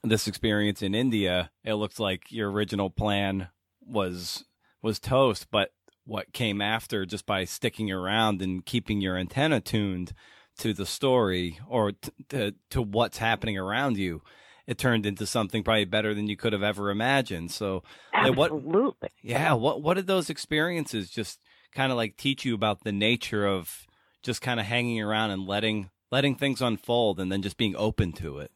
this 0.04 0.28
experience 0.28 0.82
in 0.82 0.94
India, 0.94 1.52
it 1.64 1.74
looks 1.76 2.00
like 2.00 2.32
your 2.32 2.52
original 2.52 2.90
plan 2.90 3.50
was 3.82 4.46
was 4.82 5.00
toast, 5.00 5.48
but 5.52 5.72
what 6.06 6.34
came 6.34 6.62
after 6.62 7.06
just 7.06 7.26
by 7.26 7.44
sticking 7.44 7.92
around 7.92 8.42
and 8.42 8.66
keeping 8.66 9.02
your 9.02 9.18
antenna 9.18 9.60
tuned 9.60 10.14
to 10.60 10.74
the 10.74 10.86
story 10.86 11.60
or 11.68 11.92
t- 11.92 12.12
to 12.30 12.56
to 12.72 12.82
what's 12.82 13.18
happening 13.18 13.58
around 13.58 13.98
you, 13.98 14.22
it 14.68 14.78
turned 14.78 15.06
into 15.06 15.26
something 15.26 15.64
probably 15.64 15.86
better 15.86 16.14
than 16.14 16.28
you 16.28 16.38
could 16.38 16.54
have 16.54 16.64
ever 16.64 16.90
imagined. 16.90 17.52
So, 17.52 17.84
absolutely, 18.14 18.94
what, 19.02 19.12
yeah. 19.22 19.54
What 19.54 19.82
what 19.82 19.96
did 19.96 20.08
those 20.08 20.30
experiences 20.30 21.10
just 21.10 21.40
kind 21.74 21.92
of 21.92 21.98
like 21.98 22.18
teach 22.18 22.46
you 22.46 22.56
about 22.56 22.84
the 22.84 22.92
nature 22.92 23.46
of 23.46 23.86
just 24.24 24.42
kind 24.42 24.60
of 24.60 24.66
hanging 24.66 25.02
around 25.02 25.32
and 25.32 25.46
letting 25.46 25.90
letting 26.12 26.36
things 26.36 26.62
unfold 26.62 27.20
and 27.20 27.32
then 27.32 27.42
just 27.42 27.58
being 27.58 27.76
open 27.76 28.14
to 28.14 28.40
it? 28.40 28.52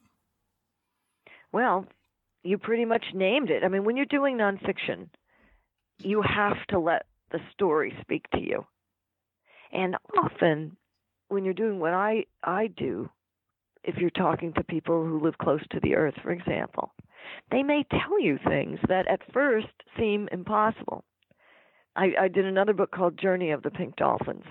Well, 1.52 1.86
you 2.44 2.58
pretty 2.58 2.86
much 2.86 3.04
named 3.14 3.50
it. 3.50 3.64
I 3.64 3.68
mean, 3.68 3.84
when 3.84 3.98
you're 3.98 4.06
doing 4.06 4.38
nonfiction, 4.38 5.10
you 6.00 6.22
have 6.22 6.58
to 6.70 6.80
let 6.80 7.06
the 7.32 7.40
story 7.54 7.94
speak 8.02 8.30
to 8.32 8.40
you. 8.40 8.66
And 9.72 9.96
often 10.18 10.78
when 11.30 11.46
you're 11.46 11.54
doing 11.54 11.80
what 11.80 11.94
I 11.94 12.26
I 12.44 12.68
do, 12.68 13.10
if 13.84 13.96
you're 13.98 14.10
talking 14.10 14.54
to 14.54 14.64
people 14.64 15.04
who 15.04 15.22
live 15.22 15.38
close 15.38 15.62
to 15.72 15.80
the 15.82 15.96
earth, 15.96 16.16
for 16.22 16.32
example, 16.32 16.94
they 17.52 17.64
may 17.64 17.86
tell 17.90 18.20
you 18.20 18.38
things 18.48 18.80
that 18.88 19.08
at 19.08 19.22
first 19.34 19.68
seem 19.98 20.28
impossible. 20.32 21.04
I, 21.96 22.14
I 22.22 22.28
did 22.28 22.46
another 22.46 22.74
book 22.74 22.92
called 22.92 23.20
Journey 23.20 23.52
of 23.52 23.64
the 23.64 23.72
Pink 23.72 23.96
Dolphins, 23.96 24.44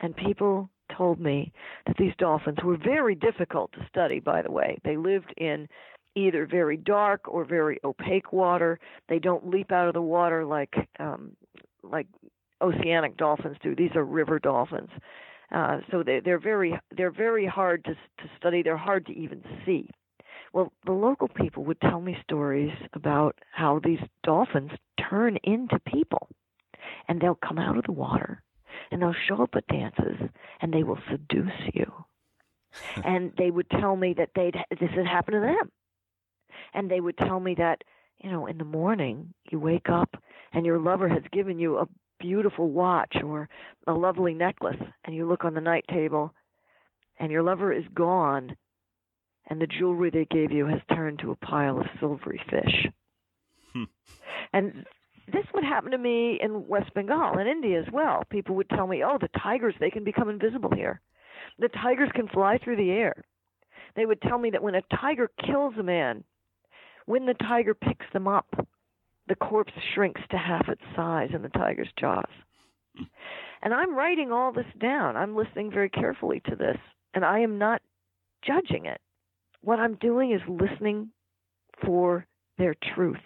and 0.00 0.16
people 0.16 0.68
told 0.96 1.20
me 1.20 1.52
that 1.86 1.96
these 1.98 2.12
dolphins 2.18 2.58
were 2.62 2.76
very 2.76 3.14
difficult 3.14 3.72
to 3.72 3.86
study, 3.88 4.20
by 4.20 4.42
the 4.42 4.50
way. 4.50 4.78
They 4.84 4.96
lived 4.96 5.32
in 5.36 5.68
either 6.14 6.46
very 6.46 6.76
dark 6.76 7.28
or 7.28 7.44
very 7.44 7.78
opaque 7.84 8.32
water. 8.32 8.78
They 9.08 9.18
don't 9.18 9.50
leap 9.50 9.70
out 9.70 9.88
of 9.88 9.94
the 9.94 10.02
water 10.02 10.44
like 10.44 10.74
um, 10.98 11.36
like 11.82 12.06
oceanic 12.62 13.16
dolphins 13.16 13.56
do. 13.62 13.74
These 13.74 13.94
are 13.94 14.04
river 14.04 14.38
dolphins. 14.38 14.90
Uh, 15.52 15.78
so 15.90 16.02
they, 16.02 16.20
they're 16.20 16.38
very 16.38 16.78
they're 16.96 17.10
very 17.10 17.46
hard 17.46 17.84
to 17.84 17.94
to 17.94 18.30
study. 18.38 18.62
They're 18.62 18.76
hard 18.76 19.06
to 19.06 19.12
even 19.12 19.42
see. 19.64 19.88
Well, 20.52 20.72
the 20.84 20.92
local 20.92 21.28
people 21.28 21.64
would 21.64 21.80
tell 21.80 22.00
me 22.00 22.16
stories 22.22 22.72
about 22.94 23.36
how 23.52 23.80
these 23.82 24.00
dolphins 24.22 24.70
turn 24.98 25.38
into 25.44 25.78
people, 25.86 26.28
and 27.08 27.20
they'll 27.20 27.38
come 27.46 27.58
out 27.58 27.76
of 27.76 27.84
the 27.84 27.92
water, 27.92 28.42
and 28.90 29.02
they'll 29.02 29.14
show 29.28 29.42
up 29.42 29.54
at 29.54 29.66
dances, 29.66 30.16
and 30.60 30.72
they 30.72 30.82
will 30.82 30.98
seduce 31.10 31.52
you. 31.74 31.92
and 33.04 33.32
they 33.38 33.50
would 33.50 33.68
tell 33.70 33.96
me 33.96 34.14
that 34.14 34.30
they'd 34.34 34.56
this 34.70 34.90
had 34.90 35.06
happened 35.06 35.36
to 35.36 35.40
them, 35.40 35.70
and 36.74 36.90
they 36.90 37.00
would 37.00 37.18
tell 37.18 37.40
me 37.40 37.54
that 37.54 37.82
you 38.22 38.30
know 38.30 38.46
in 38.46 38.58
the 38.58 38.64
morning 38.64 39.32
you 39.50 39.60
wake 39.60 39.88
up 39.88 40.16
and 40.52 40.66
your 40.66 40.78
lover 40.78 41.08
has 41.08 41.22
given 41.32 41.58
you 41.58 41.78
a 41.78 41.86
beautiful 42.18 42.70
watch 42.70 43.16
or 43.24 43.48
a 43.86 43.92
lovely 43.92 44.34
necklace 44.34 44.80
and 45.04 45.14
you 45.14 45.26
look 45.28 45.44
on 45.44 45.54
the 45.54 45.60
night 45.60 45.84
table 45.90 46.32
and 47.18 47.30
your 47.30 47.42
lover 47.42 47.72
is 47.72 47.84
gone 47.94 48.56
and 49.48 49.60
the 49.60 49.66
jewelry 49.66 50.10
they 50.10 50.26
gave 50.26 50.50
you 50.50 50.66
has 50.66 50.80
turned 50.94 51.18
to 51.20 51.30
a 51.30 51.36
pile 51.36 51.78
of 51.78 51.86
silvery 52.00 52.40
fish. 52.50 52.86
Hmm. 53.72 53.84
And 54.52 54.86
this 55.32 55.44
would 55.54 55.64
happen 55.64 55.90
to 55.92 55.98
me 55.98 56.38
in 56.40 56.66
West 56.66 56.92
Bengal 56.94 57.38
in 57.38 57.46
India 57.46 57.80
as 57.80 57.92
well. 57.92 58.22
People 58.30 58.54
would 58.56 58.68
tell 58.70 58.86
me, 58.86 59.02
"Oh, 59.04 59.18
the 59.18 59.28
tigers, 59.40 59.74
they 59.78 59.90
can 59.90 60.04
become 60.04 60.28
invisible 60.28 60.70
here. 60.70 61.00
The 61.58 61.68
tigers 61.68 62.10
can 62.12 62.28
fly 62.28 62.58
through 62.58 62.76
the 62.76 62.90
air." 62.90 63.24
They 63.94 64.06
would 64.06 64.20
tell 64.20 64.38
me 64.38 64.50
that 64.50 64.62
when 64.62 64.74
a 64.74 64.82
tiger 64.82 65.28
kills 65.38 65.76
a 65.78 65.82
man, 65.82 66.24
when 67.06 67.26
the 67.26 67.34
tiger 67.34 67.74
picks 67.74 68.06
them 68.12 68.28
up, 68.28 68.46
the 69.28 69.36
corpse 69.36 69.72
shrinks 69.94 70.20
to 70.30 70.38
half 70.38 70.68
its 70.68 70.82
size 70.94 71.30
in 71.34 71.42
the 71.42 71.48
tiger's 71.48 71.92
jaws. 71.98 72.30
And 73.62 73.74
I'm 73.74 73.96
writing 73.96 74.32
all 74.32 74.52
this 74.52 74.66
down. 74.80 75.16
I'm 75.16 75.36
listening 75.36 75.70
very 75.70 75.90
carefully 75.90 76.40
to 76.48 76.56
this, 76.56 76.78
and 77.14 77.24
I 77.24 77.40
am 77.40 77.58
not 77.58 77.82
judging 78.46 78.86
it. 78.86 79.00
What 79.62 79.80
I'm 79.80 79.96
doing 79.96 80.32
is 80.32 80.40
listening 80.48 81.10
for 81.84 82.26
their 82.58 82.74
truth. 82.94 83.16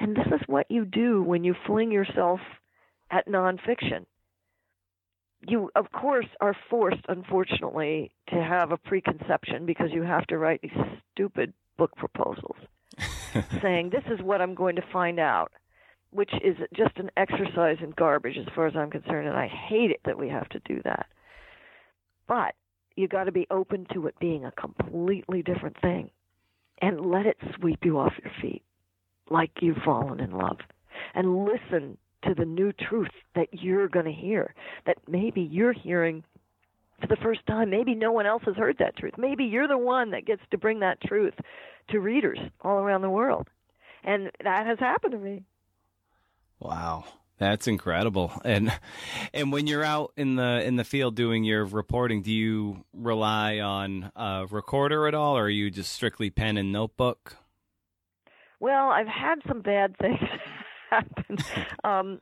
And 0.00 0.16
this 0.16 0.26
is 0.26 0.40
what 0.46 0.70
you 0.70 0.84
do 0.84 1.22
when 1.22 1.44
you 1.44 1.54
fling 1.66 1.92
yourself 1.92 2.40
at 3.10 3.28
nonfiction. 3.28 4.06
You, 5.46 5.70
of 5.74 5.90
course, 5.92 6.26
are 6.40 6.56
forced, 6.70 7.04
unfortunately, 7.08 8.12
to 8.28 8.36
have 8.36 8.70
a 8.70 8.76
preconception 8.76 9.66
because 9.66 9.90
you 9.92 10.02
have 10.02 10.26
to 10.28 10.38
write 10.38 10.62
these 10.62 10.70
stupid 11.12 11.52
book 11.76 11.94
proposals. 11.96 12.56
saying, 13.62 13.90
This 13.90 14.04
is 14.12 14.24
what 14.24 14.40
I'm 14.40 14.54
going 14.54 14.76
to 14.76 14.84
find 14.92 15.18
out, 15.18 15.52
which 16.10 16.32
is 16.44 16.56
just 16.74 16.96
an 16.96 17.10
exercise 17.16 17.78
in 17.82 17.92
garbage 17.96 18.36
as 18.38 18.46
far 18.54 18.66
as 18.66 18.74
I'm 18.76 18.90
concerned, 18.90 19.28
and 19.28 19.36
I 19.36 19.48
hate 19.48 19.90
it 19.90 20.00
that 20.04 20.18
we 20.18 20.28
have 20.28 20.48
to 20.50 20.60
do 20.64 20.80
that. 20.84 21.06
But 22.28 22.54
you 22.96 23.08
got 23.08 23.24
to 23.24 23.32
be 23.32 23.46
open 23.50 23.86
to 23.94 24.06
it 24.06 24.14
being 24.20 24.44
a 24.44 24.52
completely 24.52 25.42
different 25.42 25.80
thing 25.80 26.10
and 26.80 27.00
let 27.10 27.26
it 27.26 27.36
sweep 27.56 27.80
you 27.84 27.98
off 27.98 28.12
your 28.22 28.32
feet 28.40 28.62
like 29.30 29.50
you've 29.60 29.82
fallen 29.84 30.20
in 30.20 30.32
love 30.32 30.58
and 31.14 31.44
listen 31.44 31.96
to 32.24 32.34
the 32.34 32.44
new 32.44 32.72
truth 32.72 33.10
that 33.34 33.48
you're 33.52 33.88
going 33.88 34.04
to 34.04 34.12
hear 34.12 34.54
that 34.86 34.98
maybe 35.08 35.40
you're 35.40 35.72
hearing 35.72 36.22
for 37.02 37.08
the 37.08 37.22
first 37.22 37.44
time 37.46 37.68
maybe 37.68 37.94
no 37.94 38.12
one 38.12 38.26
else 38.26 38.42
has 38.46 38.56
heard 38.56 38.76
that 38.78 38.96
truth 38.96 39.14
maybe 39.18 39.44
you're 39.44 39.68
the 39.68 39.78
one 39.78 40.10
that 40.10 40.24
gets 40.24 40.42
to 40.50 40.58
bring 40.58 40.80
that 40.80 41.00
truth 41.02 41.34
to 41.90 42.00
readers 42.00 42.38
all 42.62 42.78
around 42.78 43.02
the 43.02 43.10
world 43.10 43.48
and 44.04 44.30
that 44.42 44.66
has 44.66 44.78
happened 44.78 45.12
to 45.12 45.18
me 45.18 45.44
wow 46.60 47.04
that's 47.42 47.66
incredible. 47.66 48.32
And 48.44 48.72
and 49.32 49.52
when 49.52 49.66
you're 49.66 49.84
out 49.84 50.12
in 50.16 50.36
the 50.36 50.62
in 50.64 50.76
the 50.76 50.84
field 50.84 51.16
doing 51.16 51.44
your 51.44 51.64
reporting, 51.64 52.22
do 52.22 52.30
you 52.32 52.84
rely 52.92 53.58
on 53.60 54.12
a 54.14 54.46
recorder 54.50 55.06
at 55.08 55.14
all 55.14 55.36
or 55.36 55.44
are 55.44 55.48
you 55.50 55.70
just 55.70 55.92
strictly 55.92 56.30
pen 56.30 56.56
and 56.56 56.72
notebook? 56.72 57.36
Well, 58.60 58.90
I've 58.90 59.08
had 59.08 59.40
some 59.48 59.60
bad 59.60 59.96
things 59.98 60.20
happen. 60.90 61.38
um 61.82 62.20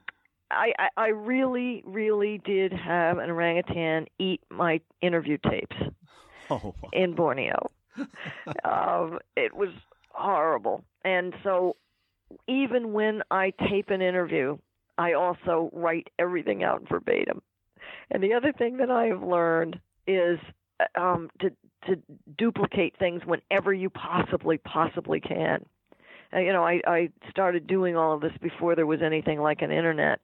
I, 0.50 0.72
I, 0.78 0.88
I 0.96 1.08
really, 1.08 1.82
really 1.86 2.40
did 2.44 2.72
have 2.72 3.18
an 3.18 3.30
orangutan 3.30 4.06
eat 4.18 4.40
my 4.50 4.80
interview 5.00 5.38
tapes 5.48 5.76
oh, 6.50 6.74
wow. 6.82 6.90
in 6.92 7.14
Borneo. 7.14 7.70
um, 8.64 9.18
it 9.36 9.54
was 9.54 9.70
horrible. 10.10 10.84
And 11.04 11.34
so 11.42 11.76
even 12.46 12.92
when 12.92 13.22
I 13.30 13.52
tape 13.68 13.90
an 13.90 14.02
interview, 14.02 14.58
I 14.98 15.14
also 15.14 15.70
write 15.72 16.08
everything 16.18 16.62
out 16.62 16.88
verbatim. 16.88 17.42
And 18.10 18.22
the 18.22 18.34
other 18.34 18.52
thing 18.52 18.76
that 18.78 18.90
I 18.90 19.06
have 19.06 19.22
learned 19.22 19.80
is 20.06 20.38
um, 20.94 21.30
to 21.40 21.50
to 21.86 21.96
duplicate 22.36 22.94
things 22.98 23.22
whenever 23.24 23.72
you 23.72 23.88
possibly 23.88 24.58
possibly 24.58 25.20
can. 25.20 25.64
Uh, 26.32 26.40
you 26.40 26.52
know, 26.52 26.64
I 26.64 26.80
I 26.86 27.10
started 27.30 27.66
doing 27.66 27.96
all 27.96 28.14
of 28.14 28.20
this 28.20 28.36
before 28.40 28.74
there 28.74 28.86
was 28.86 29.00
anything 29.02 29.40
like 29.40 29.62
an 29.62 29.70
internet, 29.70 30.20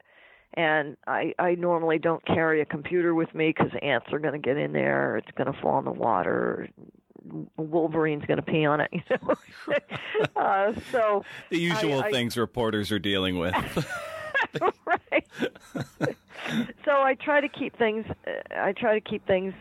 and 0.57 0.96
I 1.07 1.34
I 1.38 1.54
normally 1.54 1.98
don't 1.98 2.24
carry 2.26 2.61
a 2.61 2.64
computer 2.64 3.14
with 3.14 3.34
me 3.34 3.48
because 3.57 3.72
ants 3.82 4.07
are 4.12 4.18
going 4.18 4.32
to 4.32 4.38
get 4.38 4.57
in 4.57 4.72
there, 4.72 5.16
it's 5.16 5.30
going 5.36 5.52
to 5.52 5.61
fall 5.61 5.78
in 5.78 5.84
the 5.84 5.92
water, 5.92 6.68
Wolverine's 7.57 8.24
going 8.26 8.38
to 8.38 8.42
pee 8.42 8.64
on 8.64 8.80
it. 8.80 8.90
You 9.09 9.16
know, 9.22 9.80
uh, 10.36 10.72
so 10.92 11.24
the 11.50 11.59
usual 11.59 12.00
I, 12.00 12.11
things 12.11 12.36
I, 12.36 12.40
reporters 12.40 12.92
are 12.92 12.98
dealing 12.98 13.38
with. 13.38 13.54
right. 14.86 15.26
so 16.84 16.92
I 16.92 17.14
try 17.14 17.40
to 17.40 17.48
keep 17.48 17.76
things. 17.76 18.07
I 18.57 18.72
try 18.72 18.98
to 18.98 19.00
keep 19.00 19.26
things 19.26 19.54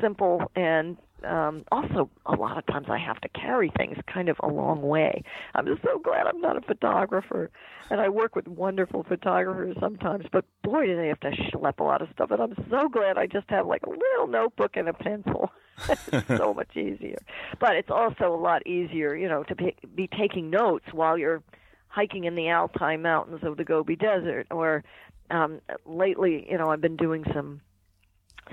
simple 0.00 0.50
and 0.54 0.96
um 1.26 1.64
also 1.70 2.10
a 2.26 2.34
lot 2.34 2.58
of 2.58 2.66
times 2.66 2.86
I 2.88 2.98
have 2.98 3.20
to 3.20 3.28
carry 3.28 3.72
things 3.76 3.96
kind 4.12 4.28
of 4.28 4.36
a 4.42 4.48
long 4.48 4.82
way. 4.82 5.22
I'm 5.54 5.66
just 5.66 5.82
so 5.82 5.98
glad 5.98 6.26
I'm 6.26 6.40
not 6.40 6.56
a 6.56 6.60
photographer 6.60 7.50
and 7.90 8.00
I 8.00 8.08
work 8.08 8.34
with 8.34 8.48
wonderful 8.48 9.04
photographers 9.04 9.76
sometimes, 9.80 10.26
but 10.32 10.44
boy 10.62 10.86
do 10.86 10.96
they 10.96 11.08
have 11.08 11.20
to 11.20 11.30
schlep 11.30 11.78
a 11.78 11.84
lot 11.84 12.02
of 12.02 12.08
stuff 12.12 12.30
and 12.30 12.40
I'm 12.40 12.54
so 12.70 12.88
glad 12.88 13.18
I 13.18 13.26
just 13.26 13.48
have 13.50 13.66
like 13.66 13.82
a 13.86 13.90
little 13.90 14.26
notebook 14.28 14.76
and 14.76 14.88
a 14.88 14.92
pencil. 14.92 15.50
it's 15.88 16.26
so 16.28 16.54
much 16.54 16.74
easier. 16.76 17.18
But 17.60 17.76
it's 17.76 17.90
also 17.90 18.34
a 18.34 18.40
lot 18.40 18.66
easier, 18.66 19.14
you 19.14 19.28
know, 19.28 19.42
to 19.44 19.54
be, 19.54 19.76
be 19.94 20.08
taking 20.08 20.48
notes 20.48 20.86
while 20.92 21.18
you're 21.18 21.42
hiking 21.88 22.24
in 22.24 22.34
the 22.34 22.50
Altai 22.50 22.96
Mountains 22.96 23.40
of 23.42 23.56
the 23.56 23.64
Gobi 23.64 23.96
Desert, 23.96 24.46
or 24.50 24.84
um, 25.30 25.60
lately, 25.86 26.46
you 26.50 26.58
know, 26.58 26.70
I've 26.70 26.80
been 26.80 26.96
doing 26.96 27.24
some 27.34 27.60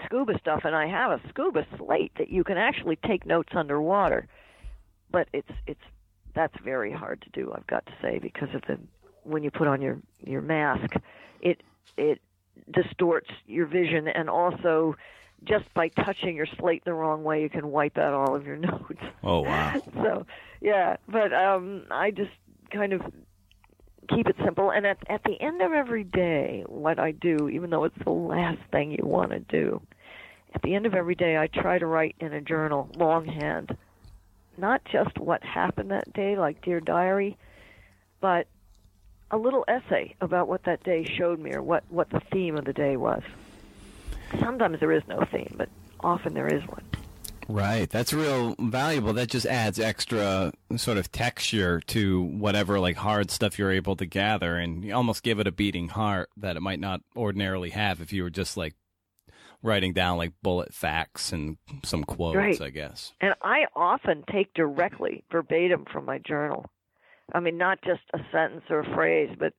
scuba 0.05 0.37
stuff, 0.39 0.61
and 0.63 0.75
I 0.75 0.87
have 0.87 1.11
a 1.11 1.21
scuba 1.29 1.65
slate 1.77 2.11
that 2.17 2.29
you 2.29 2.43
can 2.43 2.57
actually 2.57 2.97
take 3.07 3.25
notes 3.25 3.53
underwater. 3.55 4.27
But 5.11 5.27
it's 5.33 5.51
it's 5.67 5.81
that's 6.33 6.55
very 6.63 6.91
hard 6.91 7.21
to 7.21 7.29
do, 7.29 7.53
I've 7.55 7.67
got 7.67 7.85
to 7.85 7.91
say, 8.01 8.19
because 8.19 8.49
of 8.53 8.61
the 8.67 8.79
when 9.23 9.43
you 9.43 9.51
put 9.51 9.67
on 9.67 9.81
your 9.81 9.99
your 10.25 10.41
mask, 10.41 10.95
it 11.41 11.61
it 11.97 12.19
distorts 12.71 13.29
your 13.45 13.65
vision, 13.65 14.07
and 14.07 14.29
also 14.29 14.95
just 15.43 15.65
by 15.73 15.89
touching 15.89 16.35
your 16.35 16.47
slate 16.57 16.85
the 16.85 16.93
wrong 16.93 17.23
way, 17.23 17.41
you 17.41 17.49
can 17.49 17.67
wipe 17.69 17.97
out 17.97 18.13
all 18.13 18.35
of 18.35 18.45
your 18.45 18.57
notes. 18.57 19.01
Oh 19.23 19.41
wow! 19.41 19.81
so 19.93 20.25
yeah, 20.61 20.97
but 21.07 21.33
um, 21.33 21.83
I 21.91 22.11
just 22.11 22.31
kind 22.71 22.93
of 22.93 23.01
keep 24.07 24.27
it 24.27 24.35
simple. 24.43 24.71
And 24.71 24.85
at 24.85 24.97
at 25.09 25.23
the 25.23 25.39
end 25.41 25.61
of 25.61 25.71
every 25.71 26.03
day, 26.03 26.63
what 26.67 26.99
I 26.99 27.11
do, 27.11 27.49
even 27.49 27.69
though 27.69 27.83
it's 27.83 28.03
the 28.03 28.11
last 28.11 28.59
thing 28.71 28.91
you 28.91 29.05
want 29.05 29.31
to 29.31 29.39
do, 29.39 29.81
at 30.53 30.61
the 30.61 30.75
end 30.75 30.85
of 30.85 30.93
every 30.93 31.15
day, 31.15 31.37
I 31.37 31.47
try 31.47 31.79
to 31.79 31.85
write 31.85 32.15
in 32.19 32.33
a 32.33 32.41
journal, 32.41 32.89
longhand, 32.95 33.75
not 34.57 34.81
just 34.85 35.17
what 35.17 35.43
happened 35.43 35.91
that 35.91 36.13
day, 36.13 36.37
like 36.37 36.61
dear 36.63 36.79
diary, 36.79 37.37
but 38.21 38.47
a 39.31 39.37
little 39.37 39.65
essay 39.67 40.15
about 40.21 40.47
what 40.47 40.63
that 40.65 40.83
day 40.83 41.03
showed 41.03 41.39
me 41.39 41.53
or 41.53 41.61
what 41.61 41.83
what 41.89 42.09
the 42.09 42.21
theme 42.31 42.55
of 42.55 42.65
the 42.65 42.73
day 42.73 42.97
was. 42.97 43.23
Sometimes 44.39 44.79
there 44.79 44.91
is 44.91 45.03
no 45.07 45.25
theme, 45.31 45.55
but 45.57 45.69
often 45.99 46.33
there 46.33 46.47
is 46.47 46.61
one. 46.67 46.83
Right. 47.47 47.89
That's 47.89 48.13
real 48.13 48.55
valuable. 48.59 49.13
That 49.13 49.29
just 49.29 49.45
adds 49.45 49.79
extra 49.79 50.53
sort 50.75 50.97
of 50.97 51.11
texture 51.11 51.81
to 51.87 52.21
whatever 52.23 52.79
like 52.79 52.97
hard 52.97 53.31
stuff 53.31 53.59
you're 53.59 53.71
able 53.71 53.95
to 53.97 54.05
gather 54.05 54.55
and 54.55 54.83
you 54.83 54.93
almost 54.93 55.23
give 55.23 55.39
it 55.39 55.47
a 55.47 55.51
beating 55.51 55.89
heart 55.89 56.29
that 56.37 56.55
it 56.57 56.61
might 56.61 56.79
not 56.79 57.01
ordinarily 57.15 57.71
have 57.71 58.01
if 58.01 58.13
you 58.13 58.23
were 58.23 58.29
just 58.29 58.57
like 58.57 58.75
writing 59.63 59.93
down 59.93 60.17
like 60.17 60.33
bullet 60.41 60.73
facts 60.73 61.31
and 61.31 61.57
some 61.83 62.03
quotes, 62.03 62.35
right. 62.35 62.61
I 62.61 62.69
guess. 62.69 63.13
And 63.21 63.33
I 63.41 63.65
often 63.75 64.23
take 64.31 64.53
directly 64.53 65.23
verbatim 65.31 65.85
from 65.91 66.05
my 66.05 66.19
journal. 66.19 66.65
I 67.33 67.39
mean, 67.39 67.57
not 67.57 67.79
just 67.83 68.01
a 68.13 68.19
sentence 68.31 68.65
or 68.69 68.81
a 68.81 68.93
phrase, 68.93 69.29
but 69.39 69.53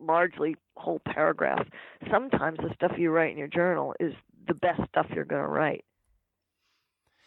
largely 0.00 0.56
whole 0.76 1.00
paragraphs. 1.00 1.68
Sometimes 2.10 2.58
the 2.58 2.72
stuff 2.74 2.92
you 2.96 3.10
write 3.10 3.32
in 3.32 3.38
your 3.38 3.48
journal 3.48 3.94
is 3.98 4.14
the 4.46 4.54
best 4.54 4.80
stuff 4.88 5.06
you're 5.14 5.24
going 5.24 5.42
to 5.42 5.48
write. 5.48 5.84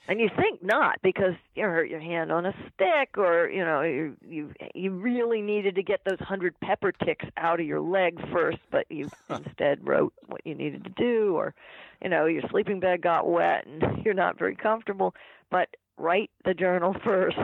And 0.10 0.22
you 0.22 0.30
think 0.38 0.64
not 0.64 1.02
because 1.02 1.34
you 1.56 1.64
hurt 1.64 1.90
your 1.90 2.00
hand 2.00 2.32
on 2.32 2.46
a 2.46 2.54
stick, 2.74 3.18
or 3.18 3.50
you 3.50 3.64
know 3.64 3.82
you 3.82 4.16
you 4.26 4.54
you 4.74 4.92
really 4.92 5.42
needed 5.42 5.76
to 5.76 5.84
get 5.84 6.02
those 6.06 6.20
hundred 6.20 6.58
pepper 6.62 6.94
ticks 6.94 7.26
out 7.36 7.60
of 7.60 7.66
your 7.66 7.82
leg 7.82 8.18
first, 8.32 8.60
but 8.72 8.90
you 8.90 9.10
instead 9.30 9.86
wrote 9.86 10.14
what 10.28 10.42
you 10.46 10.56
needed 10.56 10.86
to 10.86 10.90
do, 10.92 11.36
or 11.36 11.54
you 12.02 12.10
know 12.10 12.26
your 12.26 12.44
sleeping 12.50 12.80
bag 12.80 13.02
got 13.02 13.30
wet 13.30 13.66
and 13.66 14.02
you're 14.06 14.14
not 14.14 14.40
very 14.40 14.56
comfortable. 14.56 15.14
But 15.52 15.76
write 15.98 16.32
the 16.46 16.54
journal 16.54 16.96
first. 17.04 17.38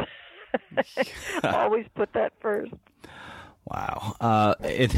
Always 1.43 1.86
put 1.95 2.14
that 2.14 2.32
first. 2.39 2.74
Wow. 3.66 4.16
Uh, 4.20 4.55
it, 4.61 4.93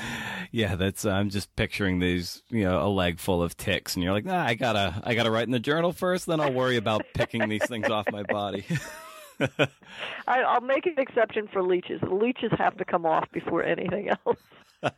yeah, 0.50 0.74
that's. 0.76 1.04
I'm 1.04 1.30
just 1.30 1.54
picturing 1.56 2.00
these, 2.00 2.42
you 2.50 2.64
know, 2.64 2.84
a 2.84 2.88
leg 2.88 3.18
full 3.18 3.42
of 3.42 3.56
ticks, 3.56 3.94
and 3.94 4.02
you're 4.02 4.12
like, 4.12 4.24
nah, 4.24 4.44
I 4.44 4.54
gotta, 4.54 5.00
I 5.04 5.14
gotta 5.14 5.30
write 5.30 5.46
in 5.46 5.52
the 5.52 5.60
journal 5.60 5.92
first, 5.92 6.26
then 6.26 6.40
I'll 6.40 6.52
worry 6.52 6.76
about 6.76 7.06
picking 7.14 7.48
these 7.48 7.66
things 7.66 7.88
off 7.88 8.06
my 8.10 8.22
body. 8.24 8.64
I, 9.40 10.40
I'll 10.42 10.60
make 10.60 10.86
an 10.86 10.96
exception 10.98 11.48
for 11.52 11.62
leeches. 11.62 12.00
The 12.00 12.14
leeches 12.14 12.52
have 12.58 12.76
to 12.78 12.84
come 12.84 13.06
off 13.06 13.30
before 13.32 13.62
anything 13.62 14.10
else. 14.10 14.38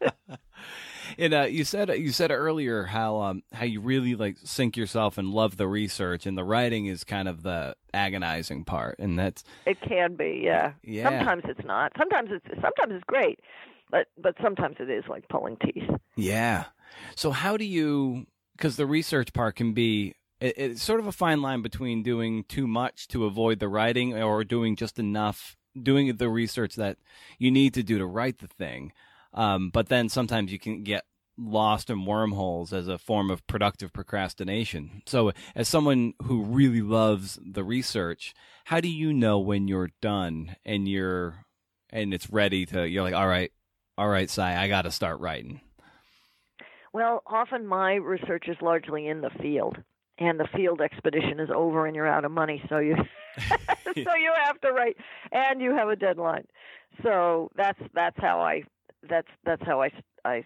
and 1.19 1.35
uh, 1.35 1.43
you 1.43 1.65
said 1.65 1.89
you 1.91 2.13
said 2.13 2.31
earlier 2.31 2.85
how 2.85 3.21
um, 3.21 3.43
how 3.53 3.65
you 3.65 3.81
really 3.81 4.15
like 4.15 4.39
sink 4.45 4.77
yourself 4.77 5.19
and 5.19 5.31
love 5.31 5.57
the 5.57 5.69
research, 5.69 6.27
and 6.27 6.37
the 6.37 6.45
writing 6.45 6.87
is 6.87 7.05
kind 7.05 7.29
of 7.29 7.43
the 7.43 7.75
agonizing 7.95 8.65
part, 8.65 8.99
and 8.99 9.19
that's 9.19 9.45
it 9.67 9.79
can 9.81 10.15
be, 10.15 10.43
yeah. 10.45 10.73
Yeah. 10.83 11.05
Sometimes 11.05 11.45
it's 11.49 11.67
not. 11.67 11.93
Sometimes 11.99 12.31
it's 12.33 12.47
sometimes 12.61 12.93
it's 12.95 13.05
great, 13.07 13.41
but 13.91 14.07
but 14.19 14.35
sometimes 14.43 14.77
it 14.81 14.91
is 14.91 15.05
like 15.09 15.29
pulling 15.29 15.57
teeth. 15.57 15.89
Yeah. 16.17 16.65
So 17.15 17.31
how 17.31 17.57
do 17.57 17.65
you? 17.65 18.27
Because 18.57 18.77
the 18.77 18.87
research 18.87 19.33
part 19.33 19.57
can 19.57 19.73
be 19.73 20.15
it, 20.43 20.59
it's 20.59 20.83
sort 20.83 21.01
of 21.01 21.07
a 21.07 21.13
fine 21.13 21.41
line 21.41 21.63
between 21.63 22.03
doing 22.03 22.45
too 22.45 22.67
much 22.67 23.09
to 23.09 23.25
avoid 23.25 23.61
the 23.61 23.69
writing 23.69 24.15
or 24.21 24.45
doing 24.45 24.77
just 24.77 24.99
enough 24.99 25.57
doing 25.81 26.15
the 26.17 26.29
research 26.29 26.75
that 26.75 26.99
you 27.39 27.51
need 27.51 27.73
to 27.73 27.83
do 27.83 27.97
to 27.97 28.05
write 28.05 28.39
the 28.39 28.49
thing 28.49 28.93
um, 29.33 29.71
but 29.71 29.89
then 29.89 30.11
sometimes 30.11 30.53
you 30.53 30.59
can 30.59 30.83
get 30.83 31.05
lost 31.39 31.91
in 31.91 32.05
wormholes 32.05 32.73
as 32.73 32.89
a 32.89 32.99
form 32.99 33.31
of 33.31 33.47
productive 33.47 33.93
procrastination. 33.93 35.03
So, 35.07 35.33
as 35.55 35.69
someone 35.69 36.15
who 36.23 36.45
really 36.45 36.83
loves 36.83 37.39
the 37.45 37.65
research, 37.65 38.35
how 38.67 38.81
do 38.81 38.89
you 38.89 39.13
know 39.13 39.39
when 39.39 39.69
you're 39.69 39.91
done 40.01 40.57
and 40.65 40.89
you're 40.89 41.45
and 41.91 42.15
it's 42.15 42.31
ready 42.31 42.67
to 42.67 42.89
you're 42.89 43.03
like, 43.03 43.15
all 43.15 43.29
right, 43.29 43.53
all 43.99 44.09
right, 44.09 44.29
Sy, 44.29 44.57
I 44.57 44.69
got 44.69 44.83
to 44.83 44.91
start 44.91 45.21
writing. 45.21 45.61
Well, 46.93 47.23
often 47.27 47.67
my 47.67 47.95
research 47.95 48.49
is 48.49 48.57
largely 48.61 49.09
in 49.09 49.23
the 49.23 49.31
field, 49.41 49.79
and 50.19 50.39
the 50.39 50.49
field 50.55 50.81
expedition 50.83 51.41
is 51.41 51.49
over, 51.55 51.87
and 51.87 51.97
you're 51.97 52.07
out 52.07 52.25
of 52.25 52.31
money, 52.31 52.63
so 52.69 52.79
you 52.79 52.97
so 53.39 54.15
you 54.15 54.33
have 54.45 54.61
to 54.61 54.73
write, 54.73 54.97
and 55.31 55.61
you 55.61 55.75
have 55.75 55.89
a 55.89 55.97
deadline. 55.97 56.47
So 57.03 57.51
that's 57.57 57.81
that's 57.95 58.17
how 58.19 58.41
I 58.41 58.63
that's 59.09 59.29
that's 59.45 59.63
how 59.65 59.83
I 59.83 59.91
I 60.25 60.45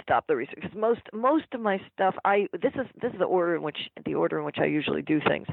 stop 0.00 0.26
the 0.26 0.36
research 0.36 0.54
because 0.60 0.76
most 0.76 1.00
most 1.12 1.46
of 1.52 1.60
my 1.60 1.80
stuff 1.92 2.14
I 2.24 2.48
this 2.52 2.72
is 2.74 2.86
this 3.00 3.12
is 3.12 3.18
the 3.18 3.24
order 3.24 3.54
in 3.56 3.62
which 3.62 3.76
the 4.04 4.14
order 4.14 4.38
in 4.38 4.44
which 4.44 4.56
I 4.58 4.64
usually 4.66 5.02
do 5.02 5.20
things. 5.26 5.46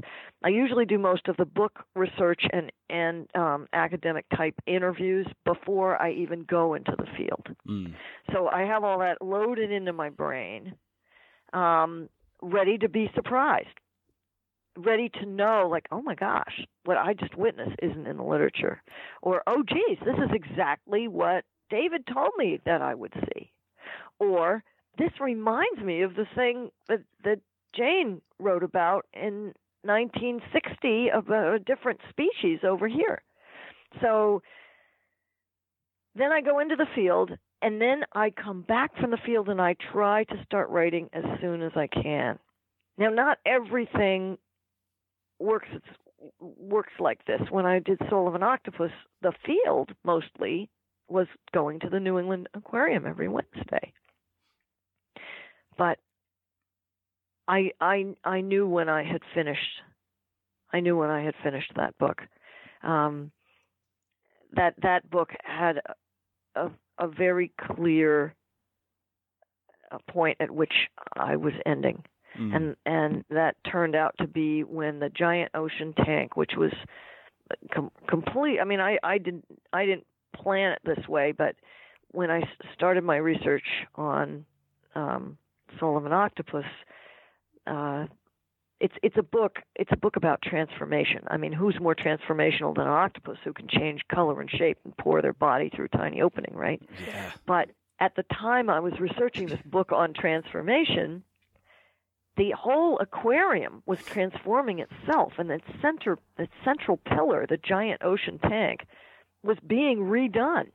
I 0.44 0.50
usually 0.50 0.86
do 0.86 0.98
most 0.98 1.28
of 1.28 1.38
the 1.38 1.46
book 1.46 1.80
research 1.96 2.44
and 2.52 2.72
and 2.90 3.28
um, 3.36 3.68
academic 3.74 4.26
type 4.36 4.56
interviews 4.66 5.28
before 5.46 6.02
I 6.02 6.12
even 6.14 6.44
go 6.44 6.74
into 6.74 6.94
the 6.98 7.06
field. 7.18 7.48
Mm. 7.68 7.94
So 8.34 8.48
I 8.48 8.62
have 8.62 8.84
all 8.84 9.00
that 9.00 9.22
loaded 9.22 9.72
into 9.72 9.94
my 9.94 10.10
brain, 10.10 10.76
um, 11.54 12.10
ready 12.42 12.78
to 12.78 12.90
be 12.90 13.12
surprised, 13.16 13.68
ready 14.78 15.10
to 15.22 15.26
know, 15.26 15.68
like, 15.70 15.88
oh 15.92 16.02
my 16.02 16.16
gosh, 16.16 16.66
what 16.86 16.98
I 16.98 17.14
just 17.14 17.36
witnessed 17.36 17.76
isn't 17.82 18.08
in 18.08 18.18
the 18.18 18.24
literature, 18.24 18.82
or 19.22 19.44
oh 19.48 19.64
geez, 19.68 19.98
this 20.06 20.16
is 20.16 20.32
exactly 20.34 21.08
what 21.08 21.44
David 21.70 22.08
told 22.12 22.32
me 22.38 22.60
that 22.66 22.82
I 22.82 22.96
would 22.96 23.14
see 23.14 23.52
or 24.20 24.64
this 24.98 25.12
reminds 25.20 25.82
me 25.82 26.02
of 26.02 26.16
the 26.16 26.28
thing 26.36 26.70
that 26.88 27.02
that 27.24 27.40
Jane 27.76 28.22
wrote 28.40 28.64
about 28.64 29.06
in 29.14 29.54
1960 29.84 31.10
about 31.10 31.54
a 31.54 31.60
different 31.60 32.00
species 32.10 32.60
over 32.64 32.88
here. 32.88 33.22
So 34.02 34.42
then 36.16 36.32
I 36.32 36.42
go 36.42 36.60
into 36.60 36.76
the 36.76 36.88
field 36.96 37.32
and 37.62 37.82
then 37.82 38.04
I 38.14 38.32
come 38.32 38.62
back 38.62 38.96
from 38.98 39.12
the 39.12 39.20
field 39.26 39.50
and 39.50 39.62
I 39.62 39.76
try 39.92 40.26
to 40.26 40.44
start 40.46 40.70
writing 40.70 41.10
as 41.14 41.24
soon 41.42 41.62
as 41.62 41.72
I 41.76 41.88
can. 41.88 42.40
Now 42.98 43.10
not 43.10 43.38
everything 43.46 44.38
works 45.40 45.70
works 46.40 46.94
like 47.00 47.24
this. 47.26 47.42
When 47.50 47.66
I 47.66 47.80
did 47.80 48.02
Soul 48.10 48.28
of 48.28 48.36
an 48.36 48.44
Octopus, 48.44 48.92
the 49.22 49.32
field 49.46 49.92
mostly 50.04 50.70
was 51.08 51.28
going 51.54 51.80
to 51.80 51.90
the 51.90 52.00
New 52.00 52.20
England 52.20 52.50
Aquarium 52.54 53.06
every 53.06 53.30
Wednesday 53.30 53.94
but 55.80 55.98
I 57.48 57.72
I 57.82 58.14
I 58.24 58.42
knew 58.42 58.68
when 58.68 58.90
I 58.90 59.04
had 59.04 59.22
finished. 59.34 59.82
I 60.72 60.82
knew 60.82 60.96
when 60.96 61.10
I 61.10 61.24
had 61.24 61.34
finished 61.44 61.72
that 61.78 61.98
book. 61.98 62.22
Um, 62.84 63.32
that 64.54 64.76
that 64.84 65.10
book 65.10 65.30
had 65.44 65.82
a 66.56 66.70
a 67.00 67.08
very 67.08 67.52
clear 67.60 68.36
uh, 69.92 69.98
point 70.12 70.38
at 70.40 70.52
which 70.52 70.74
I 71.16 71.38
was 71.38 71.54
ending. 71.66 72.04
Mm. 72.40 72.56
And 72.56 72.76
and 72.86 73.24
that 73.30 73.56
turned 73.72 73.96
out 73.96 74.14
to 74.20 74.28
be 74.28 74.64
when 74.64 75.00
the 75.00 75.10
giant 75.10 75.52
ocean 75.56 75.94
tank, 76.06 76.36
which 76.36 76.52
was 76.58 76.74
com- 77.74 77.92
complete. 78.08 78.60
I 78.60 78.66
mean, 78.66 78.82
I 78.82 79.00
I 79.02 79.18
didn't 79.18 79.46
I 79.74 79.86
didn't 79.86 80.06
plan 80.36 80.74
it 80.74 80.82
this 80.84 81.08
way, 81.08 81.32
but 81.32 81.56
when 82.12 82.30
I 82.30 82.42
started 82.74 83.04
my 83.04 83.18
research 83.18 83.66
on 83.96 84.46
um, 84.96 85.38
Soul 85.80 85.98
of 85.98 86.06
an 86.06 86.14
Octopus, 86.14 86.66
uh, 87.68 88.06
it's 88.80 88.96
it's 89.04 89.18
a 89.18 89.24
book 89.24 89.58
it's 89.76 89.92
a 89.92 89.98
book 89.98 90.16
about 90.16 90.42
transformation. 90.42 91.24
I 91.28 91.38
mean, 91.38 91.52
who's 91.52 91.80
more 91.80 91.96
transformational 91.96 92.76
than 92.76 92.86
an 92.86 92.94
octopus 92.94 93.38
who 93.44 93.54
can 93.54 93.68
change 93.68 94.02
color 94.10 94.40
and 94.40 94.50
shape 94.50 94.78
and 94.86 94.96
pour 94.98 95.22
their 95.22 95.34
body 95.34 95.70
through 95.70 95.86
a 95.86 95.98
tiny 95.98 96.22
opening, 96.22 96.54
right? 96.56 96.82
Yeah. 97.08 97.32
But 97.46 97.70
at 98.00 98.16
the 98.16 98.24
time 98.24 98.70
I 98.70 98.80
was 98.80 98.94
researching 99.00 99.48
this 99.48 99.60
book 99.66 99.92
on 99.92 100.14
transformation, 100.14 101.24
the 102.38 102.52
whole 102.52 102.98
aquarium 103.00 103.84
was 103.86 104.00
transforming 104.02 104.80
itself, 104.80 105.34
and 105.38 105.52
its 105.52 105.66
center, 105.82 106.18
its 106.38 106.54
central 106.64 106.98
pillar, 106.98 107.46
the 107.48 107.58
giant 107.58 108.02
ocean 108.02 108.40
tank, 108.40 108.86
was 109.44 109.58
being 109.68 110.00
redone. 110.00 110.72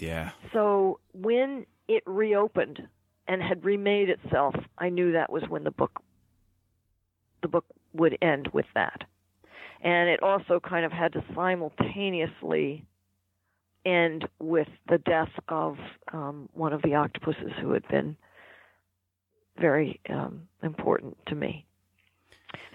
Yeah. 0.00 0.30
So 0.52 0.98
when 1.12 1.66
it 1.86 2.02
reopened 2.04 2.88
and 3.28 3.42
had 3.42 3.64
remade 3.64 4.08
itself, 4.08 4.54
I 4.78 4.88
knew 4.88 5.12
that 5.12 5.30
was 5.30 5.42
when 5.48 5.64
the 5.64 5.70
book 5.70 6.02
the 7.42 7.48
book 7.48 7.66
would 7.92 8.18
end 8.20 8.48
with 8.52 8.66
that. 8.74 9.04
And 9.80 10.08
it 10.08 10.20
also 10.22 10.58
kind 10.58 10.84
of 10.84 10.90
had 10.90 11.12
to 11.12 11.24
simultaneously 11.36 12.84
end 13.86 14.26
with 14.40 14.66
the 14.88 14.98
death 14.98 15.30
of 15.48 15.76
um, 16.12 16.48
one 16.52 16.72
of 16.72 16.82
the 16.82 16.96
octopuses 16.96 17.52
who 17.60 17.72
had 17.72 17.86
been 17.86 18.16
very 19.60 20.00
um, 20.10 20.48
important 20.64 21.16
to 21.26 21.36
me. 21.36 21.64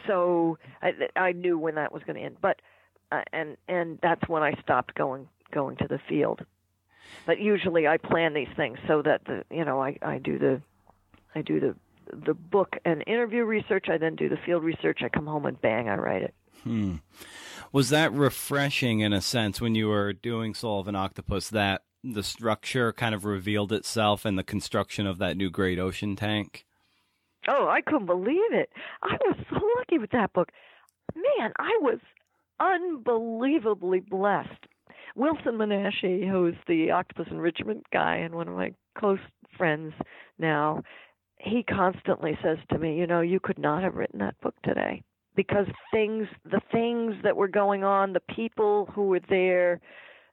So 0.07 0.57
I, 0.81 0.91
I 1.15 1.31
knew 1.33 1.57
when 1.57 1.75
that 1.75 1.91
was 1.91 2.03
going 2.03 2.17
to 2.17 2.21
end, 2.21 2.37
but 2.41 2.61
uh, 3.11 3.21
and 3.31 3.57
and 3.67 3.99
that's 4.01 4.27
when 4.27 4.43
I 4.43 4.53
stopped 4.61 4.95
going 4.95 5.27
going 5.51 5.77
to 5.77 5.87
the 5.87 5.99
field. 6.09 6.41
But 7.25 7.39
usually 7.39 7.87
I 7.87 7.97
plan 7.97 8.33
these 8.33 8.49
things 8.55 8.77
so 8.87 9.01
that 9.01 9.25
the 9.25 9.43
you 9.49 9.65
know 9.65 9.81
I 9.81 9.97
I 10.01 10.17
do 10.17 10.37
the 10.37 10.61
I 11.35 11.41
do 11.41 11.59
the 11.59 11.75
the 12.11 12.33
book 12.33 12.75
and 12.85 13.03
interview 13.07 13.43
research. 13.43 13.85
I 13.89 13.97
then 13.97 14.15
do 14.15 14.29
the 14.29 14.37
field 14.45 14.63
research. 14.63 14.99
I 15.03 15.09
come 15.09 15.25
home 15.25 15.45
and 15.45 15.59
bang, 15.61 15.89
I 15.89 15.95
write 15.95 16.23
it. 16.23 16.33
Hmm. 16.63 16.95
Was 17.71 17.89
that 17.89 18.13
refreshing 18.13 18.99
in 18.99 19.13
a 19.13 19.21
sense 19.21 19.59
when 19.59 19.75
you 19.75 19.87
were 19.87 20.13
doing 20.13 20.53
Soul 20.53 20.79
of 20.79 20.87
an 20.87 20.95
Octopus 20.95 21.49
that 21.49 21.83
the 22.03 22.23
structure 22.23 22.93
kind 22.93 23.15
of 23.15 23.25
revealed 23.25 23.71
itself 23.71 24.25
in 24.25 24.35
the 24.35 24.43
construction 24.43 25.07
of 25.07 25.17
that 25.17 25.37
new 25.37 25.49
Great 25.49 25.79
Ocean 25.79 26.15
tank? 26.15 26.65
Oh, 27.47 27.67
I 27.67 27.81
couldn't 27.81 28.05
believe 28.05 28.53
it. 28.53 28.69
I 29.01 29.17
was 29.25 29.35
so 29.49 29.59
lucky 29.77 29.97
with 29.97 30.11
that 30.11 30.33
book. 30.33 30.49
Man, 31.15 31.51
I 31.57 31.77
was 31.81 31.99
unbelievably 32.59 34.01
blessed. 34.01 34.67
Wilson 35.15 35.57
Menashi, 35.57 36.29
who's 36.29 36.55
the 36.67 36.91
octopus 36.91 37.27
enrichment 37.29 37.85
guy 37.91 38.15
and 38.15 38.33
one 38.33 38.47
of 38.47 38.55
my 38.55 38.73
close 38.97 39.19
friends 39.57 39.93
now, 40.39 40.81
he 41.37 41.63
constantly 41.63 42.37
says 42.43 42.57
to 42.71 42.79
me, 42.79 42.97
you 42.97 43.05
know, 43.05 43.21
you 43.21 43.39
could 43.39 43.59
not 43.59 43.83
have 43.83 43.95
written 43.95 44.19
that 44.19 44.39
book 44.41 44.55
today 44.63 45.03
because 45.35 45.67
things, 45.91 46.27
the 46.45 46.61
things 46.71 47.15
that 47.23 47.35
were 47.35 47.47
going 47.47 47.83
on, 47.83 48.13
the 48.13 48.21
people 48.35 48.89
who 48.93 49.07
were 49.07 49.19
there, 49.29 49.79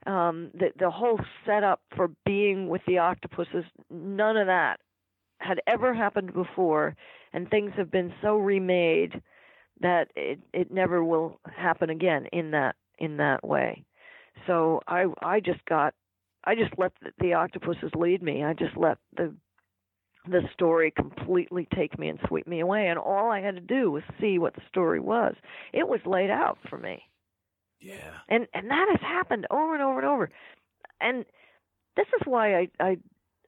um, 0.06 0.50
the 0.54 0.70
the 0.78 0.90
whole 0.90 1.20
setup 1.44 1.80
for 1.94 2.08
being 2.24 2.68
with 2.68 2.80
the 2.86 2.98
octopuses, 2.98 3.64
none 3.90 4.36
of 4.36 4.46
that 4.46 4.80
had 5.38 5.60
ever 5.66 5.92
happened 5.92 6.32
before, 6.32 6.96
and 7.32 7.50
things 7.50 7.72
have 7.76 7.90
been 7.90 8.12
so 8.22 8.36
remade 8.36 9.20
that 9.80 10.08
it 10.16 10.38
it 10.54 10.70
never 10.70 11.04
will 11.04 11.38
happen 11.54 11.90
again 11.90 12.26
in 12.32 12.52
that 12.52 12.76
in 12.98 13.18
that 13.18 13.46
way. 13.46 13.84
So 14.46 14.80
I 14.86 15.06
I 15.22 15.40
just 15.40 15.64
got 15.66 15.94
I 16.44 16.54
just 16.54 16.72
let 16.78 16.92
the, 17.02 17.12
the 17.18 17.34
octopuses 17.34 17.90
lead 17.94 18.22
me. 18.22 18.44
I 18.44 18.54
just 18.54 18.76
let 18.76 18.98
the 19.16 19.34
the 20.26 20.42
story 20.52 20.92
completely 20.94 21.66
take 21.74 21.98
me 21.98 22.08
and 22.08 22.18
sweep 22.28 22.46
me 22.46 22.60
away 22.60 22.88
and 22.88 22.98
all 22.98 23.30
I 23.30 23.40
had 23.40 23.54
to 23.54 23.60
do 23.60 23.90
was 23.90 24.02
see 24.20 24.38
what 24.38 24.54
the 24.54 24.62
story 24.68 25.00
was. 25.00 25.34
It 25.72 25.88
was 25.88 26.00
laid 26.04 26.30
out 26.30 26.58
for 26.68 26.78
me. 26.78 27.02
Yeah. 27.80 28.12
And 28.28 28.46
and 28.54 28.70
that 28.70 28.88
has 28.90 29.00
happened 29.00 29.46
over 29.50 29.74
and 29.74 29.82
over 29.82 29.98
and 29.98 30.08
over. 30.08 30.30
And 31.00 31.24
this 31.96 32.06
is 32.20 32.26
why 32.26 32.58
I 32.58 32.68
I 32.78 32.98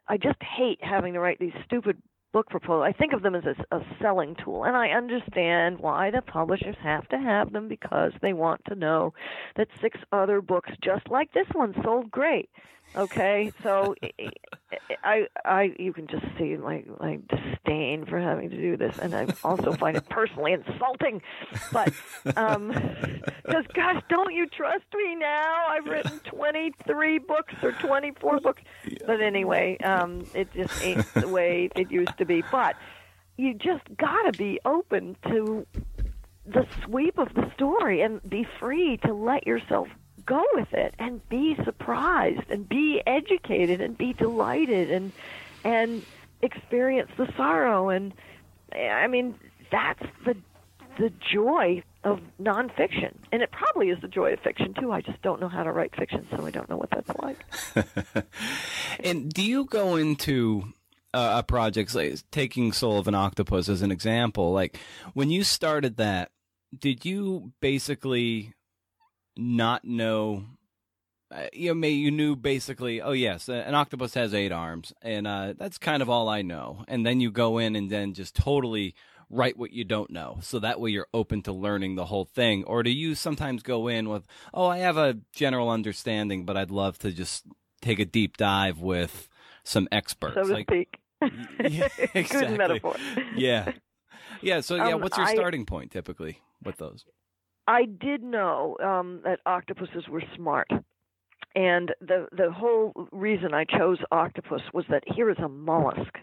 I 0.09 0.17
just 0.17 0.43
hate 0.43 0.79
having 0.83 1.15
to 1.15 1.21
write 1.21 1.39
these 1.39 1.53
stupid 1.65 2.01
book 2.33 2.49
proposal, 2.49 2.83
I 2.83 2.93
think 2.93 3.13
of 3.13 3.23
them 3.23 3.35
as 3.35 3.45
a, 3.45 3.77
a 3.77 3.81
selling 4.01 4.35
tool, 4.45 4.65
and 4.65 4.77
I 4.77 4.89
understand 4.89 5.79
why 5.79 6.11
the 6.11 6.23
publishers 6.23 6.77
have 6.83 7.09
to 7.11 7.19
have 7.19 7.53
them 7.53 7.69
because 7.69 8.13
they 8.23 8.33
want 8.33 8.63
to 8.69 8.75
know 8.75 9.13
that 9.57 9.69
six 9.81 9.99
other 10.13 10.41
books 10.41 10.71
just 10.83 11.09
like 11.11 11.33
this 11.33 11.47
one 11.53 11.75
sold 11.85 12.11
great. 12.11 12.49
Okay, 12.95 13.53
so 13.63 13.95
I, 15.03 15.27
I, 15.45 15.75
you 15.79 15.93
can 15.93 16.07
just 16.07 16.25
see 16.39 16.57
my 16.57 16.85
my 17.01 17.19
disdain 17.29 18.05
for 18.05 18.19
having 18.19 18.51
to 18.51 18.57
do 18.57 18.77
this, 18.77 18.99
and 18.99 19.15
I 19.15 19.27
also 19.43 19.73
find 19.73 19.97
it 19.97 20.09
personally 20.09 20.53
insulting. 20.53 21.23
But, 21.73 21.93
um, 22.37 22.69
because 22.69 23.65
gosh, 23.75 24.03
don't 24.09 24.35
you 24.35 24.47
trust 24.47 24.85
me 24.95 25.15
now? 25.15 25.67
I've 25.69 25.87
written 25.87 26.21
twenty 26.21 26.73
three 26.87 27.19
books 27.19 27.55
or 27.63 27.73
twenty 27.73 28.13
four 28.21 28.41
books, 28.41 28.63
but 29.07 29.21
anyway, 29.21 29.79
um, 29.79 30.27
it 30.35 30.53
just 30.53 30.85
ain't 30.85 31.07
the 31.15 31.29
way 31.29 31.71
it 31.75 31.91
used 31.91 32.19
to 32.19 32.27
be. 32.27 32.43
But 32.53 32.77
you 33.39 33.55
just 33.55 33.85
gotta 33.97 34.33
be 34.37 34.61
open 34.67 35.17
to 35.29 35.67
the 36.45 36.67
sweep 36.85 37.19
of 37.19 37.33
the 37.35 37.51
story 37.55 38.03
and 38.03 38.21
be 38.29 38.47
free 38.59 38.99
to 39.07 39.15
let 39.15 39.47
yourself 39.47 39.89
go 40.27 40.45
with 40.55 40.73
it 40.73 40.95
and 40.99 41.27
be 41.29 41.57
surprised 41.65 42.51
and 42.51 42.69
be 42.69 43.03
educated 43.07 43.81
and 43.81 43.97
be 43.97 44.13
delighted 44.13 44.91
and 44.91 45.13
and 45.65 46.05
experience 46.41 47.11
the 47.17 47.33
sorrow 47.37 47.89
and 47.89 48.13
I 48.75 49.07
mean 49.07 49.35
that's 49.71 50.03
the 50.25 50.37
the 50.99 51.13
joy 51.33 51.83
of 52.05 52.21
nonfiction 52.41 53.15
and 53.31 53.43
it 53.43 53.51
probably 53.51 53.89
is 53.89 54.01
the 54.01 54.09
joy 54.09 54.33
of 54.35 54.41
fiction 54.41 54.75
too. 54.75 54.93
I 54.93 55.01
just 55.01 55.21
don't 55.23 55.41
know 55.41 55.49
how 55.49 55.63
to 55.63 55.73
write 55.73 55.95
fiction, 55.97 56.27
so 56.31 56.45
I 56.45 56.51
don't 56.51 56.69
know 56.69 56.77
what 56.77 56.91
that's 56.91 57.11
like. 57.21 57.45
and 59.01 59.33
do 59.33 59.43
you 59.43 59.65
go 59.65 59.97
into 59.97 60.65
uh, 61.15 61.37
a 61.39 61.43
project 61.43 61.95
like 61.95 62.19
taking 62.31 62.73
Soul 62.73 62.99
of 62.99 63.09
an 63.09 63.15
Octopus 63.15 63.69
as 63.69 63.83
an 63.83 63.91
example? 63.91 64.53
Like 64.53 64.79
when 65.15 65.31
you 65.31 65.45
started 65.45 65.97
that, 65.97 66.31
did 66.79 67.05
you 67.05 67.53
basically 67.61 68.53
not 69.37 69.85
know 69.85 70.45
uh, 71.33 71.47
you 71.53 71.69
know, 71.69 71.75
may 71.75 71.91
you 71.91 72.11
knew 72.11 72.37
basically, 72.37 73.01
oh 73.01 73.13
yes, 73.13 73.49
an 73.49 73.75
octopus 73.75 74.13
has 74.15 74.35
eight 74.35 74.53
arms, 74.53 74.93
and 75.01 75.27
uh, 75.27 75.55
that's 75.57 75.79
kind 75.79 76.03
of 76.03 76.11
all 76.11 76.29
I 76.29 76.43
know. 76.43 76.85
And 76.89 77.07
then 77.07 77.21
you 77.21 77.31
go 77.31 77.57
in 77.59 77.75
and 77.75 77.89
then 77.89 78.13
just 78.13 78.37
totally 78.37 78.95
write 79.31 79.57
what 79.57 79.73
you 79.73 79.83
don't 79.83 80.11
know, 80.11 80.39
so 80.43 80.59
that 80.59 80.79
way 80.79 80.91
you're 80.91 81.07
open 81.15 81.41
to 81.43 81.53
learning 81.53 81.95
the 81.95 82.05
whole 82.05 82.27
thing. 82.27 82.65
Or 82.65 82.83
do 82.83 82.91
you 82.91 83.15
sometimes 83.15 83.63
go 83.63 83.89
in 83.89 84.11
with, 84.11 84.27
oh, 84.53 84.67
I 84.67 84.79
have 84.79 84.99
a 84.99 85.19
general 85.35 85.71
understanding, 85.71 86.45
but 86.45 86.59
I'd 86.59 86.71
love 86.71 86.99
to 86.99 87.11
just 87.11 87.47
take 87.81 87.99
a 87.99 88.05
deep 88.05 88.37
dive 88.37 88.81
with 88.81 89.31
some 89.65 89.89
experts, 89.91 90.35
so 90.35 90.43
to 90.45 90.53
like, 90.53 90.67
speak. 90.69 90.99
yeah, 91.23 91.89
exactly. 92.13 92.23
Good 92.49 92.59
metaphor. 92.59 92.97
Yeah, 93.35 93.73
yeah. 94.43 94.61
So 94.61 94.75
yeah, 94.77 94.89
Um, 94.95 95.01
what's 95.01 95.17
your 95.17 95.27
I- 95.27 95.35
starting 95.35 95.65
point 95.65 95.93
typically 95.93 96.41
with 96.63 96.77
those? 96.77 97.07
I 97.67 97.85
did 97.85 98.23
know 98.23 98.77
um, 98.83 99.21
that 99.25 99.41
octopuses 99.47 100.09
were 100.09 100.23
smart, 100.37 100.69
and 101.55 101.95
the 102.01 102.27
the 102.33 102.51
whole 102.51 102.93
reason 103.13 103.55
I 103.55 103.65
chose 103.65 103.99
octopus 104.11 104.63
was 104.73 104.85
that 104.91 105.05
here 105.07 105.31
is 105.31 105.39
a 105.39 105.49
mollusk. 105.49 106.19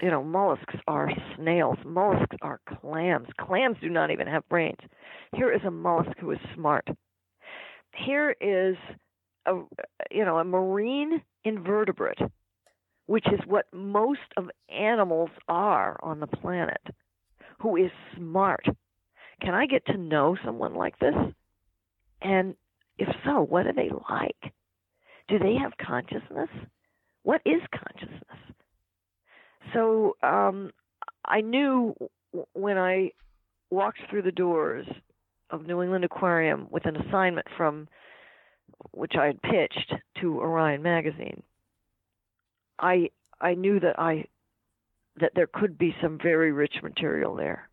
You 0.00 0.10
know, 0.10 0.24
mollusks 0.24 0.76
are 0.88 1.10
snails. 1.36 1.76
Mollusks 1.84 2.36
are 2.40 2.60
clams. 2.80 3.28
Clams 3.38 3.76
do 3.82 3.90
not 3.90 4.10
even 4.10 4.26
have 4.26 4.48
brains. 4.48 4.78
Here 5.36 5.52
is 5.52 5.60
a 5.66 5.70
mollusk 5.70 6.16
who 6.18 6.30
is 6.30 6.38
smart. 6.54 6.88
Here 7.94 8.34
is 8.40 8.76
a 9.44 9.60
you 10.10 10.24
know 10.24 10.38
a 10.38 10.44
marine 10.44 11.20
invertebrate, 11.44 12.20
which 13.04 13.26
is 13.26 13.40
what 13.46 13.66
most 13.74 14.20
of 14.38 14.48
animals 14.70 15.30
are 15.46 15.98
on 16.02 16.20
the 16.20 16.26
planet, 16.26 16.80
who 17.58 17.76
is 17.76 17.90
smart 18.16 18.64
can 19.40 19.54
I 19.54 19.66
get 19.66 19.86
to 19.86 19.96
know 19.96 20.36
someone 20.44 20.74
like 20.74 20.98
this? 20.98 21.14
And 22.22 22.54
if 22.98 23.08
so, 23.24 23.42
what 23.42 23.66
are 23.66 23.72
they 23.72 23.90
like? 24.10 24.52
Do 25.28 25.38
they 25.38 25.54
have 25.54 25.72
consciousness? 25.84 26.48
What 27.22 27.40
is 27.44 27.60
consciousness? 27.72 28.38
So 29.72 30.16
um, 30.22 30.70
I 31.24 31.40
knew 31.40 31.94
when 32.52 32.78
I 32.78 33.12
walked 33.70 34.00
through 34.10 34.22
the 34.22 34.32
doors 34.32 34.86
of 35.50 35.66
New 35.66 35.82
England 35.82 36.04
Aquarium 36.04 36.66
with 36.70 36.86
an 36.86 36.96
assignment 36.96 37.46
from 37.56 37.88
which 38.92 39.12
I 39.18 39.26
had 39.26 39.42
pitched 39.42 39.94
to 40.20 40.40
Orion 40.40 40.82
magazine. 40.82 41.42
I 42.78 43.10
I 43.40 43.54
knew 43.54 43.80
that 43.80 43.98
I 43.98 44.26
that 45.20 45.32
there 45.34 45.46
could 45.46 45.78
be 45.78 45.94
some 46.02 46.18
very 46.22 46.52
rich 46.52 46.74
material 46.82 47.34
there. 47.34 47.69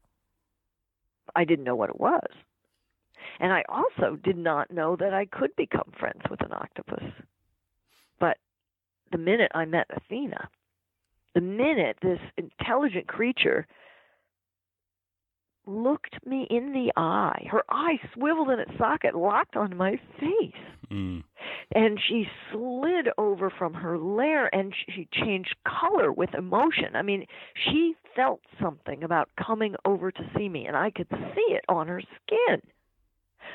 I 1.36 1.44
didn't 1.46 1.66
know 1.66 1.76
what 1.76 1.90
it 1.90 2.00
was. 2.00 2.28
And 3.40 3.54
I 3.54 3.64
also 3.70 4.16
did 4.16 4.38
not 4.38 4.72
know 4.72 4.96
that 4.96 5.14
I 5.14 5.26
could 5.26 5.56
become 5.56 5.92
friends 6.00 6.22
with 6.30 6.42
an 6.42 6.54
octopus. 6.54 7.04
But 8.20 8.38
the 9.12 9.18
minute 9.18 9.52
I 9.54 9.66
met 9.66 9.88
Athena, 9.90 10.50
the 11.36 11.42
minute 11.42 11.98
this 12.02 12.20
intelligent 12.38 13.08
creature 13.08 13.68
looked 15.68 16.26
me 16.26 16.48
in 16.50 16.72
the 16.74 16.92
eye, 16.96 17.48
her 17.52 17.64
eye 17.70 18.00
swiveled 18.14 18.50
in 18.50 18.60
its 18.60 18.78
socket, 18.78 19.16
locked 19.16 19.56
on 19.56 19.76
my 19.76 20.00
face 20.20 20.54
Mm. 20.92 21.24
and 21.76 22.00
she 22.00 22.30
slid 22.50 23.10
over 23.18 23.50
from 23.50 23.74
her 23.74 23.98
lair 23.98 24.54
and 24.56 24.74
she 24.90 25.08
changed 25.12 25.54
color 25.66 26.14
with 26.14 26.34
emotion. 26.34 26.96
I 26.96 27.02
mean, 27.02 27.26
she 27.56 27.96
felt 28.16 28.40
something 28.62 29.04
about 29.04 29.30
coming 29.36 29.76
over 29.84 30.12
to 30.12 30.32
see 30.36 30.48
me, 30.48 30.66
and 30.66 30.78
I 30.78 30.92
could 30.92 31.10
see 31.10 31.54
it 31.54 31.66
on 31.68 31.90
her 31.90 32.02
skin. 32.02 32.62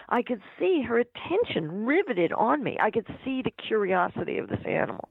I 0.08 0.22
could 0.22 0.42
see 0.58 0.82
her 0.82 0.98
attention 0.98 1.86
riveted 1.86 2.32
on 2.32 2.62
me. 2.62 2.76
I 2.78 2.90
could 2.90 3.06
see 3.24 3.40
the 3.42 3.50
curiosity 3.50 4.36
of 4.36 4.48
this 4.48 4.64
animal. 4.66 5.08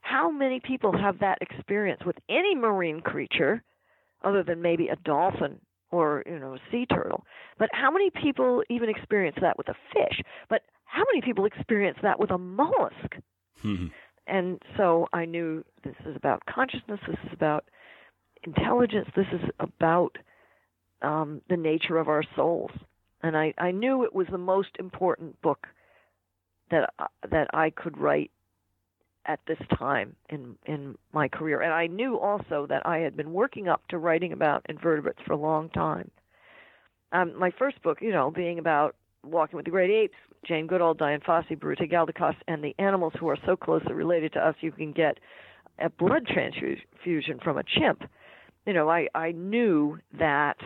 How 0.00 0.30
many 0.30 0.60
people 0.60 0.96
have 0.96 1.18
that 1.18 1.38
experience 1.42 2.04
with 2.06 2.16
any 2.28 2.54
marine 2.54 3.00
creature 3.00 3.62
other 4.22 4.42
than 4.42 4.62
maybe 4.62 4.88
a 4.88 4.96
dolphin 4.96 5.60
or, 5.90 6.22
you 6.26 6.38
know, 6.38 6.54
a 6.54 6.58
sea 6.70 6.86
turtle? 6.86 7.24
But 7.58 7.70
how 7.72 7.90
many 7.90 8.10
people 8.10 8.62
even 8.70 8.88
experience 8.88 9.36
that 9.40 9.56
with 9.58 9.68
a 9.68 9.74
fish? 9.92 10.20
But 10.48 10.62
how 10.84 11.04
many 11.12 11.20
people 11.22 11.44
experience 11.44 11.98
that 12.02 12.18
with 12.18 12.30
a 12.30 12.38
mollusk? 12.38 13.16
Hmm. 13.62 13.86
And 14.26 14.60
so 14.76 15.06
I 15.12 15.24
knew 15.24 15.64
this 15.84 15.94
is 16.04 16.16
about 16.16 16.42
consciousness, 16.46 17.00
this 17.06 17.18
is 17.24 17.32
about 17.32 17.64
intelligence, 18.44 19.08
this 19.14 19.26
is 19.32 19.48
about 19.60 20.16
um, 21.02 21.42
the 21.48 21.56
nature 21.56 21.98
of 21.98 22.08
our 22.08 22.24
souls. 22.34 22.70
And 23.22 23.36
I, 23.36 23.54
I 23.58 23.70
knew 23.70 24.04
it 24.04 24.14
was 24.14 24.26
the 24.30 24.38
most 24.38 24.70
important 24.78 25.40
book 25.42 25.66
that 26.70 26.92
I- 26.98 27.06
that 27.30 27.48
I 27.54 27.70
could 27.70 27.96
write 27.98 28.30
at 29.26 29.40
this 29.46 29.58
time 29.78 30.14
in 30.30 30.56
in 30.66 30.96
my 31.12 31.28
career. 31.28 31.60
And 31.60 31.72
I 31.72 31.86
knew 31.86 32.18
also 32.18 32.66
that 32.68 32.86
I 32.86 32.98
had 32.98 33.16
been 33.16 33.32
working 33.32 33.68
up 33.68 33.86
to 33.88 33.98
writing 33.98 34.32
about 34.32 34.64
invertebrates 34.68 35.20
for 35.26 35.32
a 35.32 35.36
long 35.36 35.68
time. 35.70 36.10
Um, 37.12 37.38
my 37.38 37.50
first 37.58 37.82
book, 37.82 37.98
you 38.00 38.12
know, 38.12 38.30
being 38.30 38.58
about 38.58 38.96
walking 39.24 39.56
with 39.56 39.64
the 39.64 39.70
great 39.70 39.90
apes, 39.90 40.16
Jane 40.46 40.66
Goodall, 40.66 40.94
Dian 40.94 41.20
Fossey, 41.20 41.56
Biruté 41.56 41.90
Galdikas, 41.90 42.36
and 42.46 42.62
the 42.62 42.74
animals 42.78 43.12
who 43.18 43.28
are 43.28 43.38
so 43.44 43.56
closely 43.56 43.92
related 43.92 44.32
to 44.34 44.40
us 44.40 44.54
you 44.60 44.72
can 44.72 44.92
get 44.92 45.18
a 45.78 45.90
blood 45.90 46.26
transfusion 46.26 47.38
from 47.42 47.58
a 47.58 47.62
chimp. 47.62 48.02
You 48.66 48.72
know, 48.72 48.88
I, 48.88 49.08
I 49.14 49.32
knew 49.32 49.98
that 50.18 50.56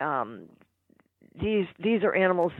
um, 0.00 0.44
these 1.40 1.66
these 1.82 2.02
are 2.02 2.14
animals 2.14 2.52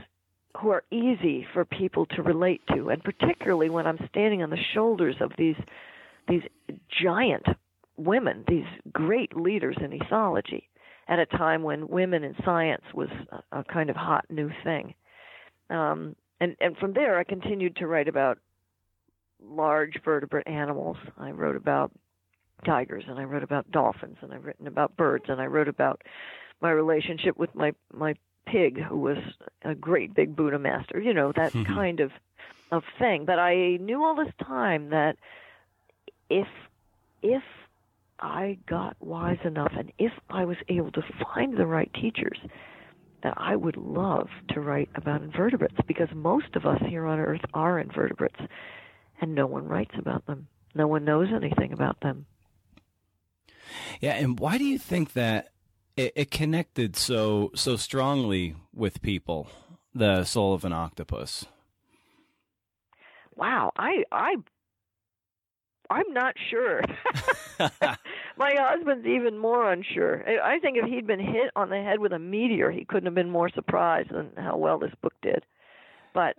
who 0.57 0.69
are 0.69 0.83
easy 0.91 1.45
for 1.53 1.63
people 1.65 2.05
to 2.07 2.23
relate 2.23 2.61
to, 2.73 2.89
and 2.89 3.03
particularly 3.03 3.69
when 3.69 3.85
I'm 3.85 3.99
standing 4.09 4.41
on 4.41 4.49
the 4.49 4.57
shoulders 4.73 5.15
of 5.21 5.31
these 5.37 5.55
these 6.27 6.43
giant 7.01 7.45
women, 7.97 8.43
these 8.47 8.65
great 8.93 9.35
leaders 9.35 9.77
in 9.81 9.91
ethology, 9.91 10.63
at 11.07 11.19
a 11.19 11.25
time 11.25 11.63
when 11.63 11.87
women 11.87 12.23
in 12.23 12.35
science 12.45 12.83
was 12.93 13.09
a, 13.31 13.59
a 13.59 13.63
kind 13.63 13.89
of 13.89 13.95
hot 13.95 14.25
new 14.29 14.49
thing. 14.63 14.93
Um, 15.69 16.15
and 16.39 16.55
and 16.59 16.77
from 16.77 16.93
there, 16.93 17.19
I 17.19 17.23
continued 17.23 17.75
to 17.77 17.87
write 17.87 18.07
about 18.07 18.39
large 19.43 19.99
vertebrate 20.03 20.47
animals. 20.47 20.97
I 21.17 21.31
wrote 21.31 21.55
about 21.55 21.91
tigers, 22.65 23.03
and 23.07 23.19
I 23.19 23.23
wrote 23.23 23.43
about 23.43 23.69
dolphins, 23.71 24.17
and 24.21 24.33
I've 24.33 24.45
written 24.45 24.67
about 24.67 24.97
birds, 24.97 25.25
and 25.27 25.39
I 25.39 25.45
wrote 25.45 25.67
about 25.67 26.01
my 26.61 26.71
relationship 26.71 27.37
with 27.37 27.53
my 27.55 27.73
my 27.93 28.15
pig, 28.45 28.81
who 28.81 28.97
was 28.97 29.17
a 29.63 29.75
great 29.75 30.13
big 30.13 30.35
Buddha 30.35 30.59
master. 30.59 30.99
You 30.99 31.13
know 31.13 31.31
that 31.33 31.53
Mhm. 31.53 31.65
kind 31.65 31.99
of 31.99 32.11
of 32.71 32.83
thing. 32.99 33.25
But 33.25 33.39
I 33.39 33.77
knew 33.77 34.03
all 34.03 34.15
this 34.15 34.33
time 34.35 34.89
that 34.89 35.17
if 36.29 36.47
if 37.21 37.43
I 38.19 38.57
got 38.65 38.95
wise 38.99 39.39
enough, 39.43 39.73
and 39.77 39.91
if 39.97 40.13
I 40.29 40.45
was 40.45 40.57
able 40.67 40.91
to 40.91 41.01
find 41.33 41.57
the 41.57 41.65
right 41.65 41.91
teachers, 41.93 42.39
that 43.23 43.33
I 43.37 43.55
would 43.55 43.77
love 43.77 44.29
to 44.49 44.61
write 44.61 44.89
about 44.95 45.21
invertebrates 45.21 45.75
because 45.87 46.09
most 46.13 46.55
of 46.55 46.65
us 46.65 46.81
here 46.87 47.05
on 47.05 47.19
Earth 47.19 47.41
are 47.53 47.79
invertebrates, 47.79 48.39
and 49.21 49.35
no 49.35 49.47
one 49.47 49.67
writes 49.67 49.95
about 49.97 50.25
them. 50.25 50.47
No 50.75 50.87
one 50.87 51.03
knows 51.05 51.29
anything 51.33 51.73
about 51.73 51.99
them. 52.01 52.25
Yeah, 53.99 54.13
and 54.13 54.39
why 54.39 54.57
do 54.57 54.63
you 54.63 54.77
think 54.77 55.13
that 55.13 55.49
it, 55.99 56.13
it 56.15 56.31
connected 56.31 56.95
so 56.95 57.51
so 57.55 57.75
strongly 57.75 58.55
with 58.73 59.01
people? 59.01 59.49
The 59.93 60.23
soul 60.23 60.53
of 60.53 60.63
an 60.63 60.73
octopus. 60.73 61.45
Wow, 63.35 63.71
I 63.77 64.03
I 64.11 64.35
I'm 65.89 66.13
not 66.13 66.35
sure. 66.49 66.81
My 68.37 68.53
husband's 68.57 69.07
even 69.07 69.37
more 69.37 69.71
unsure. 69.71 70.23
I 70.41 70.59
think 70.59 70.77
if 70.77 70.85
he'd 70.85 71.07
been 71.07 71.19
hit 71.19 71.51
on 71.55 71.69
the 71.69 71.81
head 71.81 71.99
with 71.99 72.13
a 72.13 72.19
meteor, 72.19 72.71
he 72.71 72.85
couldn't 72.85 73.05
have 73.05 73.15
been 73.15 73.29
more 73.29 73.49
surprised 73.49 74.11
than 74.11 74.29
how 74.37 74.55
well 74.55 74.79
this 74.79 74.93
book 75.01 75.13
did. 75.21 75.43
But 76.13 76.35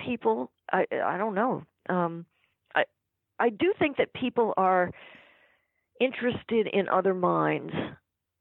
people, 0.00 0.50
I 0.72 0.86
I 1.04 1.18
don't 1.18 1.34
know. 1.34 1.64
Um, 1.88 2.26
I 2.74 2.84
I 3.38 3.50
do 3.50 3.72
think 3.78 3.98
that 3.98 4.12
people 4.12 4.54
are 4.56 4.90
interested 6.00 6.66
in 6.66 6.88
other 6.88 7.14
minds 7.14 7.72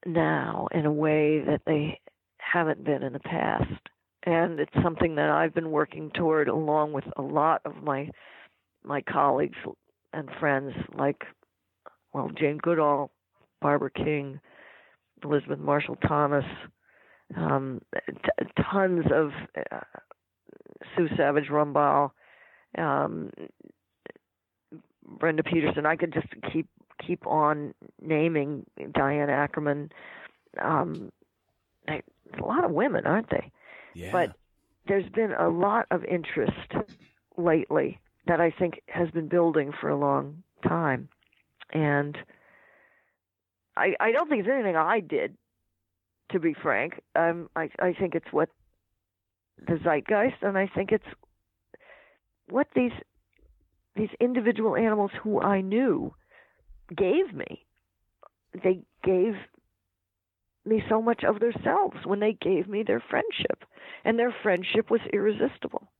now 0.06 0.68
in 0.72 0.86
a 0.86 0.92
way 0.92 1.42
that 1.46 1.62
they 1.66 2.00
haven't 2.38 2.84
been 2.84 3.04
in 3.04 3.14
the 3.14 3.20
past. 3.20 3.72
And 4.26 4.60
it's 4.60 4.72
something 4.82 5.16
that 5.16 5.30
I've 5.30 5.54
been 5.54 5.72
working 5.72 6.12
toward 6.16 6.48
along 6.48 6.94
with 6.94 7.04
a 7.18 7.22
lot 7.22 7.62
of 7.66 7.84
my 7.84 8.10
my 8.86 9.02
colleagues 9.02 9.58
and 10.14 10.30
friends 10.40 10.74
like 10.98 11.24
well 12.14 12.30
Jane 12.38 12.58
Goodall, 12.62 13.12
Barbara 13.62 13.92
King, 13.92 14.40
Elizabeth 15.24 15.60
Marshall 15.60 15.98
Thomas, 16.08 16.46
um, 17.36 17.82
t- 17.94 18.46
tons 18.72 19.06
of 19.14 19.32
uh, 19.72 19.80
Sue 20.96 21.08
Savage 21.18 21.48
Rumbaugh, 21.50 22.12
um, 22.78 23.30
Brenda 25.06 25.44
Peterson. 25.44 25.86
I 25.86 25.96
could 25.96 26.14
just 26.14 26.28
keep 26.52 26.68
keep 27.06 27.26
on 27.28 27.74
naming 28.02 28.66
Diane 28.94 29.30
Ackerman. 29.30 29.92
Um, 30.62 31.12
a 31.88 32.46
lot 32.46 32.64
of 32.64 32.72
women, 32.72 33.06
aren't 33.06 33.30
they? 33.30 33.52
Yeah. 33.94 34.12
But 34.12 34.36
there's 34.88 35.10
been 35.10 35.34
a 35.34 35.50
lot 35.50 35.88
of 35.92 36.04
interest 36.06 36.52
lately 37.38 38.00
that 38.28 38.40
I 38.40 38.52
think 38.52 38.82
has 38.88 39.10
been 39.12 39.28
building 39.28 39.72
for 39.80 39.90
a 39.90 39.98
long 39.98 40.44
time. 40.68 41.10
And 41.72 42.18
I 43.76 43.96
I 44.00 44.12
don't 44.12 44.30
think 44.30 44.42
it's 44.42 44.54
anything 44.54 44.76
I 44.76 45.00
did, 45.00 45.36
to 46.32 46.40
be 46.40 46.54
frank. 46.54 47.02
Um 47.16 47.50
I 47.56 47.70
I 47.80 47.94
think 47.94 48.16
it's 48.16 48.32
what 48.32 48.50
the 49.58 49.80
zeitgeist 49.84 50.42
and 50.42 50.58
I 50.58 50.68
think 50.74 50.92
it's 50.92 51.06
what 52.50 52.68
these 52.76 52.92
these 53.96 54.10
individual 54.20 54.76
animals 54.76 55.12
who 55.22 55.42
I 55.42 55.62
knew 55.62 56.14
gave 56.96 57.34
me. 57.34 57.66
They 58.54 58.82
gave 59.04 59.34
me 60.66 60.82
so 60.90 61.02
much 61.02 61.24
of 61.24 61.40
themselves 61.40 61.98
when 62.06 62.20
they 62.20 62.34
gave 62.34 62.68
me 62.68 62.84
their 62.84 63.04
friendship, 63.10 63.64
and 64.06 64.18
their 64.18 64.34
friendship 64.44 64.90
was 64.90 65.02
irresistible. 65.12 65.92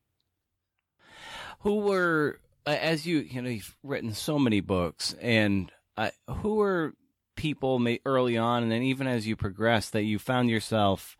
Who 1.60 1.80
were, 1.80 2.40
as 2.66 3.06
you 3.06 3.20
you 3.20 3.42
know, 3.42 3.50
you've 3.50 3.76
written 3.84 4.14
so 4.14 4.40
many 4.40 4.62
books, 4.62 5.16
and 5.22 5.72
uh, 5.98 6.12
who 6.30 6.56
were 6.56 6.94
people 7.36 7.86
early 8.06 8.38
on, 8.38 8.64
and 8.64 8.72
then 8.72 8.84
even 8.84 9.08
as 9.08 9.28
you 9.28 9.36
progressed, 9.36 9.94
that 9.94 10.04
you 10.04 10.20
found 10.20 10.50
yourself 10.50 11.18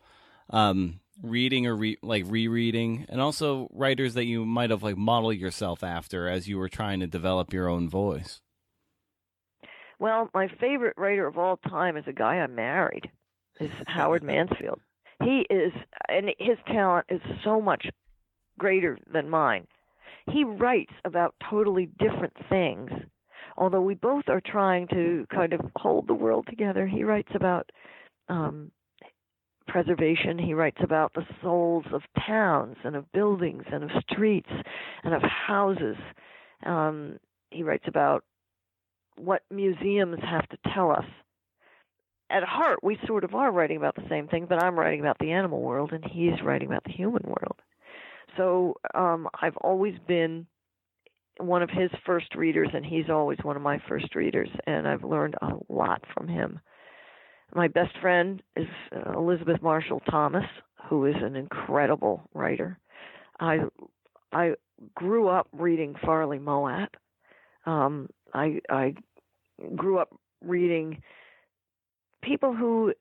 um, 0.50 1.00
reading 1.22 1.66
or 1.66 1.76
re- 1.76 1.98
like 2.02 2.24
rereading, 2.26 3.06
and 3.08 3.20
also 3.20 3.68
writers 3.72 4.14
that 4.14 4.24
you 4.24 4.44
might 4.44 4.70
have 4.70 4.82
like 4.82 4.96
modeled 4.96 5.36
yourself 5.36 5.82
after 5.82 6.28
as 6.28 6.48
you 6.48 6.58
were 6.58 6.68
trying 6.68 7.00
to 7.00 7.06
develop 7.06 7.52
your 7.52 7.68
own 7.68 7.88
voice. 7.88 8.40
Well, 9.98 10.28
my 10.34 10.48
favorite 10.60 10.94
writer 10.96 11.26
of 11.26 11.38
all 11.38 11.56
time 11.56 11.96
is 11.96 12.04
a 12.06 12.12
guy 12.12 12.36
I 12.36 12.46
married 12.46 13.10
is 13.60 13.70
Howard 13.86 14.22
Mansfield. 14.22 14.80
He 15.22 15.46
is, 15.48 15.72
and 16.08 16.30
his 16.38 16.58
talent 16.66 17.06
is 17.08 17.20
so 17.44 17.60
much 17.60 17.86
greater 18.58 18.98
than 19.12 19.30
mine. 19.30 19.66
He 20.30 20.44
writes 20.44 20.92
about 21.04 21.34
totally 21.50 21.88
different 21.98 22.34
things. 22.48 22.90
Although 23.56 23.82
we 23.82 23.94
both 23.94 24.24
are 24.28 24.40
trying 24.40 24.88
to 24.88 25.26
kind 25.32 25.52
of 25.52 25.60
hold 25.76 26.08
the 26.08 26.14
world 26.14 26.46
together, 26.48 26.86
he 26.86 27.04
writes 27.04 27.30
about 27.34 27.70
um, 28.28 28.72
preservation. 29.66 30.38
He 30.38 30.54
writes 30.54 30.78
about 30.82 31.12
the 31.14 31.26
souls 31.42 31.84
of 31.92 32.02
towns 32.26 32.76
and 32.84 32.96
of 32.96 33.10
buildings 33.12 33.64
and 33.72 33.84
of 33.84 33.90
streets 34.10 34.50
and 35.02 35.14
of 35.14 35.22
houses. 35.22 35.96
Um, 36.64 37.18
he 37.50 37.62
writes 37.62 37.84
about 37.86 38.24
what 39.16 39.42
museums 39.50 40.18
have 40.22 40.48
to 40.48 40.58
tell 40.74 40.90
us 40.90 41.04
at 42.30 42.42
heart, 42.42 42.82
we 42.82 42.98
sort 43.06 43.24
of 43.24 43.34
are 43.34 43.52
writing 43.52 43.76
about 43.76 43.94
the 43.94 44.08
same 44.08 44.28
thing, 44.28 44.46
but 44.48 44.62
I'm 44.62 44.78
writing 44.78 45.00
about 45.00 45.18
the 45.18 45.30
animal 45.30 45.60
world 45.60 45.92
and 45.92 46.04
he's 46.04 46.42
writing 46.42 46.68
about 46.68 46.84
the 46.84 46.92
human 46.92 47.22
world. 47.22 47.60
So 48.36 48.74
um, 48.94 49.28
I've 49.40 49.56
always 49.58 49.94
been 50.08 50.46
one 51.38 51.62
of 51.62 51.70
his 51.70 51.90
first 52.06 52.34
readers, 52.34 52.68
and 52.72 52.84
he's 52.84 53.10
always 53.10 53.38
one 53.42 53.56
of 53.56 53.62
my 53.62 53.80
first 53.88 54.14
readers, 54.14 54.48
and 54.66 54.86
I've 54.86 55.04
learned 55.04 55.34
a 55.42 55.50
lot 55.68 56.02
from 56.14 56.28
him. 56.28 56.60
My 57.54 57.68
best 57.68 57.96
friend 58.00 58.42
is 58.56 58.66
uh, 58.94 59.12
Elizabeth 59.16 59.62
Marshall 59.62 60.00
Thomas, 60.10 60.44
who 60.88 61.06
is 61.06 61.14
an 61.22 61.36
incredible 61.36 62.28
writer. 62.34 62.78
I 63.40 63.60
I 64.32 64.54
grew 64.94 65.28
up 65.28 65.48
reading 65.52 65.94
Farley 66.04 66.38
Mowat. 66.38 66.90
Um, 67.64 68.08
I 68.32 68.60
I 68.68 68.94
grew 69.76 69.98
up 69.98 70.14
reading 70.42 71.02
people 72.22 72.54
who 72.54 72.92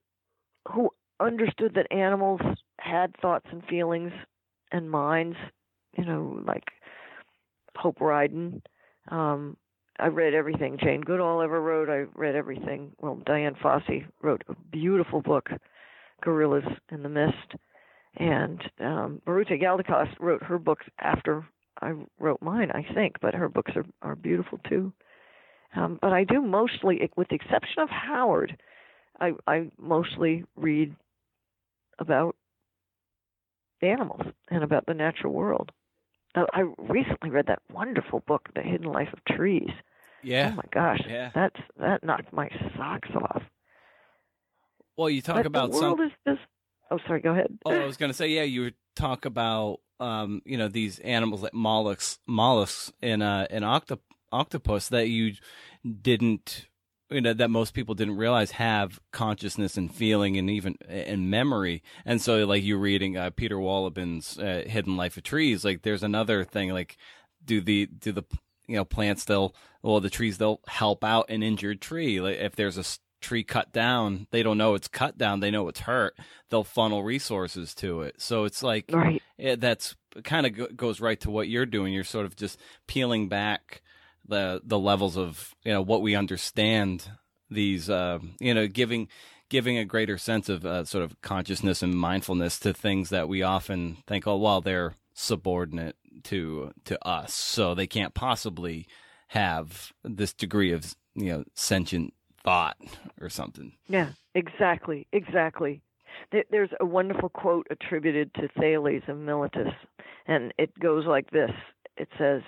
who 0.72 0.92
understood 1.20 1.74
that 1.76 1.92
animals 1.92 2.42
had 2.80 3.16
thoughts 3.22 3.48
and 3.52 3.64
feelings 3.66 4.12
and 4.72 4.90
minds, 4.90 5.38
you 5.98 6.06
know, 6.06 6.42
like 6.46 6.64
Hope 7.78 8.00
Ryden. 8.00 8.62
Um, 9.10 9.58
I 10.00 10.08
read 10.08 10.34
everything 10.34 10.78
Jane 10.82 11.02
Goodall 11.02 11.42
ever 11.42 11.62
wrote. 11.62 11.90
I 11.90 12.06
read 12.20 12.36
everything. 12.36 12.92
Well, 13.00 13.22
Dian 13.26 13.56
Fossey 13.56 14.06
wrote 14.22 14.44
a 14.48 14.56
beautiful 14.72 15.22
book, 15.22 15.50
Gorillas 16.22 16.64
in 16.92 17.04
the 17.04 17.10
Mist, 17.10 17.56
and 18.18 18.62
um, 18.80 19.22
Biruté 19.26 19.62
Galdikas 19.62 20.10
wrote 20.20 20.44
her 20.44 20.58
books 20.58 20.86
after 21.00 21.46
I 21.82 21.94
wrote 22.20 22.42
mine, 22.42 22.72
I 22.72 22.86
think, 22.94 23.16
but 23.22 23.34
her 23.34 23.50
books 23.50 23.74
are 23.76 23.86
are 24.02 24.16
beautiful 24.16 24.60
too. 24.70 24.94
Um, 25.76 25.98
but 26.02 26.14
I 26.14 26.24
do 26.24 26.42
mostly, 26.42 27.10
with 27.18 27.30
the 27.30 27.36
exception 27.36 27.82
of 27.82 27.90
Howard, 27.90 28.58
I 29.20 29.34
I 29.48 29.72
mostly 29.80 30.46
read 30.56 30.96
about 32.00 32.36
animals 33.82 34.22
and 34.50 34.64
about 34.64 34.86
the 34.86 34.94
natural 34.94 35.34
world. 35.34 35.72
I 36.36 36.62
recently 36.78 37.30
read 37.30 37.46
that 37.48 37.60
wonderful 37.72 38.22
book, 38.26 38.50
The 38.56 38.62
Hidden 38.62 38.92
Life 38.92 39.10
of 39.14 39.24
Trees. 39.26 39.70
Yeah. 40.24 40.52
Oh 40.54 40.56
my 40.56 40.64
gosh. 40.72 41.02
Yeah. 41.08 41.32
That's 41.36 41.60
that 41.80 42.04
knocked 42.04 42.34
my 42.34 42.50
socks 42.76 43.10
off. 43.16 43.44
Well, 44.98 45.10
you 45.10 45.22
talk 45.22 45.38
but 45.38 45.46
about 45.46 45.72
the 45.72 45.78
world 45.80 46.00
some. 46.00 46.06
is 46.08 46.12
just. 46.28 46.42
Oh, 46.92 47.00
sorry. 47.08 47.22
Go 47.22 47.32
ahead. 47.32 47.58
Oh, 47.66 47.72
I 47.72 47.86
was 47.86 47.98
going 47.98 48.10
to 48.12 48.18
say, 48.18 48.28
yeah, 48.28 48.44
you 48.44 48.72
talk 48.96 49.26
about, 49.26 49.80
um, 50.00 50.42
you 50.46 50.58
know, 50.58 50.68
these 50.68 51.00
animals 51.00 51.42
like 51.42 51.54
mollusks, 51.54 52.20
mollusks, 52.28 52.92
and 53.02 53.24
uh, 53.24 53.48
an 53.50 53.64
octop- 53.64 54.00
octopus 54.32 54.90
that 54.90 55.10
you 55.10 55.34
didn't 56.02 56.68
you 57.14 57.22
know 57.22 57.34
that 57.34 57.50
most 57.50 57.74
people 57.74 57.96
didn't 57.96 58.18
realize 58.18 58.52
have 58.52 59.00
consciousness 59.12 59.78
and 59.78 59.94
feeling 59.94 60.38
and 60.38 60.50
even 60.50 60.76
and 60.88 61.30
memory. 61.30 61.84
And 62.06 62.22
so 62.22 62.46
like 62.46 62.64
you 62.64 62.78
reading 62.78 63.18
uh, 63.18 63.30
peter 63.32 63.56
Wohlleben's 63.56 64.38
uh, 64.38 64.64
hidden 64.66 64.98
life 64.98 65.18
of 65.18 65.24
trees 65.24 65.64
like 65.64 65.82
there's 65.82 66.04
another 66.04 66.44
thing 66.44 66.72
like 66.72 66.98
do 67.46 67.62
the 67.62 67.86
do 67.86 68.12
the 68.12 68.24
you 68.68 68.76
know 68.76 68.86
plants 68.86 69.26
they'll 69.26 69.54
well 69.82 70.00
the 70.00 70.10
trees 70.10 70.38
they'll 70.38 70.62
help 70.68 71.04
out 71.04 71.30
an 71.30 71.44
injured 71.44 71.82
tree. 71.82 72.20
Like 72.20 72.38
if 72.38 72.56
there's 72.56 72.78
a 72.78 72.84
tree 73.22 73.44
cut 73.44 73.72
down 73.72 74.28
they 74.32 74.44
don't 74.44 74.58
know 74.58 74.76
it's 74.76 74.90
cut 74.90 75.18
down 75.18 75.40
they 75.40 75.50
know 75.50 75.70
it's 75.70 75.80
hurt 75.80 76.14
they'll 76.50 76.66
funnel 76.66 77.04
resources 77.04 77.74
to 77.76 78.02
it. 78.02 78.16
So 78.20 78.44
it's 78.44 78.62
like 78.62 78.90
right. 78.92 79.22
it, 79.38 79.62
that's 79.62 79.96
kind 80.24 80.46
of 80.46 80.76
goes 80.78 81.02
right 81.02 81.20
to 81.22 81.32
what 81.32 81.48
you're 81.48 81.66
doing. 81.66 81.94
You're 81.94 82.04
sort 82.04 82.26
of 82.26 82.36
just 82.36 82.60
peeling 82.88 83.30
back 83.30 83.82
the 84.28 84.62
the 84.64 84.80
levels 84.80 85.18
of 85.18 85.54
you 85.64 85.72
know 85.72 85.82
what 85.82 86.02
we 86.02 86.16
understand 86.16 87.10
these 87.50 87.90
uh, 87.90 88.20
you 88.40 88.54
know 88.54 88.68
giving 88.68 89.08
giving 89.50 89.78
a 89.78 89.86
greater 89.86 90.18
sense 90.18 90.50
of 90.50 90.66
uh, 90.66 90.84
sort 90.84 91.04
of 91.04 91.20
consciousness 91.22 91.84
and 91.84 91.94
mindfulness 91.94 92.60
to 92.60 92.74
things 92.74 93.10
that 93.10 93.28
we 93.28 93.44
often 93.44 93.98
think 94.08 94.26
oh 94.28 94.38
well 94.38 94.62
they're 94.62 94.96
subordinate 95.14 95.96
to 96.24 96.72
to 96.86 97.08
us. 97.08 97.34
So 97.34 97.76
they 97.76 97.88
can't 97.88 98.14
possibly 98.14 98.88
have 99.30 99.92
this 100.04 100.34
degree 100.34 100.72
of 100.72 100.96
you 101.16 101.32
know 101.32 101.44
sentient 101.54 102.14
thought 102.44 102.78
or 103.22 103.30
something. 103.30 103.74
Yeah 103.88 104.10
exactly 104.36 105.08
exactly. 105.12 105.82
There's 106.50 106.70
a 106.80 106.86
wonderful 106.86 107.30
quote 107.30 107.68
attributed 107.70 108.34
to 108.36 108.48
Thales 108.60 109.04
of 109.08 109.18
Miletus, 109.18 109.74
and 110.26 110.54
it 110.58 110.78
goes 110.80 111.06
like 111.06 111.30
this. 111.32 111.52
It 111.98 112.08
says, 112.18 112.42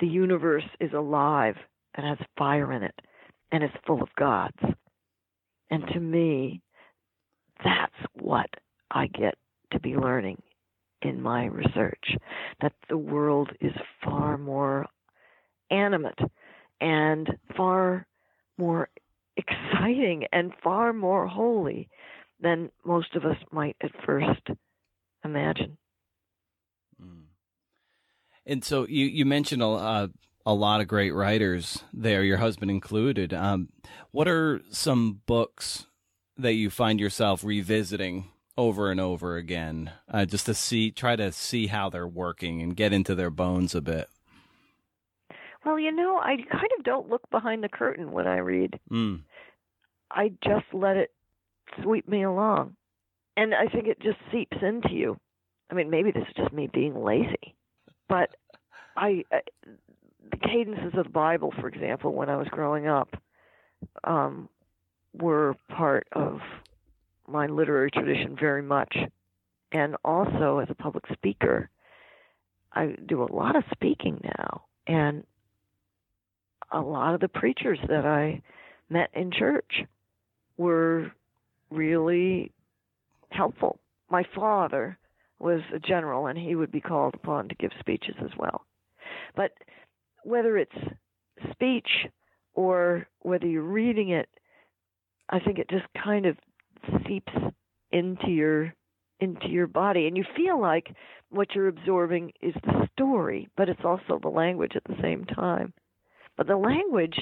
the 0.00 0.06
universe 0.06 0.64
is 0.80 0.92
alive 0.92 1.56
and 1.94 2.06
has 2.06 2.18
fire 2.38 2.72
in 2.72 2.82
it 2.82 2.94
and 3.52 3.64
is 3.64 3.70
full 3.86 4.02
of 4.02 4.08
gods. 4.18 4.58
And 5.70 5.84
to 5.92 6.00
me, 6.00 6.62
that's 7.64 7.94
what 8.14 8.48
I 8.90 9.06
get 9.08 9.34
to 9.72 9.80
be 9.80 9.96
learning 9.96 10.40
in 11.02 11.20
my 11.20 11.46
research 11.46 12.16
that 12.60 12.72
the 12.88 12.98
world 12.98 13.50
is 13.60 13.72
far 14.04 14.38
more 14.38 14.86
animate 15.70 16.18
and 16.80 17.28
far 17.56 18.06
more 18.58 18.88
exciting 19.36 20.24
and 20.32 20.52
far 20.62 20.92
more 20.92 21.26
holy 21.26 21.88
than 22.40 22.70
most 22.84 23.14
of 23.14 23.24
us 23.24 23.36
might 23.50 23.76
at 23.82 23.90
first 24.04 24.48
imagine. 25.24 25.76
And 28.46 28.64
so 28.64 28.86
you 28.86 29.06
you 29.06 29.24
mentioned 29.24 29.62
a 29.62 29.66
uh, 29.66 30.08
a 30.46 30.54
lot 30.54 30.80
of 30.80 30.86
great 30.86 31.12
writers 31.12 31.82
there, 31.92 32.22
your 32.22 32.36
husband 32.36 32.70
included. 32.70 33.34
Um, 33.34 33.68
what 34.12 34.28
are 34.28 34.60
some 34.70 35.20
books 35.26 35.86
that 36.38 36.54
you 36.54 36.70
find 36.70 37.00
yourself 37.00 37.42
revisiting 37.42 38.30
over 38.56 38.90
and 38.90 39.00
over 39.00 39.36
again, 39.36 39.90
uh, 40.08 40.24
just 40.24 40.46
to 40.46 40.54
see, 40.54 40.90
try 40.90 41.16
to 41.16 41.32
see 41.32 41.66
how 41.66 41.90
they're 41.90 42.06
working 42.06 42.62
and 42.62 42.76
get 42.76 42.92
into 42.92 43.14
their 43.14 43.30
bones 43.30 43.74
a 43.74 43.80
bit? 43.80 44.08
Well, 45.64 45.80
you 45.80 45.90
know, 45.90 46.18
I 46.18 46.36
kind 46.36 46.70
of 46.78 46.84
don't 46.84 47.10
look 47.10 47.28
behind 47.30 47.64
the 47.64 47.68
curtain 47.68 48.12
when 48.12 48.28
I 48.28 48.38
read. 48.38 48.78
Mm. 48.90 49.22
I 50.12 50.30
just 50.44 50.66
let 50.72 50.96
it 50.96 51.10
sweep 51.82 52.08
me 52.08 52.22
along. 52.22 52.76
And 53.36 53.52
I 53.52 53.66
think 53.66 53.88
it 53.88 54.00
just 54.00 54.18
seeps 54.32 54.56
into 54.62 54.94
you. 54.94 55.18
I 55.70 55.74
mean, 55.74 55.90
maybe 55.90 56.12
this 56.12 56.22
is 56.22 56.34
just 56.36 56.52
me 56.52 56.70
being 56.72 57.02
lazy. 57.02 57.55
But 58.08 58.30
I, 58.96 59.24
I 59.32 59.40
the 60.30 60.36
cadences 60.36 60.98
of 60.98 61.04
the 61.04 61.10
Bible, 61.10 61.52
for 61.60 61.68
example, 61.68 62.12
when 62.12 62.28
I 62.28 62.36
was 62.36 62.48
growing 62.48 62.88
up, 62.88 63.16
um, 64.04 64.48
were 65.14 65.54
part 65.68 66.06
of 66.12 66.40
my 67.28 67.46
literary 67.46 67.90
tradition 67.90 68.36
very 68.38 68.62
much. 68.62 68.96
And 69.72 69.96
also, 70.04 70.58
as 70.58 70.68
a 70.70 70.74
public 70.74 71.04
speaker, 71.12 71.70
I 72.72 72.96
do 73.06 73.22
a 73.22 73.32
lot 73.32 73.56
of 73.56 73.64
speaking 73.72 74.20
now, 74.22 74.64
and 74.86 75.24
a 76.70 76.80
lot 76.80 77.14
of 77.14 77.20
the 77.20 77.28
preachers 77.28 77.78
that 77.88 78.04
I 78.04 78.42
met 78.88 79.10
in 79.14 79.30
church 79.32 79.84
were 80.56 81.10
really 81.70 82.52
helpful. 83.30 83.78
My 84.10 84.24
father 84.34 84.98
was 85.38 85.60
a 85.74 85.78
general, 85.78 86.26
and 86.26 86.38
he 86.38 86.54
would 86.54 86.72
be 86.72 86.80
called 86.80 87.14
upon 87.14 87.48
to 87.48 87.54
give 87.56 87.70
speeches 87.78 88.14
as 88.22 88.30
well. 88.38 88.64
But 89.34 89.52
whether 90.24 90.56
it's 90.56 90.76
speech 91.52 91.88
or 92.54 93.06
whether 93.20 93.46
you're 93.46 93.62
reading 93.62 94.10
it, 94.10 94.28
I 95.28 95.40
think 95.40 95.58
it 95.58 95.68
just 95.68 95.86
kind 96.02 96.26
of 96.26 96.36
seeps 97.06 97.32
into 97.92 98.28
your 98.28 98.74
into 99.18 99.48
your 99.48 99.66
body 99.66 100.06
and 100.06 100.16
you 100.16 100.24
feel 100.36 100.60
like 100.60 100.94
what 101.30 101.54
you're 101.54 101.68
absorbing 101.68 102.30
is 102.42 102.52
the 102.64 102.86
story, 102.92 103.48
but 103.56 103.68
it's 103.68 103.80
also 103.82 104.18
the 104.20 104.28
language 104.28 104.72
at 104.76 104.84
the 104.84 105.00
same 105.00 105.24
time. 105.24 105.72
But 106.36 106.46
the 106.46 106.56
language 106.56 107.18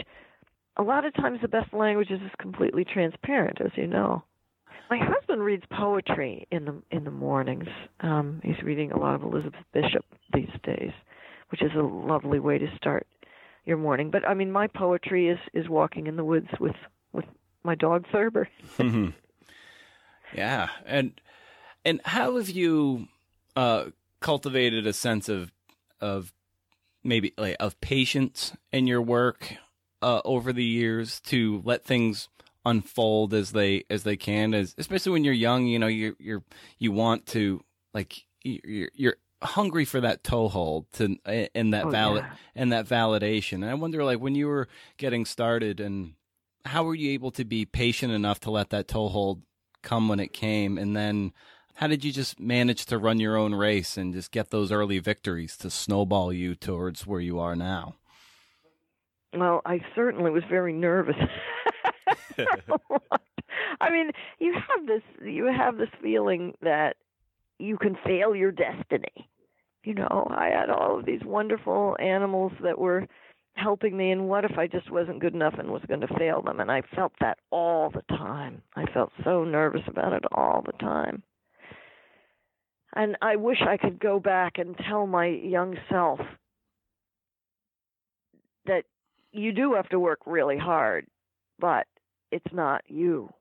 a 0.77 0.83
lot 0.83 1.05
of 1.05 1.15
times 1.15 1.39
the 1.41 1.49
best 1.49 1.73
language 1.73 2.11
is 2.11 2.21
just 2.21 2.37
completely 2.39 2.85
transparent, 2.85 3.61
as 3.61 3.71
you 3.77 3.87
know. 3.87 4.25
My 4.91 4.99
husband 4.99 5.43
reads 5.43 5.65
poetry 5.71 6.47
in 6.51 6.65
the 6.65 6.83
in 6.91 7.05
the 7.05 7.11
mornings. 7.11 7.69
Um, 8.01 8.41
he's 8.45 8.63
reading 8.63 8.93
a 8.93 8.99
lot 8.99 9.15
of 9.15 9.23
Elizabeth 9.23 9.65
Bishop 9.73 10.05
these 10.33 10.51
days, 10.63 10.93
which 11.51 11.63
is 11.63 11.71
a 11.77 11.83
lovely 11.83 12.39
way 12.39 12.59
to 12.59 12.67
start 12.77 13.07
your 13.65 13.77
morning. 13.77 14.11
But 14.11 14.29
I 14.29 14.35
mean, 14.35 14.53
my 14.53 14.67
poetry 14.67 15.29
is 15.29 15.39
is 15.53 15.69
walking 15.69 16.07
in 16.07 16.17
the 16.17 16.25
woods 16.25 16.49
with 16.61 16.77
with 17.13 17.25
my 17.63 17.75
dog 17.75 18.05
Thurber. 18.13 18.49
Mm-hmm. 18.79 19.11
yeah, 20.35 20.69
and 20.87 21.21
and 21.85 22.01
how 22.05 22.37
have 22.37 22.51
you 22.51 23.09
uh, 23.57 23.87
cultivated 24.21 24.87
a 24.87 24.93
sense 24.93 25.29
of 25.29 25.53
of 26.01 26.33
maybe 27.03 27.33
like 27.37 27.57
of 27.61 27.81
patience 27.81 28.53
in 28.73 28.87
your 28.87 29.03
work 29.03 29.55
uh, 30.03 30.21
over 30.25 30.53
the 30.53 30.65
years 30.65 31.21
to 31.21 31.63
let 31.65 31.85
things 31.85 32.29
unfold 32.65 33.35
as 33.35 33.53
they 33.53 33.85
as 33.91 34.05
they 34.05 34.17
can 34.17 34.55
as 34.55 34.75
especially 34.79 35.13
when 35.13 35.23
you're 35.23 35.35
young 35.35 35.67
you 35.67 35.79
know 35.79 35.87
you 35.87 36.17
you're 36.19 36.43
you 36.79 36.91
want 36.91 37.27
to 37.27 37.63
like 37.93 38.25
you're, 38.43 38.89
you're 38.95 39.17
hungry 39.45 39.85
for 39.85 40.01
that 40.01 40.25
toehold 40.25 40.87
to 40.93 41.17
and 41.55 41.75
that 41.75 41.85
oh, 41.85 41.91
valid 41.91 42.25
yeah. 42.25 42.37
and 42.55 42.73
that 42.73 42.87
validation. 42.87 43.55
And 43.55 43.67
i 43.67 43.75
wonder 43.75 44.05
like 44.05 44.21
when 44.21 44.35
you 44.35 44.47
were 44.47 44.69
getting 44.97 45.25
started 45.25 45.81
and 45.81 46.15
how 46.65 46.85
were 46.85 46.95
you 46.95 47.11
able 47.11 47.31
to 47.33 47.45
be 47.45 47.67
patient 47.67 48.13
enough 48.13 48.41
to 48.41 48.51
let 48.51 48.71
that 48.71 48.89
toehold 48.89 49.43
come 49.83 50.09
when 50.09 50.19
it 50.19 50.33
came? 50.33 50.79
And 50.79 50.97
then 50.97 51.33
how 51.75 51.89
did 51.89 52.05
you 52.05 52.13
just 52.13 52.41
manage 52.41 52.87
to 52.87 52.97
run 52.97 53.21
your 53.21 53.37
own 53.37 53.55
race 53.55 53.99
and 53.99 54.15
just 54.15 54.31
get 54.31 54.51
those 54.51 54.73
early 54.73 54.99
victories 54.99 55.59
to 55.59 55.69
snowball 55.69 56.33
you 56.33 56.55
towards 56.55 57.07
where 57.07 57.21
you 57.21 57.39
are 57.39 57.55
now? 57.55 57.97
Well 59.37 59.63
i 59.67 59.81
certainly 59.95 60.31
was 60.31 60.45
very 60.49 60.73
nervous 60.73 61.17
I 63.81 63.91
mean, 63.91 64.11
you 64.39 64.55
have 64.55 64.87
this 64.87 65.03
you 65.23 65.47
have 65.47 65.77
this 65.77 65.89
feeling 66.03 66.55
that 66.63 66.97
you 67.59 67.77
can 67.79 67.97
fail 68.05 68.35
your 68.35 68.53
destiny. 68.53 69.29
You 69.85 69.95
know, 69.95 70.27
I 70.31 70.49
had 70.49 70.71
all 70.71 70.99
of 70.99 71.07
these 71.07 71.23
wonderful 71.25 71.97
animals 72.01 72.53
that 72.63 72.79
were 72.79 73.07
helping 73.55 73.97
me 73.97 74.11
and 74.11 74.29
what 74.29 74.45
if 74.45 74.59
I 74.59 74.67
just 74.67 74.91
wasn't 74.91 75.21
good 75.21 75.35
enough 75.35 75.55
and 75.59 75.71
was 75.71 75.83
going 75.87 76.01
to 76.01 76.19
fail 76.19 76.43
them 76.43 76.59
and 76.61 76.71
I 76.71 76.83
felt 76.95 77.13
that 77.21 77.39
all 77.51 77.91
the 77.91 78.03
time. 78.17 78.63
I 78.75 78.85
felt 78.93 79.13
so 79.23 79.45
nervous 79.45 79.83
about 79.87 80.13
it 80.13 80.25
all 80.33 80.63
the 80.65 80.73
time. 80.73 81.23
And 82.97 83.17
I 83.23 83.37
wish 83.37 83.59
I 83.67 83.77
could 83.77 83.99
go 83.99 84.21
back 84.21 84.59
and 84.59 84.77
tell 84.89 85.07
my 85.07 85.27
young 85.27 85.77
self 85.91 86.21
that 88.67 88.85
you 89.33 89.53
do 89.53 89.75
have 89.75 89.89
to 89.91 89.99
work 89.99 90.21
really 90.27 90.59
hard, 90.59 91.07
but 91.59 91.87
it's 92.35 92.53
not 92.53 92.83
you 92.89 93.33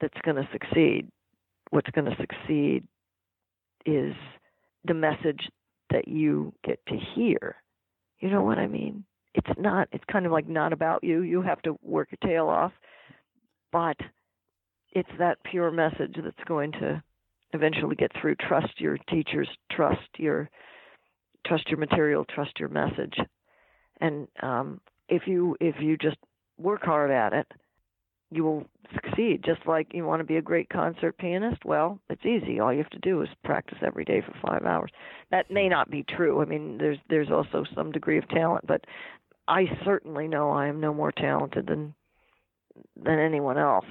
that's 0.00 0.20
going 0.24 0.36
to 0.36 0.48
succeed. 0.52 1.08
What's 1.70 1.90
going 1.90 2.04
to 2.04 2.16
succeed 2.16 2.84
is 3.84 4.14
the 4.84 4.94
message 4.94 5.48
that 5.90 6.06
you 6.06 6.52
get 6.64 6.78
to 6.86 6.96
hear. 7.14 7.56
You 8.20 8.30
know 8.30 8.42
what 8.42 8.58
I 8.58 8.68
mean? 8.68 9.04
It's 9.34 9.50
not, 9.58 9.88
it's 9.90 10.04
kind 10.10 10.24
of 10.24 10.30
like 10.30 10.48
not 10.48 10.72
about 10.72 11.02
you. 11.02 11.22
You 11.22 11.42
have 11.42 11.60
to 11.62 11.76
work 11.82 12.10
your 12.12 12.30
tail 12.30 12.46
off, 12.46 12.72
but 13.72 13.96
it's 14.92 15.10
that 15.18 15.42
pure 15.42 15.72
message 15.72 16.14
that's 16.22 16.44
going 16.46 16.70
to 16.72 17.02
eventually 17.52 17.96
get 17.96 18.12
through. 18.20 18.36
Trust 18.36 18.78
your 18.80 18.98
teachers, 19.08 19.48
trust 19.72 20.08
your, 20.16 20.48
trust 21.44 21.68
your 21.68 21.78
material, 21.78 22.24
trust 22.24 22.52
your 22.60 22.68
message. 22.68 23.16
And 24.00 24.28
um, 24.42 24.80
if 25.08 25.22
you 25.26 25.56
if 25.60 25.74
you 25.80 25.96
just 25.96 26.16
work 26.56 26.82
hard 26.82 27.10
at 27.10 27.32
it, 27.32 27.46
you 28.30 28.44
will 28.44 28.66
succeed. 28.94 29.42
Just 29.44 29.66
like 29.66 29.92
you 29.92 30.04
want 30.04 30.20
to 30.20 30.24
be 30.24 30.36
a 30.36 30.42
great 30.42 30.68
concert 30.68 31.16
pianist, 31.18 31.64
well, 31.64 31.98
it's 32.08 32.24
easy. 32.24 32.60
All 32.60 32.72
you 32.72 32.78
have 32.78 32.90
to 32.90 32.98
do 32.98 33.22
is 33.22 33.28
practice 33.44 33.78
every 33.84 34.04
day 34.04 34.20
for 34.20 34.34
five 34.46 34.64
hours. 34.64 34.90
That 35.30 35.50
may 35.50 35.68
not 35.68 35.90
be 35.90 36.04
true. 36.04 36.40
I 36.40 36.44
mean, 36.44 36.78
there's 36.78 36.98
there's 37.08 37.30
also 37.30 37.64
some 37.74 37.92
degree 37.92 38.18
of 38.18 38.28
talent, 38.28 38.66
but 38.66 38.84
I 39.48 39.64
certainly 39.84 40.28
know 40.28 40.50
I 40.50 40.66
am 40.68 40.80
no 40.80 40.94
more 40.94 41.12
talented 41.12 41.66
than 41.66 41.94
than 42.96 43.18
anyone 43.18 43.58
else. 43.58 43.86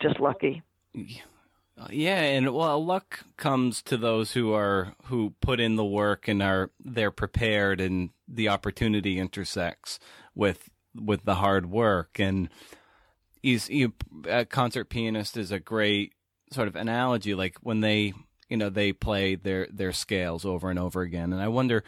Just 0.00 0.20
lucky. 0.20 0.62
Yeah, 1.90 2.20
and 2.20 2.52
well, 2.52 2.84
luck 2.84 3.24
comes 3.36 3.82
to 3.82 3.96
those 3.96 4.32
who 4.32 4.52
are 4.52 4.94
who 5.04 5.34
put 5.40 5.60
in 5.60 5.76
the 5.76 5.84
work 5.84 6.26
and 6.26 6.42
are 6.42 6.70
they're 6.84 7.12
prepared, 7.12 7.80
and 7.80 8.10
the 8.26 8.48
opportunity 8.48 9.18
intersects 9.18 9.98
with 10.34 10.70
with 10.94 11.24
the 11.24 11.36
hard 11.36 11.70
work 11.70 12.18
and 12.18 12.48
he's 13.42 13.68
you, 13.68 13.92
a 14.28 14.44
concert 14.44 14.86
pianist 14.86 15.36
is 15.36 15.52
a 15.52 15.58
great 15.58 16.14
sort 16.52 16.68
of 16.68 16.76
analogy. 16.76 17.34
Like 17.34 17.56
when 17.60 17.80
they 17.80 18.12
you 18.48 18.56
know 18.56 18.70
they 18.70 18.92
play 18.92 19.34
their 19.34 19.68
their 19.72 19.92
scales 19.92 20.44
over 20.44 20.70
and 20.70 20.78
over 20.78 21.02
again, 21.02 21.32
and 21.32 21.42
I 21.42 21.48
wonder 21.48 21.84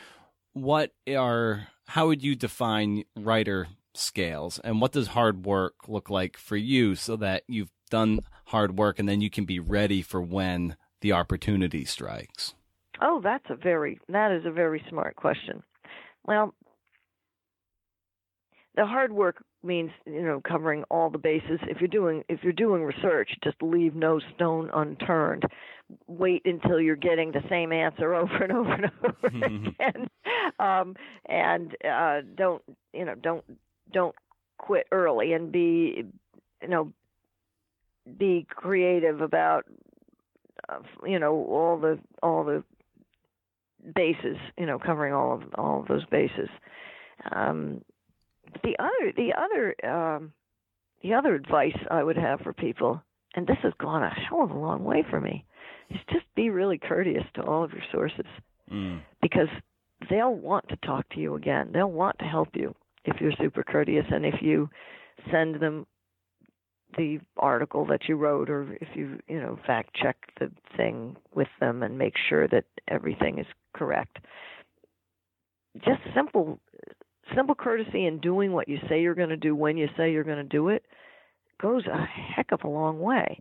what 0.52 0.92
are 1.08 1.68
how 1.86 2.06
would 2.08 2.22
you 2.22 2.34
define 2.34 3.04
writer 3.16 3.68
scales? 3.94 4.58
And 4.62 4.80
what 4.80 4.92
does 4.92 5.08
hard 5.08 5.44
work 5.44 5.88
look 5.88 6.10
like 6.10 6.36
for 6.36 6.56
you 6.56 6.94
so 6.94 7.16
that 7.16 7.42
you've 7.48 7.72
done 7.90 8.20
hard 8.46 8.78
work 8.78 8.98
and 8.98 9.08
then 9.08 9.20
you 9.20 9.30
can 9.30 9.44
be 9.44 9.58
ready 9.58 10.02
for 10.02 10.22
when 10.22 10.76
the 11.00 11.12
opportunity 11.12 11.84
strikes? 11.84 12.54
Oh 13.00 13.20
that's 13.22 13.46
a 13.48 13.56
very 13.56 13.98
that 14.08 14.32
is 14.32 14.44
a 14.46 14.50
very 14.50 14.84
smart 14.88 15.16
question. 15.16 15.62
Well 16.24 16.54
the 18.76 18.86
hard 18.86 19.12
work 19.12 19.42
means 19.62 19.90
you 20.06 20.22
know 20.22 20.40
covering 20.46 20.84
all 20.90 21.10
the 21.10 21.18
bases. 21.18 21.60
If 21.62 21.80
you're 21.80 21.88
doing 21.88 22.24
if 22.28 22.42
you're 22.42 22.52
doing 22.52 22.82
research 22.82 23.30
just 23.42 23.56
leave 23.62 23.94
no 23.94 24.20
stone 24.34 24.70
unturned. 24.72 25.44
Wait 26.06 26.42
until 26.44 26.80
you're 26.80 26.96
getting 26.96 27.32
the 27.32 27.42
same 27.48 27.72
answer 27.72 28.14
over 28.14 28.36
and 28.36 28.52
over 28.52 28.72
and 28.72 28.90
over 29.04 29.26
again. 29.36 30.10
Um 30.58 30.96
and 31.26 31.76
uh 31.84 32.20
don't 32.36 32.62
you 32.92 33.04
know 33.04 33.14
don't 33.14 33.44
don't 33.92 34.14
quit 34.58 34.86
early 34.92 35.32
and 35.32 35.52
be 35.52 36.04
you 36.62 36.68
know 36.68 36.92
be 38.18 38.46
creative 38.48 39.20
about 39.20 39.64
uh, 40.68 40.78
you 41.04 41.18
know 41.18 41.34
all 41.48 41.78
the 41.78 41.98
all 42.22 42.44
the 42.44 42.62
bases 43.94 44.36
you 44.58 44.66
know 44.66 44.78
covering 44.78 45.12
all 45.12 45.34
of 45.34 45.42
all 45.56 45.80
of 45.80 45.88
those 45.88 46.04
bases. 46.06 46.48
Um 47.30 47.82
the 48.62 48.76
other 48.78 49.12
the 49.16 49.32
other 49.36 49.90
um 49.90 50.32
the 51.02 51.14
other 51.14 51.34
advice 51.34 51.76
I 51.90 52.02
would 52.02 52.16
have 52.16 52.40
for 52.40 52.52
people, 52.52 53.02
and 53.34 53.46
this 53.46 53.56
has 53.62 53.72
gone 53.80 54.02
a 54.02 54.10
hell 54.10 54.42
of 54.42 54.50
a 54.50 54.58
long 54.58 54.84
way 54.84 55.04
for 55.08 55.20
me, 55.20 55.44
is 55.90 56.00
just 56.10 56.26
be 56.34 56.50
really 56.50 56.78
courteous 56.78 57.24
to 57.34 57.42
all 57.42 57.64
of 57.64 57.72
your 57.72 57.82
sources. 57.90 58.26
Mm. 58.70 59.00
Because 59.22 59.48
they'll 60.08 60.34
want 60.34 60.68
to 60.68 60.76
talk 60.76 61.08
to 61.10 61.20
you 61.20 61.34
again. 61.34 61.70
They'll 61.72 61.90
want 61.90 62.18
to 62.18 62.24
help 62.24 62.48
you 62.54 62.74
if 63.04 63.20
you're 63.20 63.32
super 63.40 63.62
courteous 63.62 64.06
and 64.10 64.24
if 64.26 64.36
you 64.40 64.68
send 65.30 65.60
them 65.60 65.86
the 66.96 67.20
article 67.36 67.86
that 67.86 68.08
you 68.08 68.16
wrote 68.16 68.50
or 68.50 68.76
if 68.80 68.88
you, 68.94 69.18
you 69.28 69.40
know, 69.40 69.58
fact 69.66 69.94
check 69.94 70.16
the 70.38 70.50
thing 70.76 71.16
with 71.34 71.48
them 71.60 71.82
and 71.82 71.96
make 71.96 72.14
sure 72.28 72.48
that 72.48 72.64
everything 72.88 73.38
is 73.38 73.46
correct. 73.74 74.18
Just 75.84 76.00
simple 76.14 76.58
simple 77.34 77.54
courtesy 77.54 78.06
and 78.06 78.20
doing 78.20 78.52
what 78.52 78.68
you 78.68 78.78
say 78.88 79.02
you're 79.02 79.14
going 79.14 79.28
to 79.28 79.36
do 79.36 79.54
when 79.54 79.76
you 79.76 79.88
say 79.96 80.12
you're 80.12 80.24
going 80.24 80.38
to 80.38 80.44
do 80.44 80.68
it 80.68 80.84
goes 81.60 81.86
a 81.86 82.04
heck 82.04 82.52
of 82.52 82.60
a 82.64 82.68
long 82.68 83.00
way. 83.00 83.40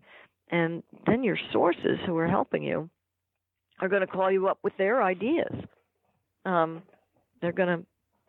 And 0.51 0.83
then 1.05 1.23
your 1.23 1.37
sources 1.53 1.97
who 2.05 2.17
are 2.17 2.27
helping 2.27 2.63
you 2.63 2.89
are 3.79 3.87
going 3.87 4.01
to 4.01 4.07
call 4.07 4.31
you 4.31 4.47
up 4.47 4.59
with 4.63 4.73
their 4.77 5.01
ideas. 5.01 5.53
Um, 6.45 6.81
they're 7.41 7.51
going 7.51 7.79
to 7.79 7.85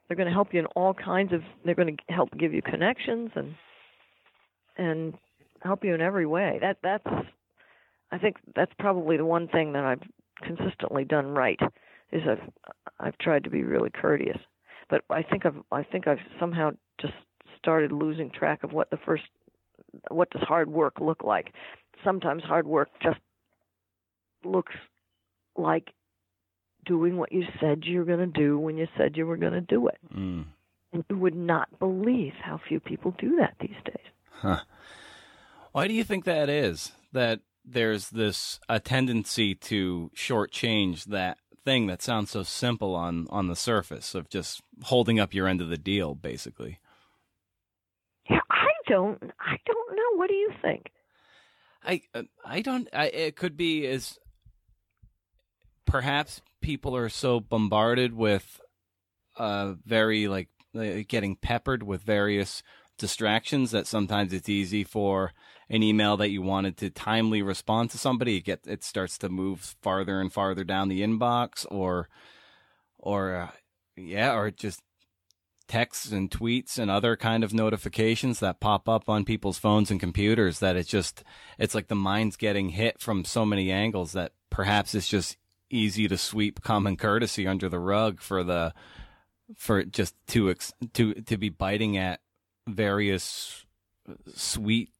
they're 0.06 0.16
going 0.16 0.28
to 0.28 0.34
help 0.34 0.52
you 0.52 0.60
in 0.60 0.66
all 0.66 0.92
kinds 0.92 1.32
of 1.32 1.42
they're 1.64 1.74
going 1.74 1.96
to 1.96 2.12
help 2.12 2.30
give 2.36 2.52
you 2.52 2.62
connections 2.62 3.30
and 3.34 3.54
and 4.76 5.14
help 5.62 5.84
you 5.84 5.94
in 5.94 6.00
every 6.00 6.26
way. 6.26 6.58
That 6.60 6.78
that's 6.82 7.26
I 8.12 8.18
think 8.18 8.36
that's 8.54 8.72
probably 8.78 9.16
the 9.16 9.24
one 9.24 9.48
thing 9.48 9.72
that 9.72 9.84
I've 9.84 10.02
consistently 10.42 11.04
done 11.04 11.28
right 11.28 11.60
is 12.12 12.22
I've 12.28 12.50
I've 12.98 13.18
tried 13.18 13.44
to 13.44 13.50
be 13.50 13.62
really 13.62 13.90
courteous, 13.90 14.38
but 14.90 15.04
I 15.08 15.22
think 15.22 15.46
I've 15.46 15.56
I 15.70 15.82
think 15.84 16.06
I've 16.06 16.18
somehow 16.38 16.72
just 17.00 17.14
started 17.58 17.92
losing 17.92 18.30
track 18.30 18.64
of 18.64 18.72
what 18.72 18.90
the 18.90 18.98
first 19.06 19.24
what 20.10 20.30
does 20.30 20.42
hard 20.42 20.70
work 20.70 21.00
look 21.00 21.22
like. 21.22 21.52
Sometimes 22.04 22.42
hard 22.42 22.66
work 22.66 22.88
just 23.02 23.18
looks 24.44 24.74
like 25.56 25.88
doing 26.84 27.16
what 27.16 27.32
you 27.32 27.44
said 27.60 27.84
you 27.84 27.98
were 27.98 28.04
going 28.04 28.32
to 28.32 28.40
do 28.40 28.58
when 28.58 28.76
you 28.76 28.86
said 28.96 29.16
you 29.16 29.26
were 29.26 29.36
going 29.36 29.52
to 29.52 29.60
do 29.60 29.88
it. 29.88 29.98
Mm. 30.14 30.46
And 30.92 31.04
you 31.08 31.16
would 31.16 31.36
not 31.36 31.78
believe 31.78 32.32
how 32.42 32.60
few 32.68 32.80
people 32.80 33.14
do 33.18 33.36
that 33.36 33.54
these 33.60 33.76
days. 33.84 34.06
Huh. 34.32 34.60
Why 35.72 35.86
do 35.86 35.94
you 35.94 36.02
think 36.02 36.24
that 36.24 36.48
is? 36.48 36.92
That 37.12 37.40
there's 37.64 38.10
this 38.10 38.58
a 38.68 38.80
tendency 38.80 39.54
to 39.54 40.10
shortchange 40.16 41.04
that 41.04 41.38
thing 41.64 41.86
that 41.86 42.02
sounds 42.02 42.30
so 42.30 42.42
simple 42.42 42.94
on 42.94 43.26
on 43.30 43.48
the 43.48 43.56
surface 43.56 44.14
of 44.14 44.28
just 44.28 44.62
holding 44.84 45.20
up 45.20 45.34
your 45.34 45.46
end 45.46 45.60
of 45.60 45.68
the 45.68 45.78
deal, 45.78 46.14
basically. 46.14 46.78
Yeah, 48.28 48.40
I 48.50 48.68
don't. 48.86 49.22
I 49.40 49.56
don't 49.66 49.96
know. 49.96 50.16
What 50.16 50.28
do 50.28 50.34
you 50.34 50.52
think? 50.62 50.90
I 51.84 52.02
uh, 52.14 52.22
I 52.44 52.62
don't. 52.62 52.88
I, 52.92 53.06
it 53.06 53.36
could 53.36 53.56
be 53.56 53.86
as 53.86 54.18
perhaps 55.86 56.40
people 56.60 56.94
are 56.96 57.08
so 57.08 57.40
bombarded 57.40 58.14
with 58.14 58.60
uh 59.36 59.74
very 59.84 60.28
like 60.28 60.48
uh, 60.76 61.02
getting 61.08 61.34
peppered 61.34 61.82
with 61.82 62.02
various 62.02 62.62
distractions 62.98 63.70
that 63.70 63.86
sometimes 63.86 64.32
it's 64.32 64.48
easy 64.48 64.84
for 64.84 65.32
an 65.70 65.82
email 65.82 66.16
that 66.16 66.30
you 66.30 66.42
wanted 66.42 66.76
to 66.76 66.90
timely 66.90 67.40
respond 67.40 67.90
to 67.90 67.96
somebody 67.96 68.36
it 68.36 68.44
get 68.44 68.60
it 68.66 68.84
starts 68.84 69.16
to 69.16 69.28
move 69.28 69.76
farther 69.80 70.20
and 70.20 70.32
farther 70.32 70.64
down 70.64 70.88
the 70.88 71.00
inbox 71.00 71.64
or 71.70 72.08
or 72.98 73.36
uh, 73.36 73.48
yeah 73.96 74.34
or 74.34 74.50
just 74.50 74.82
texts 75.68 76.10
and 76.10 76.32
tweets 76.32 76.78
and 76.78 76.90
other 76.90 77.14
kind 77.14 77.44
of 77.44 77.54
notifications 77.54 78.40
that 78.40 78.58
pop 78.58 78.88
up 78.88 79.08
on 79.08 79.24
people's 79.24 79.58
phones 79.58 79.88
and 79.88 80.00
computers 80.00 80.58
that 80.58 80.74
it's 80.74 80.88
just 80.88 81.22
it's 81.58 81.76
like 81.76 81.86
the 81.86 81.94
mind's 81.94 82.36
getting 82.36 82.70
hit 82.70 83.00
from 83.00 83.24
so 83.24 83.46
many 83.46 83.70
angles 83.70 84.10
that 84.10 84.32
perhaps 84.50 84.96
it's 84.96 85.06
just 85.06 85.36
easy 85.70 86.08
to 86.08 86.18
sweep 86.18 86.60
common 86.60 86.96
courtesy 86.96 87.46
under 87.46 87.68
the 87.68 87.78
rug 87.78 88.20
for 88.20 88.42
the 88.42 88.74
for 89.56 89.84
just 89.84 90.16
to 90.26 90.52
to 90.92 91.14
to 91.14 91.36
be 91.36 91.48
biting 91.48 91.96
at 91.96 92.18
various 92.66 93.64
sweet 94.34 94.90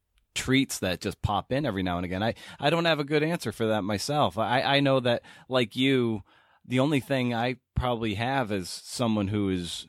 treats 0.41 0.79
that 0.79 1.03
just 1.03 1.21
pop 1.21 1.53
in 1.53 1.67
every 1.67 1.83
now 1.83 1.99
and 1.99 2.07
again. 2.07 2.23
I 2.23 2.35
I 2.59 2.71
don't 2.71 2.87
have 2.87 2.99
a 2.99 3.05
good 3.05 3.23
answer 3.23 3.53
for 3.53 3.67
that 3.67 3.83
myself. 3.83 4.39
I 4.39 4.63
I 4.63 4.81
know 4.81 4.99
that 5.01 5.23
like 5.49 5.77
you 5.77 6.23
the 6.67 6.81
only 6.81 7.01
thing 7.01 7.35
I 7.35 7.57
probably 7.75 8.15
have 8.15 8.51
as 8.51 8.71
someone 8.71 9.29
who 9.29 9.51
is 9.51 9.87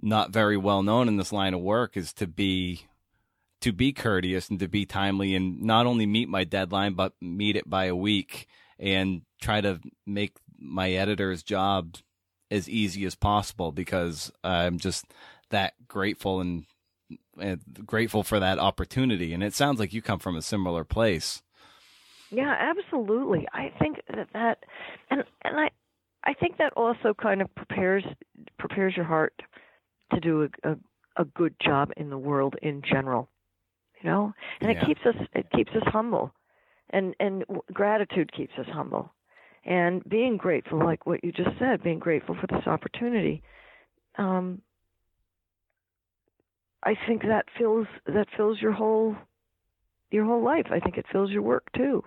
not 0.00 0.32
very 0.32 0.56
well 0.56 0.82
known 0.82 1.06
in 1.06 1.18
this 1.18 1.32
line 1.32 1.54
of 1.54 1.60
work 1.60 1.96
is 1.96 2.12
to 2.14 2.26
be 2.26 2.86
to 3.60 3.72
be 3.72 3.92
courteous 3.92 4.48
and 4.48 4.58
to 4.58 4.66
be 4.66 4.84
timely 4.84 5.36
and 5.36 5.62
not 5.62 5.86
only 5.86 6.04
meet 6.04 6.28
my 6.28 6.42
deadline 6.42 6.94
but 6.94 7.12
meet 7.20 7.54
it 7.54 7.70
by 7.70 7.84
a 7.84 7.94
week 7.94 8.48
and 8.80 9.22
try 9.40 9.60
to 9.60 9.78
make 10.04 10.36
my 10.58 10.90
editor's 10.90 11.44
job 11.44 11.96
as 12.50 12.68
easy 12.68 13.04
as 13.04 13.14
possible 13.14 13.70
because 13.70 14.32
I'm 14.42 14.78
just 14.78 15.04
that 15.50 15.74
grateful 15.86 16.40
and, 16.40 16.64
and 16.64 16.64
grateful 17.84 18.22
for 18.22 18.38
that 18.38 18.58
opportunity 18.58 19.32
and 19.32 19.42
it 19.42 19.54
sounds 19.54 19.80
like 19.80 19.92
you 19.92 20.02
come 20.02 20.18
from 20.18 20.36
a 20.36 20.42
similar 20.42 20.84
place. 20.84 21.42
Yeah, 22.30 22.54
absolutely. 22.58 23.46
I 23.52 23.72
think 23.78 24.00
that 24.14 24.28
that 24.32 24.64
and 25.10 25.22
and 25.44 25.60
I 25.60 25.68
I 26.24 26.34
think 26.34 26.56
that 26.58 26.72
also 26.76 27.14
kind 27.14 27.42
of 27.42 27.54
prepares 27.54 28.04
prepares 28.58 28.96
your 28.96 29.04
heart 29.04 29.34
to 30.14 30.20
do 30.20 30.48
a, 30.64 30.70
a, 30.70 30.76
a 31.16 31.24
good 31.24 31.54
job 31.60 31.90
in 31.96 32.10
the 32.10 32.18
world 32.18 32.56
in 32.62 32.82
general. 32.82 33.28
You 34.02 34.10
know, 34.10 34.32
and 34.60 34.70
Yeah. 34.70 34.80
it 34.82 34.86
keeps 34.86 35.00
us 35.06 35.14
it 35.34 35.46
keeps 35.54 35.72
us 35.72 35.82
humble, 35.86 36.32
and 36.90 37.14
and 37.20 37.44
gratitude 37.72 38.32
keeps 38.32 38.52
us 38.58 38.66
humble, 38.72 39.12
and 39.64 40.02
being 40.08 40.36
grateful, 40.36 40.78
like 40.78 41.06
what 41.06 41.22
you 41.22 41.32
just 41.32 41.56
said, 41.58 41.82
being 41.82 41.98
grateful 41.98 42.34
for 42.34 42.46
this 42.46 42.66
opportunity. 42.66 43.42
Um, 44.16 44.62
I 46.82 46.94
think 47.06 47.22
that 47.22 47.46
fills 47.58 47.86
that 48.06 48.26
fills 48.36 48.60
your 48.60 48.72
whole 48.72 49.16
your 50.10 50.24
whole 50.24 50.42
life. 50.42 50.66
I 50.70 50.80
think 50.80 50.98
it 50.98 51.06
fills 51.10 51.30
your 51.30 51.42
work 51.42 51.70
too, 51.76 52.02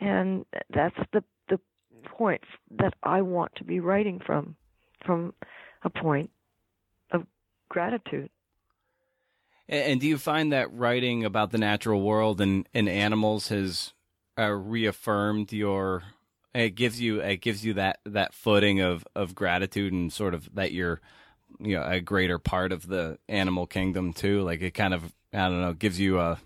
and 0.00 0.44
that's 0.72 0.96
the 1.12 1.22
the 1.48 1.60
point 2.04 2.42
that 2.78 2.94
I 3.02 3.22
want 3.22 3.54
to 3.56 3.64
be 3.64 3.80
writing 3.80 4.20
from, 4.24 4.56
from 5.04 5.34
a 5.82 5.90
point 5.90 6.30
of 7.10 7.26
gratitude. 7.68 8.30
And, 9.68 10.00
do 10.00 10.08
you 10.08 10.18
find 10.18 10.52
that 10.52 10.72
writing 10.72 11.24
about 11.24 11.52
the 11.52 11.58
natural 11.58 12.02
world 12.02 12.40
and, 12.40 12.68
and 12.74 12.88
animals 12.88 13.48
has 13.48 13.92
uh, 14.36 14.50
reaffirmed 14.50 15.52
your? 15.52 16.02
It 16.52 16.70
gives 16.70 17.00
you 17.00 17.20
it 17.20 17.36
gives 17.36 17.64
you 17.64 17.74
that 17.74 18.00
that 18.04 18.34
footing 18.34 18.80
of 18.80 19.06
of 19.14 19.36
gratitude 19.36 19.92
and 19.92 20.12
sort 20.12 20.34
of 20.34 20.52
that 20.56 20.72
you're 20.72 21.00
you 21.58 21.76
know 21.76 21.84
a 21.84 22.00
greater 22.00 22.38
part 22.38 22.72
of 22.72 22.86
the 22.86 23.18
animal 23.28 23.66
kingdom 23.66 24.12
too. 24.12 24.42
Like 24.42 24.60
it 24.62 24.72
kind 24.72 24.94
of 24.94 25.04
I 25.32 25.48
don't 25.48 25.60
know 25.60 25.72
gives 25.72 25.98
you 25.98 26.18
a 26.18 26.38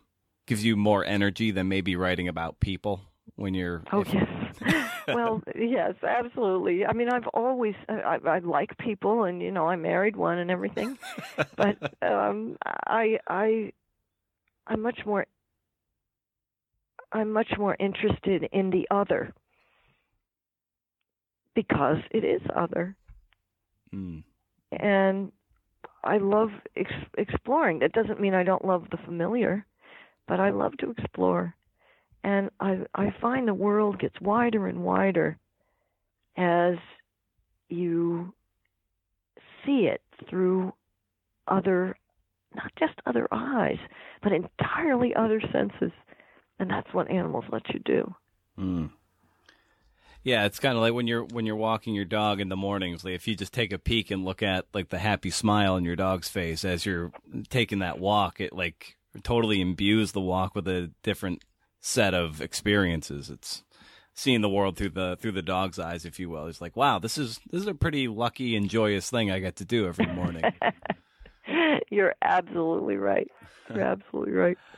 gives 0.47 0.65
you 0.65 0.77
more 0.77 1.05
energy 1.05 1.51
than 1.51 1.69
maybe 1.69 1.97
writing 1.97 2.29
about 2.29 2.61
people 2.61 3.01
when 3.37 3.55
you're. 3.55 3.83
Oh 3.93 4.05
yes. 4.13 4.29
well, 5.09 5.43
yes, 5.55 5.95
absolutely. 6.03 6.87
I 6.87 6.93
mean, 6.93 7.09
I've 7.11 7.27
always 7.29 7.75
I, 7.89 8.19
I 8.25 8.39
like 8.39 8.77
people, 8.79 9.25
and 9.25 9.43
you 9.43 9.51
know, 9.51 9.67
I 9.67 9.77
married 9.77 10.17
one 10.17 10.39
and 10.39 10.51
everything, 10.51 10.99
but 11.57 11.77
um, 12.03 12.57
I 12.65 13.19
I 13.29 13.73
I'm 14.67 14.81
much 14.81 15.01
more 15.05 15.27
I'm 17.13 17.33
much 17.33 17.53
more 17.59 17.77
interested 17.79 18.49
in 18.53 18.71
the 18.71 18.87
other 18.91 19.33
because 21.55 21.99
it 22.11 22.25
is 22.25 22.41
other, 22.55 22.97
Mm. 23.95 24.25
And 24.81 25.33
I 26.03 26.19
love 26.19 26.51
ex- 26.77 26.93
exploring. 27.17 27.79
That 27.81 27.93
doesn't 27.93 28.21
mean 28.21 28.35
I 28.35 28.45
don't 28.45 28.65
love 28.65 28.85
the 28.91 28.99
familiar, 28.99 29.67
but 30.29 30.41
I 30.41 30.51
love 30.51 30.77
to 30.79 30.91
explore. 30.91 31.55
And 32.23 32.51
I 32.61 32.79
I 32.95 33.15
find 33.21 33.47
the 33.47 33.55
world 33.55 33.99
gets 33.99 34.19
wider 34.21 34.67
and 34.67 34.83
wider 34.83 35.39
as 36.37 36.77
you 37.69 38.33
see 39.65 39.89
it 39.91 40.03
through 40.29 40.73
other 41.49 41.97
not 42.55 42.73
just 42.79 42.95
other 43.07 43.27
eyes, 43.33 43.79
but 44.23 44.33
entirely 44.33 45.15
other 45.15 45.41
senses. 45.53 45.93
And 46.59 46.71
that's 46.71 46.93
what 46.93 47.11
animals 47.11 47.45
let 47.51 47.63
you 47.73 47.81
do. 47.81 48.15
Mm. 48.59 48.91
Yeah, 50.25 50.47
it's 50.47 50.59
kind 50.59 50.75
of 50.75 50.81
like 50.81 50.95
when 50.95 51.07
you're 51.07 51.25
when 51.25 51.45
you're 51.45 51.55
walking 51.55 51.95
your 51.95 52.07
dog 52.07 52.41
in 52.41 52.49
the 52.49 52.57
mornings. 52.57 53.05
Like 53.05 53.15
if 53.15 53.29
you 53.29 53.37
just 53.37 53.53
take 53.53 53.73
a 53.73 53.79
peek 53.79 54.11
and 54.11 54.25
look 54.25 54.43
at 54.43 54.65
like 54.73 54.89
the 54.89 54.99
happy 54.99 55.31
smile 55.31 55.75
on 55.75 55.85
your 55.85 55.97
dog's 55.97 56.31
face 56.31 56.65
as 56.65 56.87
you're 56.87 57.13
taking 57.51 57.81
that 57.81 57.99
walk, 57.99 58.41
it 58.41 58.55
like 58.55 58.97
totally 59.23 59.61
imbues 59.61 60.13
the 60.13 60.23
walk 60.23 60.55
with 60.55 60.67
a 60.67 60.91
different 61.03 61.45
set 61.81 62.15
of 62.15 62.41
experiences. 62.41 63.29
It's 63.29 63.63
seeing 64.15 64.41
the 64.41 64.49
world 64.49 64.79
through 64.79 64.91
the 64.91 65.19
through 65.21 65.33
the 65.33 65.43
dog's 65.43 65.79
eyes, 65.79 66.07
if 66.07 66.19
you 66.19 66.31
will. 66.31 66.47
It's 66.47 66.61
like, 66.61 66.75
wow, 66.75 66.99
this 66.99 67.19
is 67.19 67.39
this 67.51 67.61
is 67.61 67.69
a 67.69 67.75
pretty 67.75 68.09
lucky 68.09 68.57
and 68.57 68.71
joyous 68.71 69.11
thing 69.11 69.31
I 69.31 69.41
get 69.41 69.57
to 69.57 69.67
do 69.67 69.87
every 69.87 70.07
morning. 70.07 70.43
You're 71.91 72.15
absolutely 72.23 72.97
right. 72.97 73.31
You're 73.69 73.85
absolutely 73.85 74.33
right. 74.33 74.59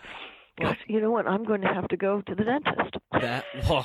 Gosh, 0.61 0.79
you 0.87 1.01
know 1.01 1.11
what? 1.11 1.27
I'm 1.27 1.45
going 1.45 1.61
to 1.61 1.69
have 1.69 1.89
to 1.89 1.97
go 1.97 2.23
to 2.23 2.35
the 2.35 2.45
dentist. 2.45 2.97
That 3.13 3.45
well, 3.69 3.85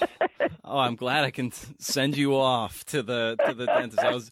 oh, 0.64 0.78
I'm 0.78 0.96
glad 0.96 1.26
I 1.26 1.32
can 1.32 1.52
send 1.80 2.16
you 2.16 2.36
off 2.36 2.86
to 2.86 3.04
the 3.04 3.38
to 3.46 3.54
the 3.54 3.66
dentist. 3.66 4.00
I 4.00 4.14
was 4.14 4.30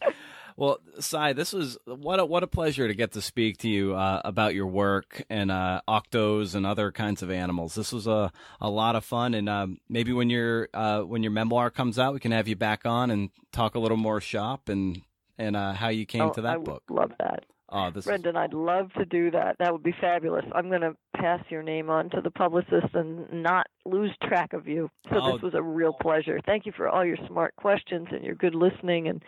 well, 0.56 0.78
Sy. 0.98 1.32
This 1.32 1.52
was 1.52 1.78
what 1.84 2.20
a 2.20 2.24
what 2.24 2.42
a 2.42 2.46
pleasure 2.46 2.88
to 2.88 2.94
get 2.94 3.12
to 3.12 3.22
speak 3.22 3.58
to 3.58 3.68
you 3.68 3.94
uh, 3.94 4.20
about 4.24 4.54
your 4.54 4.66
work 4.66 5.22
and 5.28 5.50
uh, 5.50 5.80
octos 5.88 6.54
and 6.54 6.66
other 6.66 6.92
kinds 6.92 7.22
of 7.22 7.30
animals. 7.30 7.74
This 7.74 7.92
was 7.92 8.06
a 8.06 8.32
a 8.60 8.70
lot 8.70 8.96
of 8.96 9.04
fun, 9.04 9.34
and 9.34 9.48
um, 9.48 9.78
maybe 9.88 10.12
when 10.12 10.30
your 10.30 10.68
uh, 10.74 11.00
when 11.00 11.22
your 11.22 11.32
memoir 11.32 11.70
comes 11.70 11.98
out, 11.98 12.14
we 12.14 12.20
can 12.20 12.32
have 12.32 12.48
you 12.48 12.56
back 12.56 12.86
on 12.86 13.10
and 13.10 13.30
talk 13.52 13.74
a 13.74 13.78
little 13.78 13.96
more 13.96 14.20
shop 14.20 14.68
and 14.68 15.02
and 15.38 15.56
uh, 15.56 15.72
how 15.72 15.88
you 15.88 16.06
came 16.06 16.22
oh, 16.22 16.32
to 16.32 16.40
I 16.40 16.44
that 16.44 16.58
would 16.58 16.66
book. 16.66 16.82
love 16.90 17.12
that. 17.18 17.44
Oh, 17.72 17.90
this 17.90 18.04
is, 18.04 18.06
Brendan, 18.06 18.36
I'd 18.36 18.52
love 18.52 18.92
to 18.94 19.04
do 19.04 19.30
that. 19.30 19.56
That 19.60 19.72
would 19.72 19.82
be 19.82 19.94
fabulous. 20.00 20.44
I'm 20.54 20.68
going 20.68 20.80
to 20.80 20.96
pass 21.16 21.40
your 21.50 21.62
name 21.62 21.88
on 21.88 22.10
to 22.10 22.20
the 22.20 22.30
publicist 22.30 22.94
and 22.94 23.30
not 23.42 23.66
lose 23.84 24.10
track 24.24 24.52
of 24.52 24.66
you. 24.66 24.90
So 25.08 25.18
Oh. 25.20 25.32
this 25.34 25.42
was 25.42 25.54
a 25.54 25.62
real 25.62 25.92
pleasure. 25.92 26.40
Thank 26.44 26.66
you 26.66 26.72
for 26.76 26.88
all 26.88 27.04
your 27.04 27.16
smart 27.28 27.54
questions 27.56 28.08
and 28.10 28.24
your 28.24 28.34
good 28.34 28.54
listening 28.54 29.08
and 29.08 29.22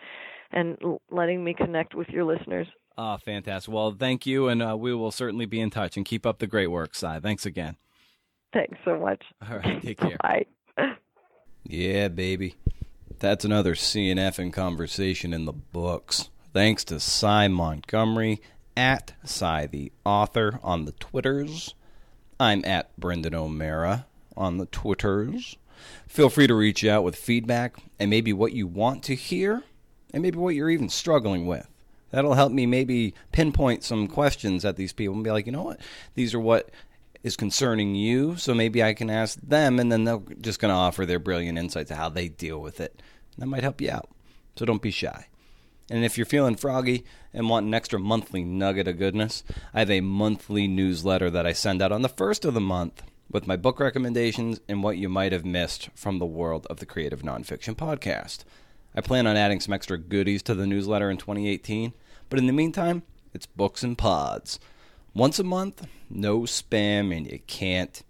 and 0.51 0.77
letting 1.09 1.43
me 1.43 1.53
connect 1.55 1.95
with 1.95 2.09
your 2.09 2.25
listeners. 2.25 2.67
oh, 2.97 3.17
fantastic. 3.17 3.73
Well, 3.73 3.95
thank 3.97 4.25
you, 4.27 4.49
and 4.49 4.61
uh, 4.61 4.77
we 4.77 4.93
will 4.93 5.09
certainly 5.11 5.45
be 5.47 5.59
in 5.59 5.71
touch 5.71 5.97
and 5.97 6.05
keep 6.05 6.25
up 6.27 6.37
the 6.37 6.45
great 6.45 6.67
work, 6.67 6.93
Sy. 6.93 7.19
Thanks 7.21 7.45
again. 7.47 7.77
Thanks 8.53 8.77
so 8.85 8.99
much. 8.99 9.23
All 9.49 9.57
right, 9.57 9.81
take 9.81 9.97
care. 9.99 10.17
Bye. 10.21 10.45
Yeah, 11.63 12.07
baby. 12.09 12.55
That's 13.19 13.45
another 13.45 13.73
CNF 13.73 14.37
and 14.37 14.51
conversation 14.53 15.33
in 15.33 15.45
the 15.45 15.53
books. 15.53 16.29
Thanks 16.53 16.83
to 16.83 16.99
Sy 16.99 17.47
Montgomery 17.47 18.39
at 18.77 19.13
Sy 19.25 19.65
the 19.65 19.91
author 20.05 20.59
on 20.61 20.85
the 20.85 20.91
Twitters. 20.91 21.73
I'm 22.39 22.63
at 22.63 22.95
Brendan 22.95 23.33
O'Meara 23.33 24.05
on 24.37 24.59
the 24.59 24.67
Twitters. 24.67 25.57
Feel 26.07 26.29
free 26.29 26.45
to 26.45 26.53
reach 26.53 26.85
out 26.85 27.03
with 27.03 27.15
feedback 27.15 27.77
and 27.99 28.11
maybe 28.11 28.31
what 28.31 28.53
you 28.53 28.67
want 28.67 29.01
to 29.05 29.15
hear 29.15 29.63
and 30.13 30.21
maybe 30.21 30.37
what 30.37 30.53
you're 30.53 30.69
even 30.69 30.89
struggling 30.89 31.47
with. 31.47 31.67
That'll 32.11 32.35
help 32.35 32.51
me 32.51 32.67
maybe 32.67 33.15
pinpoint 33.31 33.83
some 33.83 34.07
questions 34.07 34.63
at 34.63 34.75
these 34.75 34.93
people 34.93 35.15
and 35.15 35.23
be 35.23 35.31
like, 35.31 35.47
you 35.47 35.51
know 35.51 35.63
what? 35.63 35.81
These 36.13 36.35
are 36.35 36.39
what 36.39 36.69
is 37.23 37.35
concerning 37.35 37.95
you, 37.95 38.35
so 38.35 38.53
maybe 38.53 38.83
I 38.83 38.93
can 38.93 39.09
ask 39.09 39.39
them, 39.41 39.79
and 39.79 39.91
then 39.91 40.03
they're 40.03 40.21
just 40.39 40.59
going 40.59 40.69
to 40.69 40.75
offer 40.75 41.03
their 41.07 41.17
brilliant 41.17 41.57
insights 41.57 41.87
to 41.87 41.95
how 41.95 42.09
they 42.09 42.27
deal 42.27 42.59
with 42.59 42.79
it. 42.79 43.01
That 43.39 43.47
might 43.47 43.63
help 43.63 43.81
you 43.81 43.89
out. 43.89 44.09
So 44.55 44.65
don't 44.65 44.81
be 44.81 44.91
shy. 44.91 45.25
And 45.89 46.05
if 46.05 46.17
you're 46.17 46.25
feeling 46.25 46.55
froggy 46.55 47.03
and 47.33 47.49
want 47.49 47.65
an 47.65 47.73
extra 47.73 47.99
monthly 47.99 48.43
nugget 48.43 48.87
of 48.87 48.97
goodness, 48.97 49.43
I 49.73 49.79
have 49.79 49.91
a 49.91 50.01
monthly 50.01 50.67
newsletter 50.67 51.29
that 51.29 51.45
I 51.45 51.53
send 51.53 51.81
out 51.81 51.91
on 51.91 52.01
the 52.01 52.09
first 52.09 52.45
of 52.45 52.53
the 52.53 52.61
month 52.61 53.03
with 53.29 53.47
my 53.47 53.57
book 53.57 53.79
recommendations 53.79 54.59
and 54.67 54.83
what 54.83 54.97
you 54.97 55.09
might 55.09 55.31
have 55.31 55.45
missed 55.45 55.89
from 55.95 56.19
the 56.19 56.25
world 56.25 56.67
of 56.69 56.77
the 56.77 56.85
creative 56.85 57.21
nonfiction 57.21 57.75
podcast. 57.75 58.43
I 58.95 59.01
plan 59.01 59.27
on 59.27 59.35
adding 59.35 59.59
some 59.59 59.73
extra 59.73 59.97
goodies 59.97 60.43
to 60.43 60.55
the 60.55 60.67
newsletter 60.67 61.09
in 61.09 61.17
2018, 61.17 61.93
but 62.29 62.39
in 62.39 62.47
the 62.47 62.53
meantime, 62.53 63.03
it's 63.33 63.47
books 63.47 63.83
and 63.83 63.97
pods. 63.97 64.59
Once 65.15 65.39
a 65.39 65.43
month, 65.43 65.87
no 66.09 66.41
spam, 66.41 67.15
and 67.15 67.29
you 67.29 67.39
can't 67.47 68.03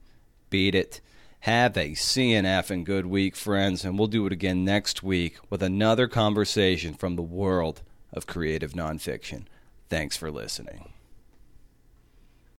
beat 0.50 0.76
it. 0.76 1.02
Have 1.44 1.76
a 1.76 1.90
CNF 1.90 2.70
and 2.70 2.86
good 2.86 3.06
week, 3.06 3.36
friends, 3.36 3.84
and 3.84 4.00
we'll 4.00 4.08
do 4.08 4.26
it 4.26 4.32
again 4.32 4.64
next 4.64 5.04
week 5.04 5.36
with 5.50 5.62
another 5.62 6.08
conversation 6.08 6.94
from 6.94 7.18
the 7.18 7.22
world 7.22 7.82
of 8.14 8.26
creative 8.26 8.72
nonfiction. 8.72 9.44
Thanks 9.90 10.16
for 10.16 10.32
listening. 10.32 10.93